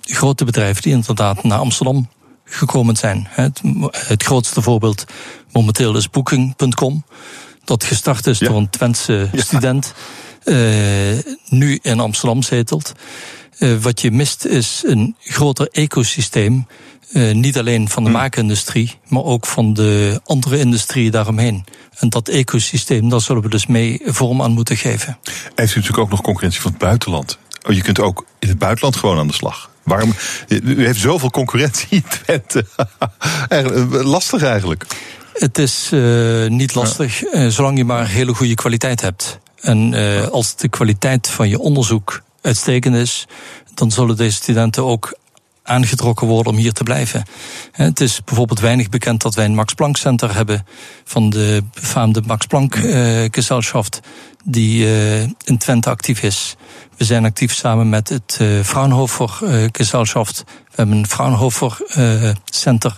[0.00, 2.08] grote bedrijven die inderdaad naar Amsterdam
[2.44, 3.26] gekomen zijn.
[3.30, 5.04] Het, het grootste voorbeeld
[5.52, 7.04] momenteel is Booking.com
[7.64, 8.46] dat gestart is ja.
[8.48, 9.42] door een Twentse ja.
[9.42, 9.94] student,
[10.44, 10.56] uh,
[11.48, 12.92] nu in Amsterdam zetelt.
[13.58, 16.66] Uh, wat je mist is een groter ecosysteem.
[17.12, 18.18] Uh, niet alleen van de hmm.
[18.18, 21.64] maakindustrie, maar ook van de andere industrieën daaromheen.
[21.98, 25.18] En dat ecosysteem, daar zullen we dus mee vorm aan moeten geven.
[25.54, 27.38] Heeft u natuurlijk ook nog concurrentie van het buitenland?
[27.68, 29.70] Oh, je kunt ook in het buitenland gewoon aan de slag.
[29.82, 30.14] Waarom?
[30.48, 32.64] U heeft zoveel concurrentie in Twente.
[34.14, 34.86] Lastig eigenlijk.
[35.34, 39.38] Het is uh, niet lastig, uh, zolang je maar hele goede kwaliteit hebt.
[39.60, 43.26] En uh, als de kwaliteit van je onderzoek uitstekend is,
[43.74, 45.18] dan zullen deze studenten ook
[45.62, 47.24] aangetrokken worden om hier te blijven.
[47.72, 50.66] Het is bijvoorbeeld weinig bekend dat wij een Max Planck Center hebben
[51.04, 54.00] van de befaamde Max Planck uh, Gesellschaft,
[54.44, 56.56] die uh, in Twente actief is.
[56.96, 59.30] We zijn actief samen met het uh, Fraunhofer
[59.72, 60.44] Gesellschaft.
[60.46, 61.76] We hebben een Fraunhofer
[62.44, 62.96] Center.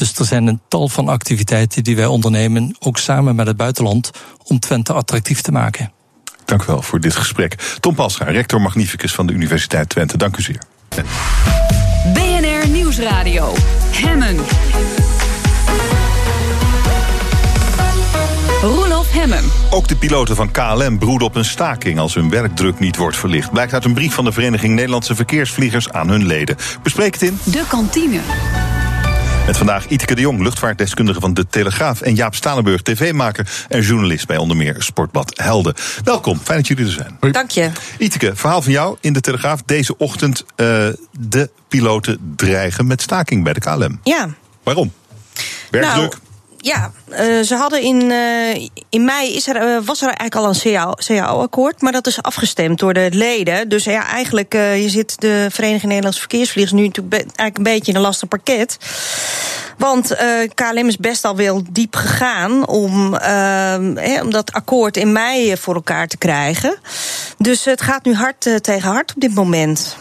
[0.00, 4.10] Dus er zijn een tal van activiteiten die wij ondernemen, ook samen met het buitenland,
[4.44, 5.92] om Twente attractief te maken.
[6.44, 7.76] Dank u wel voor dit gesprek.
[7.80, 10.16] Tom Pascha, rector magnificus van de Universiteit Twente.
[10.16, 10.62] Dank u zeer.
[12.12, 13.54] BNR Nieuwsradio.
[13.90, 14.36] Hemmen.
[18.62, 19.44] Roelof Hemmen.
[19.70, 23.50] Ook de piloten van KLM broeden op een staking als hun werkdruk niet wordt verlicht.
[23.50, 26.56] Blijkt uit een brief van de Vereniging Nederlandse Verkeersvliegers aan hun leden.
[26.82, 28.20] Bespreek het in de kantine.
[29.46, 32.00] Met vandaag Iteke de Jong, luchtvaartdeskundige van De Telegraaf...
[32.00, 35.74] en Jaap Stalenburg, tv-maker en journalist bij onder meer Sportblad Helden.
[36.04, 37.16] Welkom, fijn dat jullie er zijn.
[37.20, 37.32] Hoi.
[37.32, 37.70] Dank je.
[37.98, 39.62] Iteke, verhaal van jou in De Telegraaf.
[39.62, 40.66] Deze ochtend uh,
[41.18, 44.00] de piloten dreigen met staking bij de KLM.
[44.02, 44.28] Ja.
[44.62, 44.92] Waarom?
[45.70, 46.10] Werkdruk?
[46.10, 46.29] Nou,
[46.60, 50.48] ja, uh, ze hadden in, uh, in mei is er, uh, was er eigenlijk al
[50.48, 53.68] een CAO-akkoord, maar dat is afgestemd door de leden.
[53.68, 57.96] Dus ja, eigenlijk je zit de Vereniging Nederlandse Verkeersvliegers nu natuurlijk eigenlijk een beetje in
[57.96, 58.76] een lastig pakket.
[59.78, 60.16] Want
[60.54, 65.74] KLM is best al wel diep gegaan om, he, om dat akkoord in mei voor
[65.74, 66.78] elkaar te krijgen.
[67.38, 69.96] Dus het gaat nu hard tegen hard op dit moment.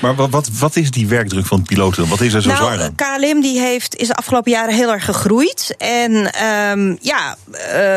[0.00, 2.08] Maar wat, wat, wat is die werkdruk van piloten?
[2.08, 2.94] Wat is er zo nou, zwaar aan?
[2.94, 5.74] KLM die heeft, is de afgelopen jaren heel erg gegroeid.
[5.78, 6.30] En
[6.72, 7.36] um, ja,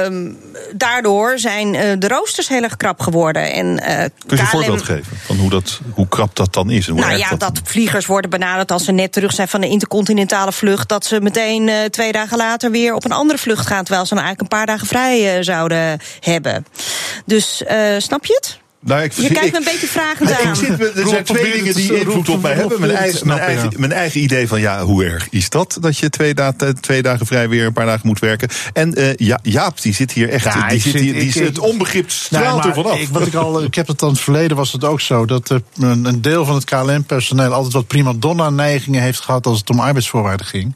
[0.03, 0.37] um,
[0.75, 3.51] daardoor zijn uh, de roosters heel erg krap geworden.
[3.53, 4.39] En, uh, Kun je KLM...
[4.39, 6.87] een voorbeeld geven van hoe, dat, hoe krap dat dan is?
[6.87, 9.61] En hoe nou ja, dat, dat vliegers worden benaderd als ze net terug zijn van
[9.61, 10.89] de intercontinentale vlucht.
[10.89, 13.83] Dat ze meteen uh, twee dagen later weer op een andere vlucht gaan.
[13.83, 16.65] Terwijl ze dan eigenlijk een paar dagen vrij zouden hebben.
[17.25, 17.63] Dus
[17.97, 18.61] snap je het?
[18.85, 20.49] Nou, ik, je kijkt me een beetje vragend aan.
[20.49, 22.79] Ik zit, er zijn twee dingen die invloed op mij hebben.
[22.79, 25.77] Mijn eigen, mijn, eigen, mijn eigen idee van, ja, hoe erg is dat?
[25.81, 28.49] Dat je twee, da twee dagen vrij weer een paar dagen moet werken.
[28.73, 30.43] En uh, ja, Jaap, die zit hier echt...
[30.43, 32.99] Ja, die zit hier, die zit, het onbegrip straalt er vanaf.
[32.99, 35.25] Ik, wat ik, al, ik heb het dan het verleden was het ook zo...
[35.25, 39.45] dat uh, een deel van het KLM-personeel altijd wat prima donna-neigingen heeft gehad...
[39.45, 40.75] als het om arbeidsvoorwaarden ging.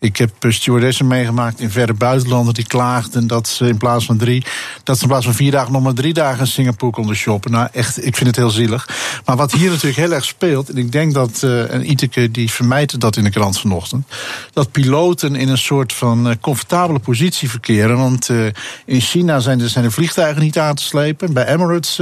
[0.00, 4.44] Ik heb stewardessen meegemaakt in verre buitenlanden die klaagden dat ze in plaats van drie,
[4.82, 7.50] dat ze in plaats van vier dagen nog maar drie dagen in Singapore konden shoppen.
[7.50, 8.88] Nou, echt, ik vind het heel zielig.
[9.24, 12.50] Maar wat hier natuurlijk heel erg speelt, en ik denk dat, uh, en Iteke die
[12.50, 14.06] vermijdt dat in de krant vanochtend,
[14.52, 17.96] dat piloten in een soort van uh, comfortabele positie verkeren.
[17.96, 18.46] Want uh,
[18.84, 21.32] in China zijn de, zijn de vliegtuigen niet aan te slepen.
[21.32, 22.00] Bij Emirates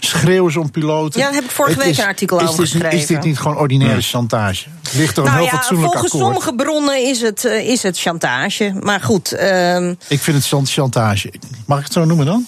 [0.00, 1.20] schreeuwen ze om piloten.
[1.20, 2.98] Ja, daar heb ik vorige week een artikel over geschreven.
[2.98, 4.66] Is dit niet gewoon ordinaire chantage?
[4.92, 6.34] Ligt er een nou heel ja, fatsoenlijk volgens akkoord?
[6.34, 8.74] sommige bronnen is het het, uh, is het chantage.
[8.80, 9.32] Maar goed.
[9.32, 11.32] Uh, ik vind het chantage.
[11.66, 12.46] Mag ik het zo noemen dan?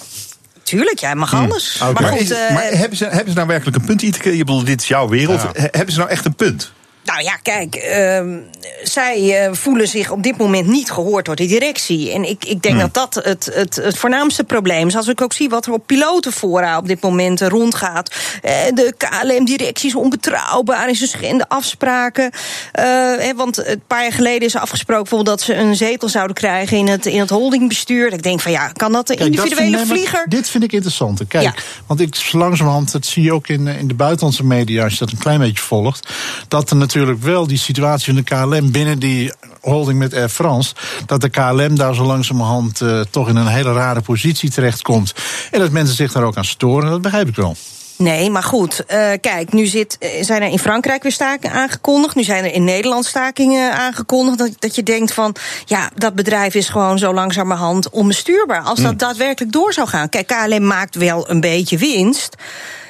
[0.62, 1.78] Tuurlijk, jij mag alles.
[1.78, 1.88] Hmm.
[1.88, 2.02] Okay.
[2.02, 4.36] Maar, goed, maar, is, maar hebben, ze, hebben ze nou werkelijk een punt, Iteke?
[4.36, 5.42] Je bedoelt, dit is jouw wereld.
[5.42, 5.50] Ja.
[5.54, 6.72] Hebben ze nou echt een punt?
[7.06, 8.36] Nou ja, kijk, uh,
[8.82, 12.12] zij uh, voelen zich op dit moment niet gehoord door de directie.
[12.12, 12.90] En ik, ik denk hmm.
[12.90, 14.96] dat dat het, het, het voornaamste probleem is.
[14.96, 18.14] Als ik ook zie wat er op pilotenfora op dit moment rondgaat.
[18.44, 22.30] Uh, de KLM-directie is onbetrouwbaar en ze schenden afspraken.
[22.72, 26.76] Hè, want een paar jaar geleden is afgesproken bijvoorbeeld dat ze een zetel zouden krijgen
[26.76, 28.12] in het, in het holdingbestuur.
[28.12, 30.24] Ik denk van ja, kan dat de kijk, individuele dat vlieger.
[30.28, 31.20] Dit vind ik interessant.
[31.28, 31.54] Kijk, ja.
[31.86, 35.10] want ik langzamerhand, dat zie je ook in, in de buitenlandse media, als je dat
[35.10, 36.12] een klein beetje volgt,
[36.48, 40.28] dat er natuurlijk natuurlijk wel die situatie van de KLM binnen die holding met Air
[40.28, 40.74] France.
[41.06, 45.14] Dat de KLM daar zo langzamerhand uh, toch in een hele rare positie terechtkomt.
[45.50, 47.56] En dat mensen zich daar ook aan storen, dat begrijp ik wel.
[47.98, 48.84] Nee, maar goed.
[48.88, 52.14] Uh, kijk, nu zit, zijn er in Frankrijk weer stakingen aangekondigd.
[52.14, 54.38] Nu zijn er in Nederland stakingen aangekondigd.
[54.38, 58.60] Dat, dat je denkt van, ja, dat bedrijf is gewoon zo langzamerhand onbestuurbaar.
[58.60, 58.98] Als dat mm.
[58.98, 60.08] daadwerkelijk door zou gaan.
[60.08, 62.36] Kijk, KLM maakt wel een beetje winst.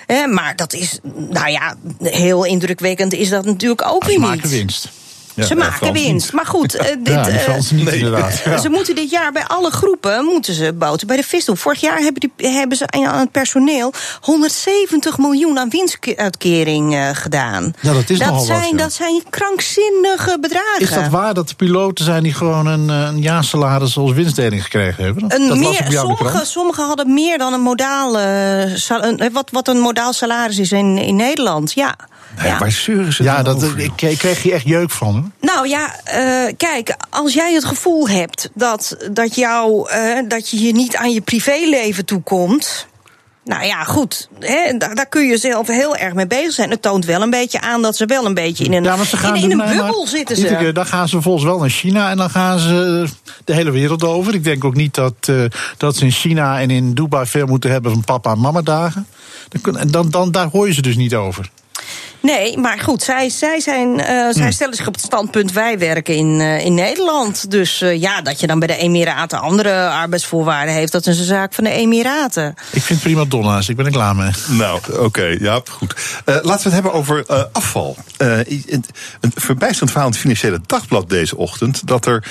[0.06, 0.98] Maar dat is,
[1.30, 4.28] nou ja, heel indrukwekkend is dat natuurlijk ook weer niet.
[4.28, 4.88] maken winst.
[5.36, 6.32] Ja, ze maken winst.
[6.32, 7.96] Maar goed, uh, dit, ja, uh, niet, nee.
[7.96, 8.34] inderdaad.
[8.44, 8.58] Ja.
[8.58, 11.56] Ze moeten dit jaar bij alle groepen moeten ze boten bij de vis doen.
[11.56, 17.74] Vorig jaar hebben, die, hebben ze aan het personeel 170 miljoen aan winstuitkering uh, gedaan.
[17.80, 18.76] Ja, dat is dat nogal zijn, wat, ja.
[18.76, 20.80] Dat zijn krankzinnige bedragen.
[20.80, 25.04] Is dat waar dat de piloten zijn die gewoon een, een jaarsalaris als winstdeling gekregen
[25.04, 25.24] hebben?
[25.28, 30.12] Een dat meer, sommige, sommige hadden meer dan een modaal, een, wat, wat een modaal
[30.12, 31.72] salaris is in, in Nederland.
[31.72, 31.96] Ja.
[32.36, 32.58] Nee, ja.
[32.58, 33.78] Waar zeuren ze ja, dat, over?
[33.78, 35.32] ik, ik kreeg hier echt jeuk van.
[35.40, 40.62] Nou ja, uh, kijk, als jij het gevoel hebt dat, dat, jou, uh, dat je
[40.62, 42.86] je niet aan je privéleven toekomt.
[43.44, 44.28] Nou ja, goed.
[44.40, 46.70] Hè, daar, daar, kun je zelf heel erg mee bezig zijn.
[46.70, 49.16] Het toont wel een beetje aan dat ze wel een beetje in een, ja, ze
[49.16, 50.36] gaan in, in, een nee, bubbel zitten.
[50.36, 50.56] Ze.
[50.56, 53.06] Keer, dan gaan ze volgens wel naar China en dan gaan ze
[53.44, 54.34] de hele wereld over.
[54.34, 55.44] Ik denk ook niet dat, uh,
[55.76, 59.06] dat ze in China en in Dubai veel moeten hebben van papa en mama dagen.
[59.48, 61.50] Dan, dan, dan, daar hoor je ze dus niet over.
[62.26, 64.50] Nee, maar goed, zij, zij, zijn, uh, zij Hm.
[64.50, 67.50] stellen zich op het standpunt wij werken in, uh, in Nederland.
[67.50, 71.24] Dus uh, ja, dat je dan bij de Emiraten andere arbeidsvoorwaarden heeft, dat is een
[71.24, 72.54] zaak van de Emiraten.
[72.70, 74.30] Ik vind prima donna's, ik ben er klaar mee.
[74.48, 75.94] Nou, oké, okay, ja, goed.
[76.24, 77.96] laten we het hebben over afval.
[78.18, 78.84] een
[79.34, 82.24] verbijsterend verhaal in het Financiële Dagblad deze ochtend, dat er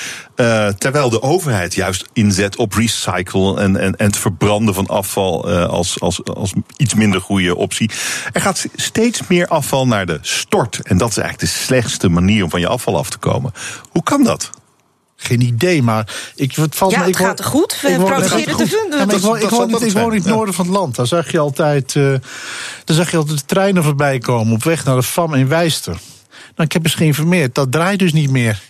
[0.78, 6.00] terwijl de overheid juist inzet op recycle en, en, en het verbranden van afval als,
[6.00, 7.92] als, als iets minder goede optie,
[8.34, 10.80] er gaat steeds meer afval naar de stort.
[10.84, 13.54] En dat is eigenlijk de slechtste manier om van je afval af te komen.
[13.90, 14.50] Hoe kan dat?
[15.16, 17.82] Geen idee, maar ik, het valt ja, me, het ik gaat woon, goed.
[17.82, 18.88] We produceren te veel.
[18.90, 20.96] Ja, ik woon, ik woon, niet, ik woon in het noorden van het land.
[20.96, 22.10] Daar zag je altijd, uh,
[22.84, 25.98] daar zag je altijd de treinen voorbij komen op weg naar de FAM in Wijster.
[26.56, 28.62] Nou, ik heb eens geïnformeerd, dat draait dus niet meer.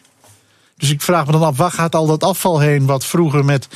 [0.78, 2.86] Dus ik vraag me dan af, waar gaat al dat afval heen...
[2.86, 3.68] wat vroeger met,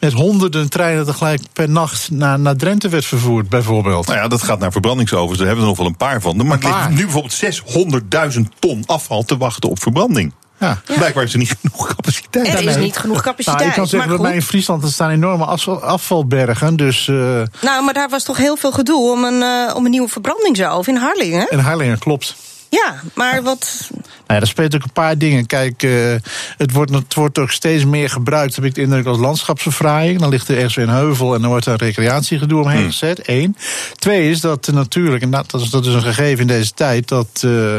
[0.00, 4.06] met honderden treinen tegelijk per nacht naar, naar Drenthe werd vervoerd, bijvoorbeeld?
[4.06, 6.46] Nou ja, dat gaat naar verbrandingsovens, daar hebben we er nog wel een paar van.
[6.46, 10.32] Maar er ligt nu bijvoorbeeld 600.000 ton afval te wachten op verbranding.
[10.60, 10.80] Ja.
[10.84, 12.46] Blijkbaar is er niet genoeg capaciteit.
[12.48, 13.68] Er is niet genoeg Nou, capaciteit.
[13.68, 14.42] ik kan zeggen, bij mij in.
[14.42, 16.76] Friesland er staan enorme afval- afvalbergen.
[16.76, 17.14] Dus eh,
[17.62, 20.94] Nou, maar daar was toch heel veel gedoe om een, eh, om een nieuwe verbrandingsoven
[20.94, 21.50] in Harlingen?
[21.50, 22.36] in Harlingen klopt.
[22.68, 23.88] Ja, maar wat.
[23.90, 25.46] Nou ja, er speelt ook een paar dingen.
[25.46, 26.14] Kijk, eh,
[26.56, 30.20] het, wordt, het wordt ook steeds meer gebruikt, heb ik de indruk, als landschapsverfraaiing.
[30.20, 32.90] Dan ligt er ergens weer een heuvel en dan wordt er een recreatiegedoe omheen Hmm.
[32.90, 33.28] gezet.
[33.28, 33.56] Eén.
[33.94, 36.72] Twee is dat er natuurlijk, en dat, dat, is, dat is een gegeven in deze
[36.72, 37.76] tijd, dat eh,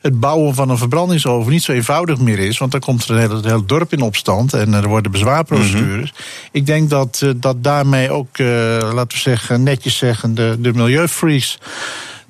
[0.00, 2.58] het bouwen van een verbrandingsoven niet zo eenvoudig meer is.
[2.58, 6.12] Want dan komt er een hele dorp in opstand en er worden bezwaarprocedures.
[6.52, 8.46] Ik denk dat, eh, dat daarmee ook, eh,
[8.92, 11.58] laten we zeggen, netjes zeggen, de, de milieufreaks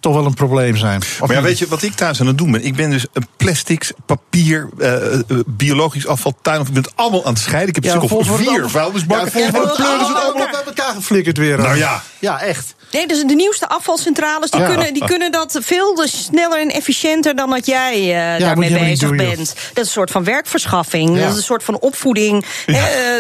[0.01, 1.01] toch wel een probleem zijn.
[1.01, 2.65] Of Maar ja, weet je wat ik thuis aan het doen ben?
[2.65, 6.61] Ik ben dus een plastics, papier, eh, eh, biologisch afval, tuin.
[6.61, 7.69] Ik ben het allemaal aan het scheiden.
[7.69, 9.41] Ik heb een stuk of vier vuilnisbakken.
[9.41, 11.59] Ja, en dan pleuren ze het allemaal op elkaar geflikkerd weer.
[11.59, 12.03] Nou ja.
[12.19, 12.75] Ja, echt.
[12.93, 14.67] Nee, dus de nieuwste afvalcentrales die, Ja.
[14.67, 17.95] kunnen, die kunnen dat veel sneller en efficiënter dan dat jij
[18.35, 19.37] eh, daarmee bezig bent.
[19.39, 21.17] Dat is een soort van werkverschaffing.
[21.17, 21.23] Ja.
[21.23, 22.45] Dat is een soort van opvoeding.
[22.67, 22.73] Hè,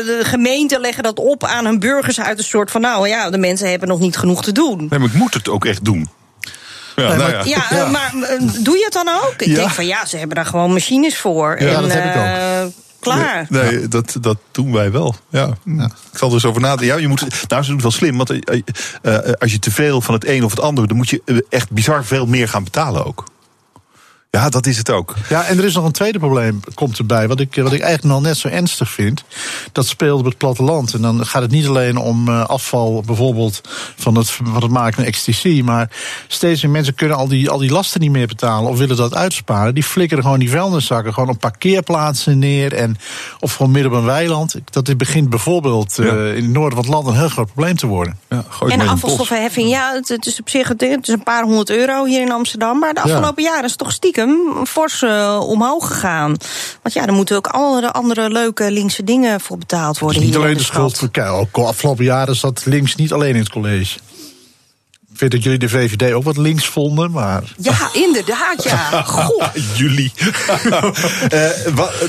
[0.04, 2.80] de gemeenten leggen dat op aan hun burgers uit een soort van...
[2.80, 4.86] nou ja, de mensen hebben nog niet genoeg te doen.
[4.90, 6.08] Nee, maar ik moet het ook echt doen.
[7.00, 7.56] Ja, nou maar- ja.
[7.70, 9.34] Ja, eh, maar eh, doe je het dan ook?
[9.36, 9.54] Ik Ja.
[9.54, 11.60] denk van ja, ze hebben daar gewoon machines voor.
[11.62, 12.22] Ja, en, dat heb ik ook.
[12.24, 12.62] eh,
[13.00, 13.46] Klaar.
[13.48, 15.14] Nee, nee, dat, dat doen wij wel.
[15.30, 15.46] Ja.
[16.12, 16.86] Ik zal er eens over nadenken.
[16.86, 18.16] Ja, je moet, nou, ze doen het wel slim.
[18.16, 18.30] Want
[19.38, 20.88] als je te veel van het een of het ander...
[20.88, 23.24] dan moet je echt bizar veel meer gaan betalen ook.
[24.32, 25.14] Ja, dat is het ook.
[25.28, 27.28] Ja, en er is nog een tweede probleem, komt erbij.
[27.28, 29.24] Wat ik, wat ik eigenlijk nog net zo ernstig vind.
[29.72, 30.94] Dat speelt op het platteland.
[30.94, 33.60] En dan gaat het niet alleen om eh, afval, bijvoorbeeld
[33.96, 35.62] van het, van het maken van ecstasy.
[35.64, 35.90] Maar
[36.28, 38.70] steeds meer mensen kunnen al die, al die lasten niet meer betalen.
[38.70, 39.74] Of willen dat uitsparen.
[39.74, 42.74] Die flikkeren gewoon die vuilniszakken gewoon op parkeerplaatsen neer.
[42.74, 42.96] En,
[43.40, 44.54] of gewoon midden op een weiland.
[44.64, 47.76] Dat dit begint bijvoorbeeld eh, in het noorden van het land een heel groot probleem
[47.76, 48.18] te worden.
[48.28, 51.22] Ja, gooi En het de afvalstoffenheffing, ja, het, is op zich het, het is een
[51.22, 52.78] paar honderd euro hier in Amsterdam.
[52.78, 53.14] Maar de Ja.
[53.14, 54.18] afgelopen jaren is het toch stiekem
[54.66, 56.36] fors eh, omhoog gegaan.
[56.82, 60.38] Want ja, er moeten ook alle andere leuke linkse dingen voor betaald worden niet hier
[60.38, 63.98] alleen de de schuld ook afgelopen jaren zat links niet alleen in het college.
[65.12, 67.42] Ik vind dat jullie de VVD ook wat links vonden, maar.
[67.56, 69.02] Ja, inderdaad, ja.
[69.06, 69.42] Goh.
[71.22, 71.28] Eh,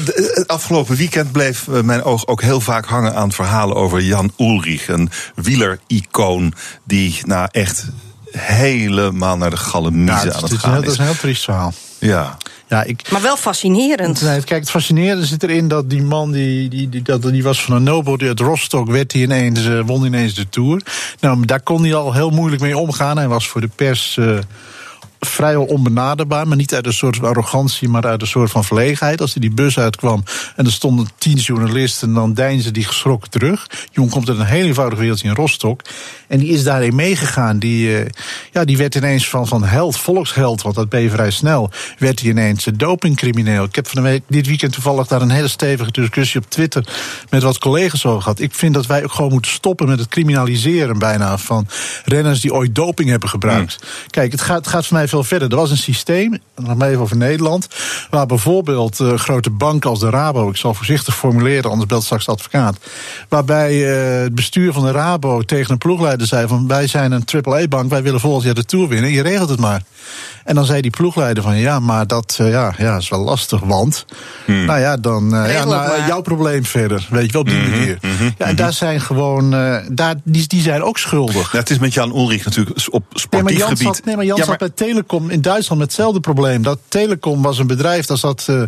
[0.06, 4.32] de- het afgelopen weekend bleef mijn oog ook heel vaak hangen aan verhalen over Jan
[4.38, 4.88] Ulrich.
[4.88, 7.86] Een wielericoon die nou echt
[8.32, 11.44] helemaal naar de gallemiezen Nou, aan het, het is gaan dat is een heel triest
[11.44, 11.74] verhaal.
[12.00, 12.38] Ja.
[12.68, 14.22] Ja, ik, Maar wel fascinerend.
[14.22, 17.64] Nee, kijk, het fascinerende zit erin dat die man, die, die, die, dat, die was
[17.64, 20.82] van een nobody uit Rostock, werd hij ineens, eh, won ineens de Tour.
[21.20, 23.18] Nou, daar kon hij al heel moeilijk mee omgaan.
[23.18, 24.38] Hij was voor de pers eh,
[25.26, 29.22] vrijwel onbenaderbaar, maar niet uit een soort van arrogantie, maar uit een soort van verlegenheid.
[29.22, 30.24] Als hij die bus uitkwam
[30.56, 33.70] en er stonden tien journalisten, dan deinzen die geschrokken terug.
[33.92, 35.82] Jongen komt uit een heel eenvoudig wereldje in Rostock.
[36.28, 37.60] En die is daarin meegegaan.
[37.60, 38.10] Die, eh,
[38.52, 42.20] ja, die werd ineens van, van held, volksheld, want dat ben je vrij snel, werd
[42.20, 43.64] hij ineens dopingcrimineel.
[43.64, 46.86] Ik heb van de week, dit weekend toevallig daar een hele stevige discussie op Twitter
[47.30, 48.40] met wat collega's over gehad.
[48.40, 51.68] Ik vind dat wij ook gewoon moeten stoppen met het criminaliseren bijna van
[52.06, 53.80] renners die ooit doping hebben gebruikt.
[54.10, 55.50] Kijk, het gaat, het gaat voor mij veel verder.
[55.50, 57.68] Er was een systeem, nog even over Nederland,
[58.10, 62.26] waar bijvoorbeeld eh, grote banken als de Rabo, ik zal voorzichtig formuleren, anders belt straks
[62.26, 62.78] de advocaat,
[63.30, 67.26] waarbij eh, het bestuur van de Rabo tegen een ploegleider zei van wij zijn een
[67.26, 69.82] AAA-bank, wij willen volgend jaar de Tour winnen, je regelt het maar.
[70.44, 73.60] En dan zei die ploegleider van ja, maar dat eh, ja, ja, is wel lastig,
[73.60, 74.06] want
[74.46, 76.08] nou ja, dan eh, ja, nou, maar.
[76.08, 77.98] jouw probleem verder, weet je wel, op die manier.
[78.38, 81.34] ja, en daar zijn gewoon, eh, daar, die, die zijn ook schuldig.
[81.34, 83.96] Nou, het is met Jan Ulrich natuurlijk op Nee, maar sportief Jan, gebied.
[83.96, 86.62] zat, nee, maar Jan Ja, zat bij Telecom in Duitsland met hetzelfde probleem.
[86.62, 88.62] Dat Telecom was een bedrijf, daar zat, eh,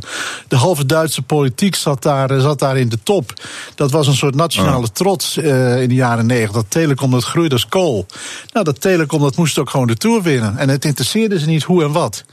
[0.47, 3.33] de halve Duitse politiek zat daar, zat daar in de top.
[3.75, 6.51] Dat was een soort nationale trots eh, in de jaren negentig.
[6.55, 8.05] Dat Telecom, dat groeide als kool.
[8.53, 10.57] Nou, dat Telecom, dat moest ook gewoon de Tour winnen.
[10.57, 12.23] En het interesseerde ze niet hoe en wat.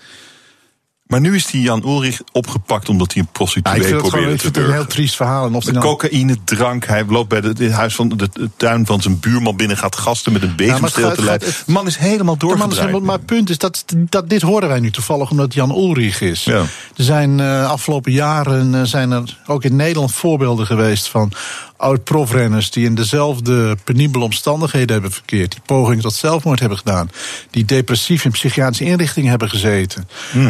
[1.07, 4.31] Maar nu is die Jan Ulrich opgepakt omdat hij een Ja, prostituee ik gewoon, probeerde
[4.33, 5.47] ik te vind het een heel triest verhaal.
[5.47, 6.85] En of De nou- cocaïne, drank.
[6.87, 9.97] Hij loopt bij de, het huis van de, de tuin van zijn buurman binnen, gaat
[9.97, 11.49] gasten met een bezemsteel gaat- te leiden.
[11.49, 13.03] het- De man is helemaal is doorgedraaid.
[13.03, 16.45] maar het punt is, dat, dat dit horen wij nu toevallig omdat Jan Ulrich is.
[16.45, 16.59] Ja.
[16.97, 21.33] Er zijn eh, afgelopen jaren eh, zijn er ook in Nederland voorbeelden geweest van
[21.81, 25.51] oud-profrenners die in dezelfde penibele omstandigheden hebben verkeerd.
[25.51, 27.11] Die pogingen tot zelfmoord hebben gedaan.
[27.51, 30.09] Die depressief in psychiatrische inrichtingen hebben gezeten.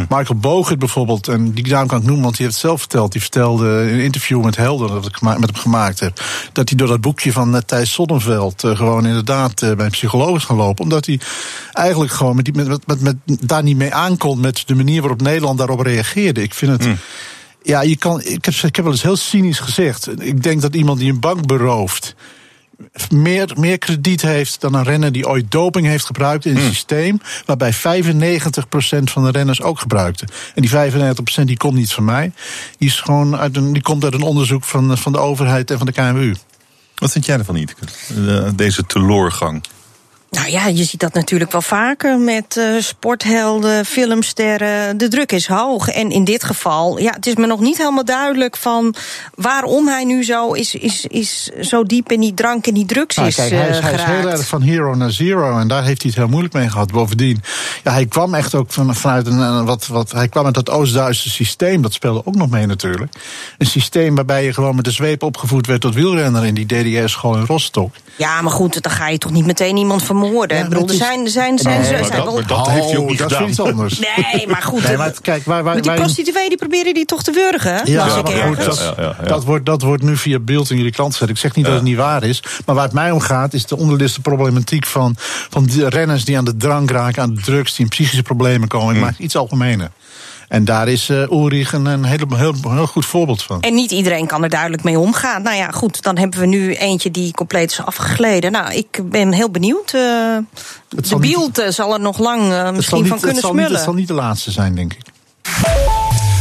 [0.08, 3.12] Michael Bogert bijvoorbeeld, en die naam kan ik noemen, want die heeft het zelf verteld.
[3.12, 6.22] Die vertelde in een interview met Helder dat ik met hem gemaakt heb.
[6.52, 9.90] Dat hij door dat boekje van eh, Thijs Sonnenveld eh, gewoon inderdaad eh, bij een
[9.90, 10.82] psycholoog is gaan lopen.
[10.82, 11.20] Omdat hij
[11.72, 15.00] eigenlijk gewoon met die, met, met, met, met, daar niet mee aankon met de manier
[15.00, 16.42] waarop Nederland daarop reageerde.
[16.42, 16.98] Ik vind het.
[17.62, 20.22] Ja, je kan, ik, heb, ik heb wel eens heel cynisch gezegd.
[20.22, 22.14] Ik denk dat iemand die een bank berooft.
[23.10, 27.20] meer, meer krediet heeft dan een renner die ooit doping heeft gebruikt in een systeem
[27.46, 27.76] waarbij 95%
[29.04, 30.28] van de renners ook gebruikten.
[30.54, 30.70] En die
[31.40, 32.32] 95% die komt niet van mij.
[32.78, 35.78] Die, is gewoon uit een, die komt uit een onderzoek van, van de overheid en
[35.78, 36.34] van de KMU.
[36.94, 37.84] Wat vind jij ervan, Ietke?
[38.54, 39.62] Deze teloorgang.
[40.30, 44.98] Nou ja, je ziet dat natuurlijk wel vaker met eh, sporthelden, filmsterren.
[44.98, 45.88] De druk is hoog.
[45.88, 48.94] En in dit geval, ja, het is me nog niet helemaal duidelijk van
[49.34, 53.16] waarom hij nu zo is, is, is zo diep in die drank en die drugs
[53.16, 55.58] Nou, is, kijk, hij, is, eh, hij is heel erg van hero naar zero.
[55.58, 56.92] En daar heeft hij het heel moeilijk mee gehad.
[56.92, 57.42] Bovendien,
[57.84, 60.12] ja, hij kwam echt ook van, vanuit een, een wat, wat.
[60.12, 61.82] Hij kwam uit dat Oost-Duitse systeem.
[61.82, 63.12] Dat speelde ook nog mee natuurlijk.
[63.58, 67.36] Een systeem waarbij je gewoon met de zweep opgevoed werd tot wielrenner in die DDR-school
[67.36, 67.94] in Rostock.
[68.16, 70.19] Ja, maar goed, dan ga je toch niet meteen iemand vermoorden.
[70.62, 73.08] Ik bedoel, er zijn, zijn, zijn, Nee, zijn, maar zijn dat- dat heeft hij ook
[73.08, 73.48] niet dat is gedaan.
[73.50, 73.98] iets anders.
[74.32, 74.82] Nee, maar goed.
[74.82, 78.64] Nee, maar kijk, waar, waar, die prostituee die proberen die toch te wurgen, Ja, goed,
[78.64, 78.94] dat,
[79.26, 81.28] Dat, wordt, dat wordt nu via beeld in jullie klant gezet.
[81.28, 82.42] Ik zeg niet dat het niet waar is.
[82.66, 85.14] Maar waar het mij om gaat, is de onderliggende problematiek van,
[85.50, 88.68] van die renners die aan de drank raken, aan de drugs, die in psychische problemen
[88.68, 88.94] komen.
[88.94, 89.90] Ik maak iets algemener.
[90.50, 93.60] En daar is uh, Ulrich een, een heel, heel, heel goed voorbeeld van.
[93.60, 95.42] En niet iedereen kan er duidelijk mee omgaan.
[95.42, 98.52] Nou ja, goed, dan hebben we nu eentje die compleet is afgegleden.
[98.52, 99.92] Nou, ik ben heel benieuwd.
[99.92, 100.42] Uh, de
[101.02, 103.54] zal niet- beeld eh, zal er nog lang uh, misschien niet, van kunnen het zal
[103.54, 103.72] niet, smullen.
[103.72, 105.00] het zal niet de laatste zijn, denk ik.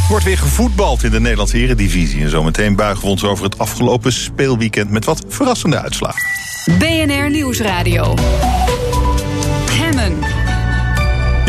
[0.09, 2.21] Wordt weer gevoetbald in de Nederlandse Eredivisie.
[2.21, 6.21] En zometeen buigen we ons over het afgelopen speelweekend met wat verrassende uitslagen.
[6.77, 8.13] BNR Nieuwsradio.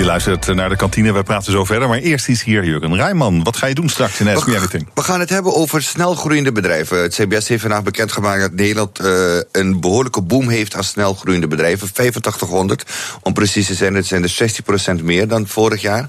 [0.00, 1.88] Je luistert naar de kantine, wij praten zo verder.
[1.88, 3.42] Maar eerst is hier Jurgen Rijman.
[3.42, 4.88] Wat ga je doen straks in Ask Anything?
[4.94, 7.02] We gaan het hebben over snelgroeiende bedrijven.
[7.02, 11.88] Het CBS heeft vandaag bekendgemaakt dat Nederland uh, een behoorlijke boom heeft aan snelgroeiende bedrijven.
[11.88, 12.84] 8500
[13.22, 13.94] om precies te zijn.
[13.94, 16.08] Dat zijn er 16% meer dan vorig jaar.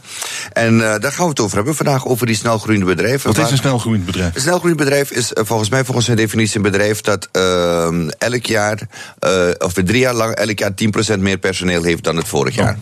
[0.53, 3.33] En uh, daar gaan we het over hebben vandaag, over die snelgroeiende bedrijven.
[3.33, 4.35] Wat is een snelgroeiend bedrijf?
[4.35, 8.45] Een snelgroeiend bedrijf is uh, volgens mij, volgens zijn definitie, een bedrijf dat ehm, elk
[8.45, 8.79] jaar,
[9.57, 10.71] of drie jaar lang, elk jaar
[11.15, 12.77] 10% meer personeel heeft dan het vorig jaar.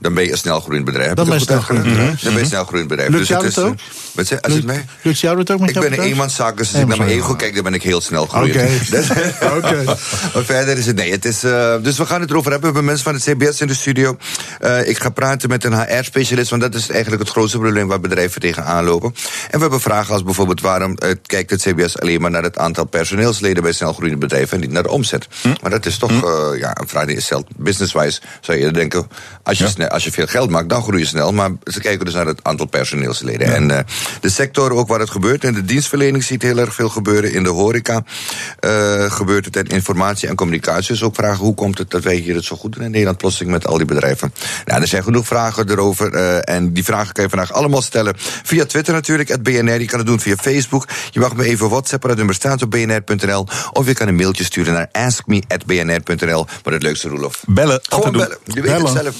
[0.00, 1.14] Dan ben je een snelgroeiend bedrijf.
[1.14, 2.20] Dan ben je snelgroeiend bedrijf.
[2.20, 3.10] Dan ben je snelgroeiend bedrijf.
[3.10, 3.78] Lukt dus jou het dat is, ook?
[4.12, 4.84] Wat zeg, als het mij?
[5.02, 7.34] Lukt jou dat ook met Ik ben een eenmanszaak, dus als ik naar mijn ego
[7.34, 8.56] kijk, dan ben ik heel snel groeiend.
[8.56, 9.48] Oké.
[9.56, 9.84] Oké.
[10.34, 11.10] Maar verder is het nee.
[11.10, 12.72] Het is, uh, dus we gaan het erover hebben.
[12.72, 14.16] We hebben mensen van het CBS in de studio.
[14.60, 18.00] Uh, ik ga praten met een HR-specialist, want dat is eigenlijk het grootste probleem waar
[18.00, 19.14] bedrijven tegenaan lopen.
[19.50, 22.58] En we hebben vragen als bijvoorbeeld waarom uh, kijkt het CBS alleen maar naar het
[22.58, 25.26] aantal personeelsleden bij snelgroeiende bedrijven en niet naar de omzet.
[25.42, 25.48] Hm?
[25.60, 26.56] Maar dat is toch hm?
[26.58, 27.46] ja, een vraag die is stelt.
[27.56, 29.08] Business-wise zou je denken,
[29.42, 29.70] als je, ja.
[29.70, 31.32] snel, als je veel geld maakt, dan groei je snel.
[31.32, 33.48] Maar ze kijken dus naar het aantal personeelsleden.
[33.48, 33.54] Ja.
[33.54, 33.86] En
[34.20, 35.44] de sector ook waar het gebeurt.
[35.44, 37.32] In de dienstverlening ziet heel erg veel gebeuren.
[37.32, 38.02] In de horeca
[39.08, 39.56] gebeurt het.
[39.56, 40.92] En informatie en communicatie.
[40.92, 43.18] Dus ook vragen hoe komt het dat wij hier het zo goed doen in Nederland
[43.18, 44.34] plotseling met al die bedrijven.
[44.64, 46.14] Nou, er zijn genoeg vragen erover.
[46.40, 48.14] en die vragen kan je vandaag allemaal stellen.
[48.42, 49.80] Via Twitter natuurlijk, het BNR.
[49.80, 50.88] Je kan het doen via Facebook.
[51.10, 52.08] Je mag me even whatsappen.
[52.08, 53.46] Dat nummer staat op bnr.nl.
[53.72, 56.46] Of je kan een mailtje sturen naar askme.bnr.nl.
[56.64, 57.42] Maar het leukste, Roelof.
[57.46, 57.80] Bellen.
[57.88, 58.38] Gewoon bellen.
[58.44, 59.14] Je weet het zelf.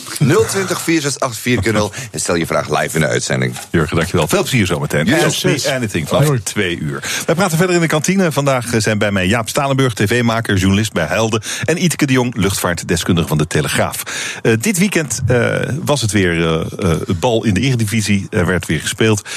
[0.49, 3.55] 020 468 en stel je vraag live in de uitzending.
[3.71, 4.29] Jurgen, dankjewel.
[4.29, 5.07] Veel plezier zometeen.
[5.07, 7.03] Ja, Ask me anything vanaf twee uur.
[7.27, 8.33] Wij praten verder in de kantine.
[8.33, 11.43] Vandaag zijn bij mij Jaap Stalenburg, tv-maker, journalist bij Helden.
[11.65, 14.03] En Iteke de Jong, luchtvaartdeskundige van de Telegraaf.
[14.43, 16.61] Uh, dit weekend uh, was het weer uh,
[17.19, 18.27] bal in de Eredivisie.
[18.31, 19.29] Er werd weer gespeeld.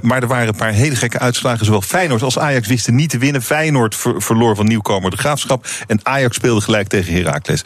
[0.00, 1.64] maar er waren een paar hele gekke uitslagen.
[1.64, 3.42] Zowel Feyenoord als Ajax wisten niet te winnen.
[3.42, 5.66] Feyenoord ver verloor van nieuwkomer de Graafschap.
[5.86, 7.64] En Ajax speelde gelijk tegen Heracles.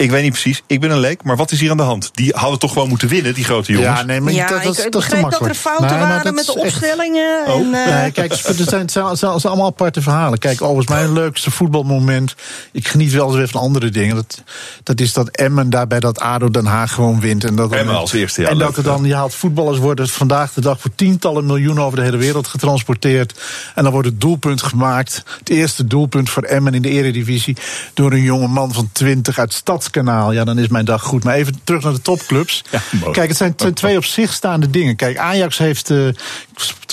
[0.00, 2.10] Ik weet niet precies, ik ben een leek, maar wat is hier aan de hand?
[2.12, 3.98] Die hadden toch gewoon moeten winnen, die grote jongens?
[3.98, 5.98] Ja, nee, maar ja, dat, dat, ik dat is te begreep dat er fouten Nee,
[5.98, 7.46] waren met de echt- opstellingen.
[7.46, 10.38] Oh, en, eh, nee, kijk, het zijn, het zijn, het zijn allemaal aparte verhalen.
[10.38, 12.34] Kijk, overigens mijn leukste voetbalmoment.
[12.72, 14.14] Ik geniet wel eens weer van andere dingen.
[14.16, 14.42] Dat,
[14.82, 17.44] dat is dat Emmen daar bij dat ADO Den Haag gewoon wint.
[17.44, 20.52] En dat Emmen als eerste, ja, En dat er dan, je haalt voetballers worden vandaag
[20.52, 23.40] de dag voor tientallen miljoenen over de hele wereld getransporteerd.
[23.74, 25.22] En dan wordt het doelpunt gemaakt.
[25.38, 27.56] Het eerste doelpunt voor Emmen in de Eredivisie.
[27.94, 29.52] Door een jonge man van 20 uit
[29.90, 30.32] Stadskanaal.
[30.32, 31.24] Ja, dan is mijn dag goed.
[31.24, 32.64] Maar even terug naar de topclubs.
[33.12, 34.96] Kijk, het zijn twee op zich staande dingen.
[34.96, 35.90] Kijk, Ajax heeft.
[35.90, 36.08] eh,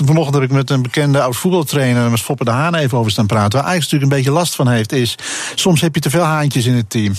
[0.06, 3.26] vanochtend heb ik met een bekende oud voetbaltrainer, met Foppe de Haan, even over staan
[3.28, 3.60] praten.
[3.60, 5.15] Waar Ajax natuurlijk een beetje last van heeft, is.
[5.56, 7.14] Soms heb je te veel haantjes in het team.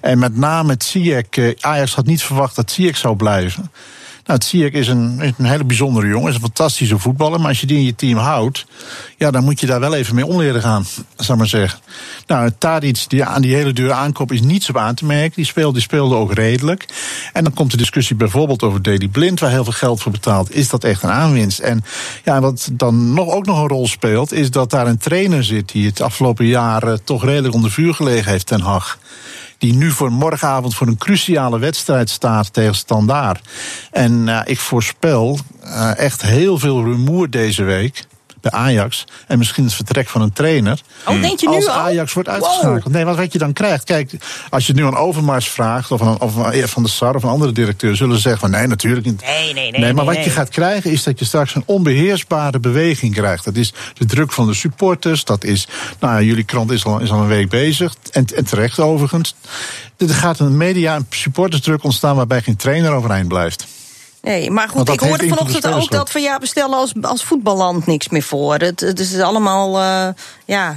[0.00, 1.28] En met name het Ziyech.
[1.30, 3.70] eh, Ajax had niet verwacht dat Ziyech zou blijven.
[4.26, 6.28] Nou, Ziyech is een, is een hele bijzondere jongen.
[6.28, 7.38] Is een fantastische voetballer.
[7.38, 8.66] Maar als je die in je team houdt.
[9.16, 10.84] Ja, dan moet je daar wel even mee om leren gaan.
[11.16, 11.80] Zou maar zeggen.
[12.26, 15.34] Nou, Tadic, die aan die hele dure aankoop is niets op aan te merken.
[15.34, 16.84] Die speelde, die speelde ook redelijk.
[17.32, 20.54] En dan komt de discussie bijvoorbeeld over Daily Blind, waar heel veel geld voor betaald.
[20.54, 21.58] Is dat echt een aanwinst?
[21.58, 21.84] En
[22.24, 25.72] ja, wat dan nog, ook nog een rol speelt, is dat daar een trainer zit
[25.72, 28.98] die het afgelopen jaren toch redelijk onder vuur gelegen heeft, Ten Hag
[29.58, 33.48] die nu voor morgenavond voor een cruciale wedstrijd staat tegen Standaard.
[33.90, 38.05] En uh, ik voorspel uh, echt heel veel rumoer deze week
[38.50, 39.04] bij Ajax.
[39.26, 40.80] En misschien het vertrek van een trainer.
[41.06, 41.74] Oh, denk je nu als al?
[41.74, 42.42] Ajax wordt Wow.
[42.42, 42.92] uitgeschakeld.
[42.92, 43.84] Nee, want wat je dan krijgt.
[43.84, 44.12] Kijk,
[44.50, 45.90] als je het nu aan Overmars vraagt.
[45.90, 46.32] of, aan, of
[46.64, 47.96] Van de Sar of een andere directeur.
[47.96, 49.22] zullen ze zeggen van nee, natuurlijk niet.
[49.22, 49.70] Nee, nee, nee.
[49.70, 50.24] Nee, maar nee, wat nee.
[50.24, 53.44] je gaat krijgen is dat je straks een onbeheersbare beweging krijgt.
[53.44, 55.24] Dat is de druk van de supporters.
[55.24, 55.68] Dat is,
[56.00, 57.94] nou ja, jullie krant is al, is al een week bezig.
[58.10, 59.34] En, en terecht overigens.
[59.96, 63.66] Er gaat een media- en supportersdruk ontstaan waarbij geen trainer overeind blijft.
[64.26, 67.86] Nee, maar goed, ik hoorde vanochtend ook dat van ja, we stellen als, als voetballand
[67.86, 68.54] niks meer voor.
[68.54, 70.08] Het, het is allemaal, eh,
[70.44, 70.76] ja,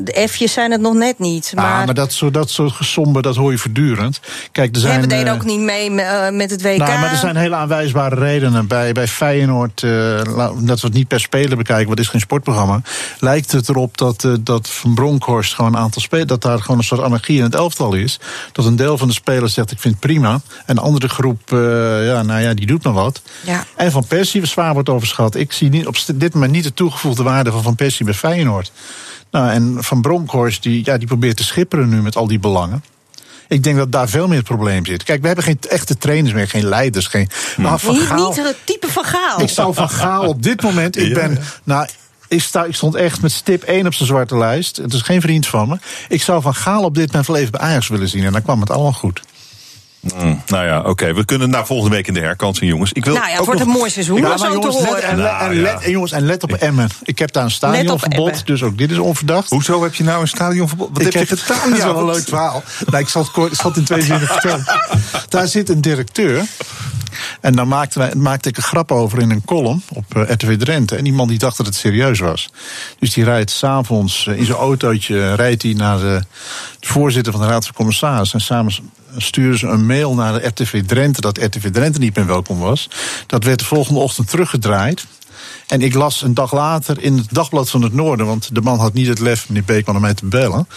[0.00, 1.52] de F'jes zijn het nog net niet.
[1.54, 4.20] Maar, Maar, ah, maar dat, soort, dat soort gesomber, dat hoor je voortdurend.
[4.52, 6.76] Kijk, er ja, zijn, we deden eh, ook niet mee eh, met het WK.
[6.76, 8.66] Nou, maar er zijn hele aanwijsbare redenen.
[8.66, 12.20] Bij, bij Feyenoord, la- dat we het niet per speler bekijken, want het is geen
[12.20, 12.80] sportprogramma.
[13.20, 16.28] Lijkt het erop dat, dat Van Bronckhorst gewoon een aantal spelers.
[16.28, 18.20] dat daar gewoon een soort anarchie in het elftal is.
[18.52, 20.32] Dat een deel van de spelers zegt: ik vind het prima.
[20.32, 20.40] En
[20.76, 23.22] een andere groep, ja, nou ja, die doet maar wat.
[23.44, 23.64] Ja.
[23.76, 25.34] En Van Persie zwaar wordt overschat.
[25.34, 28.72] Ik zie niet, op dit moment niet de toegevoegde waarde van Van Persie bij Feyenoord.
[29.30, 32.84] Nou, en Van Bronckhorst, die, ja, die probeert te schipperen nu met al die belangen.
[33.48, 35.02] Ik denk dat daar veel meer het probleem zit.
[35.02, 37.06] Kijk, we hebben geen echte trainers meer, geen leiders.
[37.06, 39.40] Geen, nou, van niet, Gaal, niet het type van Gaal.
[39.40, 40.96] ik zou van Gaal op dit moment.
[40.96, 41.38] Ik ben.
[41.64, 41.88] Nou,
[42.28, 44.76] ik, sta, ik stond echt met stip 1 op zijn zwarte lijst.
[44.76, 45.78] Het is geen vriend van me.
[46.08, 48.24] Ik zou van Gaal op dit moment wel even bij Ajax willen zien.
[48.24, 49.22] En dan kwam het allemaal goed.
[50.00, 51.14] Mm, nou ja, oké.
[51.14, 52.92] We kunnen naar volgende week in de herkansing, jongens.
[52.92, 54.52] Ik wil Nou ja, het ook wordt nog- een mooi seizoen, Ja, om zo te
[54.52, 55.02] jongens, let, horen.
[55.02, 56.88] en, let- en, Nou, let, en jongens, en let op Emmen.
[57.02, 59.50] Ik heb daar een Let op stadionverbod, dus ook dit is onverdacht.
[59.50, 60.88] Hoezo heb je nou een stadionverbod?
[60.92, 61.68] Wat ik heb je gedaan?
[61.70, 62.62] Dat is wel een leuk verhaal.
[62.86, 64.64] Nou, ik zal het, kort, ik zal het in twee zinnen vertellen.
[65.28, 66.44] Daar zit een directeur.
[67.40, 70.56] En daar maakte, wij, maakte ik een grap over in een column op eh, RTV
[70.58, 70.96] Drenthe.
[70.96, 72.48] En die man die dacht dat het serieus was.
[72.98, 76.22] Dus die rijdt s'avonds in zijn autootje rijdt hij naar de,
[76.80, 78.38] de voorzitter van de Raad van Commissarissen.
[78.38, 78.72] En samen
[79.16, 82.90] sturen ze een mail naar de RTV Drenthe dat RTV Drenthe niet meer welkom was.
[83.26, 85.06] Dat werd de volgende ochtend teruggedraaid.
[85.66, 88.78] En ik las een dag later in het Dagblad van het Noorden, want de man
[88.78, 90.68] had niet het lef, meneer Beekman, om mij te bellen.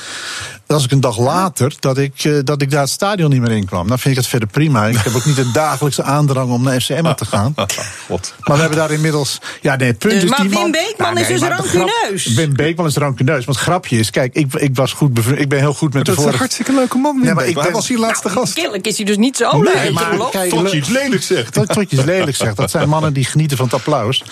[0.71, 3.51] Las ik een dag later dat ik, eh, dat ik daar het stadion niet meer
[3.51, 3.87] in kwam.
[3.87, 4.85] Nou vind ik het verder prima.
[4.85, 7.53] Ik heb ook niet de dagelijkse aandrang om naar FCM te gaan.
[8.07, 8.33] God.
[8.43, 9.39] Maar we hebben daar inmiddels.
[9.61, 10.29] Ja, nee, het punt Dus, is.
[10.29, 12.23] maar die Wim man, Beekman Nou, is dus maar rancuneus.
[12.23, 13.45] grap- Wim Beekman is rancuneus.
[13.45, 15.17] Want het grapje is, kijk, ik, ik was goed.
[15.35, 16.37] Ik ben heel goed met Dat de is een vorige.
[16.37, 17.59] hartstikke leuke man, Wim Nee, maar ik.
[17.59, 18.53] Hij was hier laatste gast.
[18.53, 19.91] Kennelijk is hij dus niet zo Nee, leuk.
[19.93, 20.31] maar Roelof.
[20.31, 21.53] kijk, Tot je iets lelijks zegt.
[21.53, 22.55] Dat tot je iets lelijk zegt.
[22.57, 24.23] Dat zijn mannen die genieten van het applaus.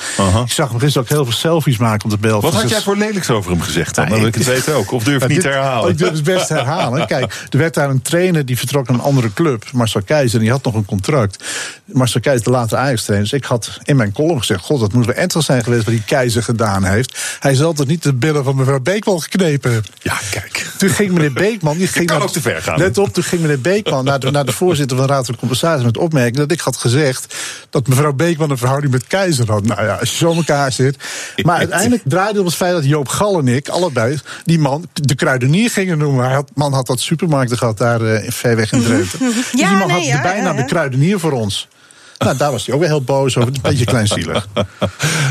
[0.46, 2.42] Ik zag nog eens ook heel veel selfies maken op de bel.
[2.42, 4.10] Wat had jij voor lelijks over hem gezegd dan?
[4.10, 4.92] Dan wil ik het weten ook.
[4.92, 5.98] Of durf je Maar niet te herhalen?
[6.34, 7.08] Best herhalen.
[7.08, 9.64] Kijk, er werd daar een trainer die vertrok naar een andere club.
[9.72, 11.44] Marcel Keizer, die had nog een contract.
[11.86, 13.30] Marcel Keizer, de latere Ajax-trainer.
[13.30, 14.64] Dus ik had in mijn column gezegd...
[14.64, 17.18] God, dat moet wel ernstig zijn geweest wat die Keizer gedaan heeft.
[17.40, 19.92] Hij zal toch niet de billen van mevrouw Beekman geknepen hebben?
[20.02, 20.68] Ja, kijk.
[20.78, 21.78] Toen ging meneer Beekman...
[21.78, 22.78] Die ging kan naar- ook te ver gaan.
[22.78, 25.36] Let op, toen ging meneer Beekman naar de, naar de voorzitter van de Raad van
[25.36, 25.86] Commissarissen...
[25.86, 27.36] met opmerking dat ik had gezegd...
[27.70, 29.64] dat mevrouw Beekman een verhouding met Keizer had.
[29.66, 30.96] Nou ja, als je zo in elkaar zit...
[31.44, 33.68] Maar uiteindelijk draaide het om het feit dat Joop Gal en ik...
[33.70, 36.26] allebei die man de kruidenier gingen noemen.
[36.26, 39.18] Hij had, man had dat supermarkten gehad daar eh, ver weg in Drenthe.
[39.18, 40.54] Dus Ja, die man nee, had de ja, ja.
[40.54, 41.68] de kruidenier voor ons.
[42.18, 43.54] Nou, daar was hij ook weer heel boos over.
[43.54, 44.48] Een beetje kleinzielig.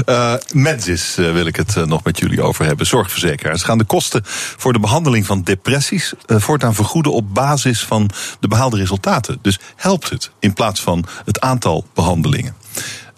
[0.05, 2.87] Eh Mensis eh, wil ik het eh, nog met jullie over hebben.
[2.87, 8.11] Zorgverzekeraars gaan de kosten voor de behandeling van depressies voortaan vergoeden op basis van
[8.41, 9.39] de behaalde resultaten.
[9.43, 12.57] Dus helpt het in plaats van het aantal behandelingen.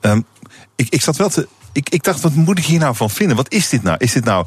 [0.01, 0.21] Ehm,
[0.77, 1.49] ik, ik zat wel te.
[1.73, 3.37] Ik, ik dacht, wat moet ik hier nou van vinden?
[3.37, 3.97] Wat is dit nou?
[3.99, 4.47] Is dit nou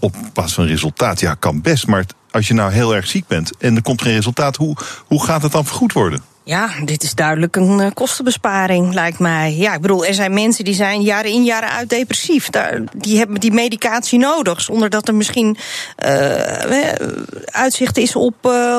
[0.00, 1.20] op basis van resultaat?
[1.20, 1.86] Ja, kan best.
[1.86, 4.76] Maar als je nou heel erg ziek bent en er komt geen resultaat, hoe,
[5.06, 6.22] hoe gaat het dan vergoed worden?
[6.44, 9.54] Ja, dit is duidelijk een eh, kostenbesparing, lijkt mij.
[9.56, 12.50] Ja, ik bedoel, er zijn mensen die zijn jaren in, jaren uit depressief.
[12.50, 15.56] Daar, die hebben die medicatie nodig, zonder dat er misschien
[15.96, 16.96] eh, eh,
[17.44, 18.34] uitzicht is op,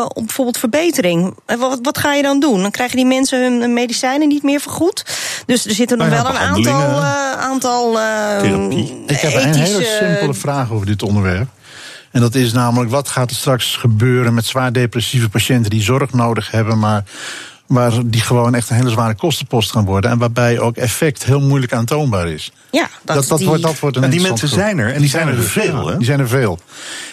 [0.08, 1.36] op bijvoorbeeld verbetering.
[1.46, 2.62] Wat, wat ga je dan doen?
[2.62, 5.06] Dan krijgen die mensen hun medicijnen niet meer vergoed.
[5.46, 7.04] Dus er zitten nog ja, wel een aantal,
[7.40, 9.04] aantal eh, Therapie.
[9.08, 11.48] Ik heb een hele simpele vraag over dit onderwerp.
[12.12, 16.14] En dat is namelijk, wat gaat er straks gebeuren met zwaar depressieve patiënten die zorg
[16.14, 17.04] nodig hebben, maar
[17.74, 20.12] waar die gewoon echt een hele zware kostenpost gaan worden.
[20.12, 22.52] En waarbij ook effect heel moeilijk aantoonbaar is.
[22.72, 25.00] Ja, dat, Dat, dat, die- wordt, dat wordt een En die mensen zijn er, en
[25.02, 25.98] die zijn er dus, veel, ja, hè?
[25.98, 26.60] Die zijn er veel.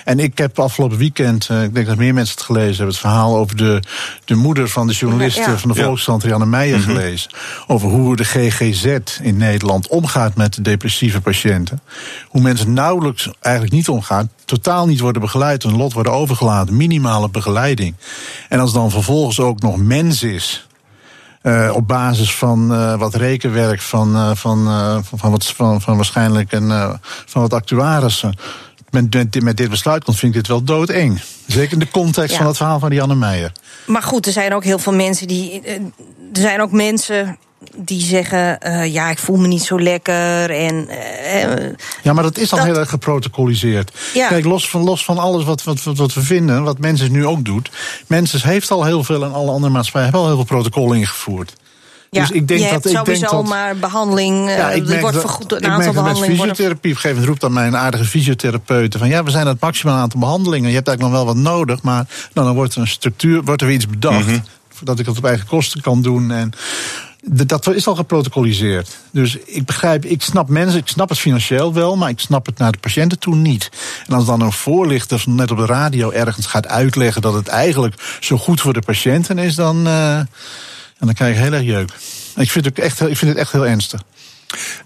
[0.05, 2.99] En ik heb afgelopen weekend, eh, ik denk dat meer mensen het gelezen hebben, het
[2.99, 3.83] verhaal over de,
[4.25, 5.47] de moeder van de journalist Ja.
[5.47, 5.83] eh, van de.
[5.83, 7.31] Volkskrant, Rianne Meijer, gelezen.
[7.67, 8.85] Over hoe de GGZ
[9.23, 11.81] in Nederland omgaat met de depressieve patiënten.
[12.29, 17.29] Hoe mensen nauwelijks eigenlijk niet omgaan, totaal niet worden begeleid, hun lot worden overgelaten, minimale
[17.29, 17.95] begeleiding.
[18.49, 20.48] En als dan vervolgens ook nog mens is.
[21.43, 24.65] Eh, op basis van eh, wat rekenwerk van, eh, van,
[25.15, 28.35] van, wat, van, van waarschijnlijk een, van wat actuarissen.
[28.91, 31.21] Met, met, met dit besluit komt, vind ik dit wel doodeng.
[31.47, 32.37] Zeker in de context Ja.
[32.37, 33.53] van het verhaal van Janne Meijer.
[33.87, 35.63] Maar goed, er zijn ook heel veel mensen die.
[36.33, 37.39] Er zijn ook mensen
[37.77, 40.51] die zeggen: eh, ja, ik voel me niet zo lekker.
[40.51, 41.69] En, eh,
[42.03, 43.93] Ja, maar dat is al Dat- heel erg geprotocoliseerd.
[44.15, 44.29] Ja.
[44.29, 47.27] Kijk, los van, los van alles wat, wat, wat, wat we vinden, wat mensen nu
[47.27, 47.71] ook doet.
[48.07, 51.53] Mensen heeft al heel veel en alle andere maatschappijen hebben al heel veel protocollen ingevoerd.
[52.11, 54.49] ja, dus ik denk je dat hebt ik sowieso denk dat, maar behandeling.
[54.51, 56.37] Ja, ik er merk wordt dat- vergoed, een ik aantal merk met behandelingen.
[56.37, 56.91] worden- fysiotherapie.
[56.91, 59.97] Op een gegeven moment roept dan mijn aardige fysiotherapeuten van ja, we zijn het maximaal
[59.97, 60.69] aantal behandelingen.
[60.69, 63.61] Je hebt eigenlijk nog wel wat nodig, maar nou, dan wordt er een structuur, wordt
[63.61, 64.41] er weer iets bedacht.
[64.83, 66.31] Dat ik het op eigen kosten kan doen.
[66.31, 66.53] En
[67.31, 68.99] dat is al geprotocoliseerd.
[69.11, 72.59] Dus ik begrijp, ik snap mensen, ik snap het financieel wel, maar ik snap het
[72.59, 73.71] naar de patiënten toe niet.
[74.07, 78.19] En als dan een voorlichter net op de radio ergens gaat uitleggen dat het eigenlijk
[78.21, 80.21] zo goed voor de patiënten is, dan, eh,
[80.99, 81.91] dan krijg ik heel erg jeuk.
[82.37, 84.03] Ik vind het, ook echt, ik vind het echt heel ernstig.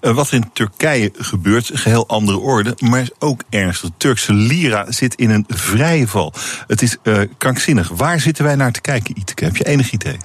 [0.00, 3.88] Eh, wat er in Turkije gebeurt, geheel andere orde, maar is ook ernstig.
[3.88, 6.32] De Turkse lira zit in een vrije val.
[6.66, 7.88] Het is eh, krankzinnig.
[7.88, 9.44] Waar zitten wij naar te kijken, Iteke?
[9.44, 10.16] Heb je enig idee?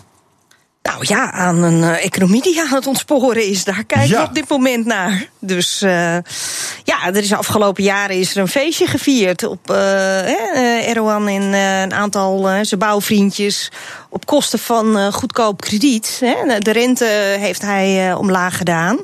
[0.87, 3.63] Nou ja, aan een eh, economie die aan het ontsporen is.
[3.63, 4.21] Daar kijken Ja.
[4.21, 5.29] we op dit moment naar.
[5.39, 5.91] Dus eh,
[6.83, 10.87] ja, er is de afgelopen jaren is er een feestje gevierd op eh, hè, eh,
[10.89, 13.71] Erdogan en een aantal eh, zijn bouwvriendjes.
[14.09, 16.21] Op kosten van eh, goedkoop krediet.
[16.23, 16.59] Hè.
[16.59, 18.97] De rente heeft hij omlaag gedaan.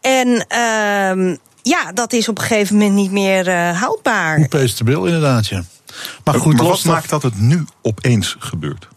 [0.00, 4.36] En ehm, ja, dat is op een gegeven moment niet meer eh, houdbaar.
[4.36, 5.62] Europees stabiel, inderdaad, ja.
[6.24, 8.88] Maar goed, maar wat maakt dat het nu opeens gebeurt?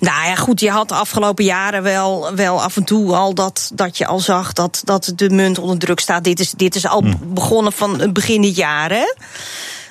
[0.00, 3.70] Nou ja, goed, je had de afgelopen jaren wel, wel af en toe al dat,
[3.74, 6.24] dat je al zag dat, dat de munt onder druk staat.
[6.24, 9.14] Dit is, dit is al begonnen van het begin dit jaar, hè?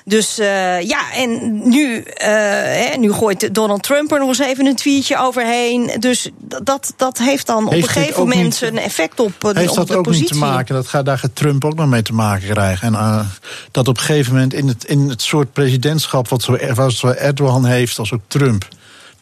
[0.04, 4.66] Dus eh, ja, en nu, eh, hè, nu gooit Donald Trump er nog eens even
[4.66, 5.90] een tweetje overheen.
[5.98, 6.30] Dus
[6.62, 9.70] dat, dat heeft dan op Heeft een gegeven moment niet- een effect op, eh, Heeft
[9.70, 10.24] op dat de ook positie.
[10.24, 10.74] niet te maken?
[10.74, 12.94] Dat gaat, daar gaat Trump ook nog mee te maken krijgen.
[12.94, 13.30] En
[13.70, 17.06] dat op een gegeven moment in het, in het soort presidentschap wat zo, wat zo
[17.06, 18.68] Erdogan heeft als ook Trump.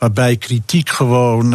[0.00, 1.54] Waarbij kritiek gewoon.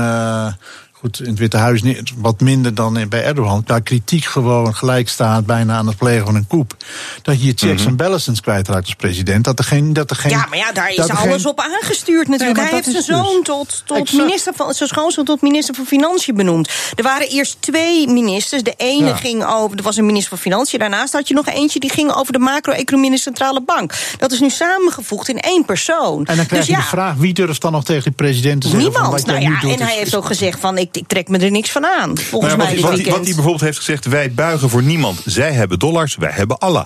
[1.05, 3.63] Goed, in het Witte Huis niet, wat minder dan bij Erdogan.
[3.65, 6.75] Waar kritiek gewoon gelijk staat bijna aan het plegen van een coup.
[7.21, 9.43] Dat je je checks en balances kwijtraakt als president.
[9.43, 9.93] Dat er geen.
[9.93, 12.57] Dat er geen Ja, maar ja, daar is alles geen- op aangestuurd natuurlijk.
[12.59, 14.23] Nee, hij heeft zijn dus- zoon tot, tot Exact.
[14.23, 16.69] minister van zijn schoonzoon tot minister van Financiën benoemd.
[16.95, 18.63] Er waren eerst twee ministers.
[18.63, 19.15] De ene Ja.
[19.15, 20.79] ging over, er was een minister van Financiën.
[20.79, 23.93] Daarnaast had je nog eentje die ging over de macro-economie in de centrale bank.
[24.17, 26.25] Dat is nu samengevoegd in één persoon.
[26.25, 28.61] En dan krijg dus je ja, de vraag: wie durft dan nog tegen die president
[28.61, 28.91] te zeggen?
[28.91, 29.21] van niemand.
[29.21, 31.37] wat jij Nou nu ja, en hij heeft ook gezegd van ik, ik trek me
[31.37, 32.17] er niks van aan.
[32.17, 33.15] Volgens Nou ja, mij wat, dit wat, hij- weekend.
[33.15, 35.21] wat hij bijvoorbeeld heeft gezegd: wij buigen voor niemand.
[35.25, 36.85] Zij hebben dollars, wij hebben Allah.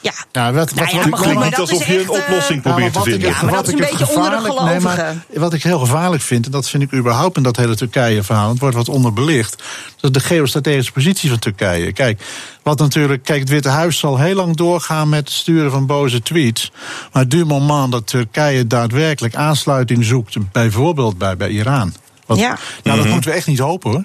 [0.00, 0.12] ja.
[0.32, 2.04] Ja, wat, wat, Nou ja, wat- maar goed, Klinkt maar niet alsof is je een
[2.04, 3.28] eh, oplossing probeert te ik- vinden.
[3.28, 5.40] Ja, maar dat wat is ik een het beetje onder de gevaarlijk- nee, maar gelovigen.
[5.40, 8.58] wat ik heel gevaarlijk vind, en dat vind ik überhaupt in dat hele Turkije-verhaal, het
[8.58, 9.62] wordt wat onderbelicht,
[10.00, 11.92] dat is de geostrategische positie van Turkije.
[11.92, 12.22] Kijk,
[12.62, 16.22] wat natuurlijk, kijk, het Witte Huis zal heel lang doorgaan met het sturen van boze
[16.22, 16.72] tweets.
[17.12, 21.94] Maar du moment dat Turkije daadwerkelijk aansluiting zoekt, bijvoorbeeld bij, bij Iran.
[22.38, 22.58] Ja.
[22.82, 24.04] Nou, dat moeten we echt niet hopen hoor.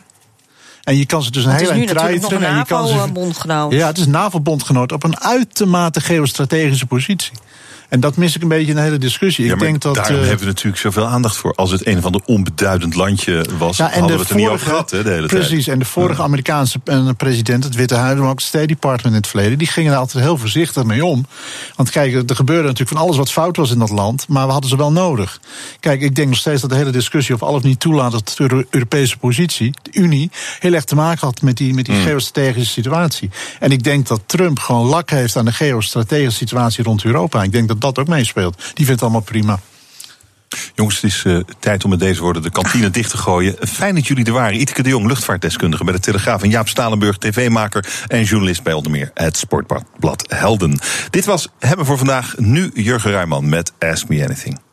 [0.83, 2.47] En je kan ze dus een Het is hele eind treiteren.
[2.47, 3.71] en je kan ze- NAVO-bondgenoot.
[3.73, 7.31] ja, het is een NAVO-bondgenoot op een uitermate geostrategische positie.
[7.87, 9.45] En dat mis ik een beetje in de hele discussie.
[9.45, 9.95] Ja, ik denk dat.
[9.95, 11.53] daarom eh, hebben we natuurlijk zoveel aandacht voor.
[11.55, 14.67] Als het een van de onbeduidend landje was, ja, hadden we het er niet over
[14.67, 15.41] gehad hè, de hele tijd.
[15.41, 19.15] Precies, en de vorige Amerikaanse eh, president, het Witte Huis, maar ook het State Department
[19.15, 21.25] in het verleden, die gingen er altijd heel voorzichtig mee om.
[21.75, 24.51] Want kijk, er gebeurde natuurlijk van alles wat fout was in dat land, maar we
[24.51, 25.39] hadden ze wel nodig.
[25.79, 28.43] Kijk, ik denk nog steeds dat de hele discussie of alles niet toelaten tot de
[28.43, 32.71] Euro- Europese positie, de Unie, heel erg te maken had met die, met die geostrategische
[32.71, 33.29] situatie.
[33.59, 37.43] En ik denk dat Trump gewoon lak heeft aan de geostrategische situatie rond Europa.
[37.43, 38.55] Ik denk dat dat ook meespeelt.
[38.57, 39.59] Die vindt het allemaal prima.
[40.75, 43.55] Jongens, het is eh, tijd om met deze woorden de kantine dicht te gooien.
[43.67, 44.61] Fijn dat jullie er waren.
[44.61, 46.43] Iteke de Jong, luchtvaartdeskundige bij de Telegraaf...
[46.43, 49.11] en Jaap Stalenburg, tv-maker en journalist bij onder meer...
[49.13, 50.79] het Sportblad Helden.
[51.09, 52.37] Dit was Hebben voor vandaag.
[52.37, 54.66] Nu Jurgen Ruijman met Ask Me Anything.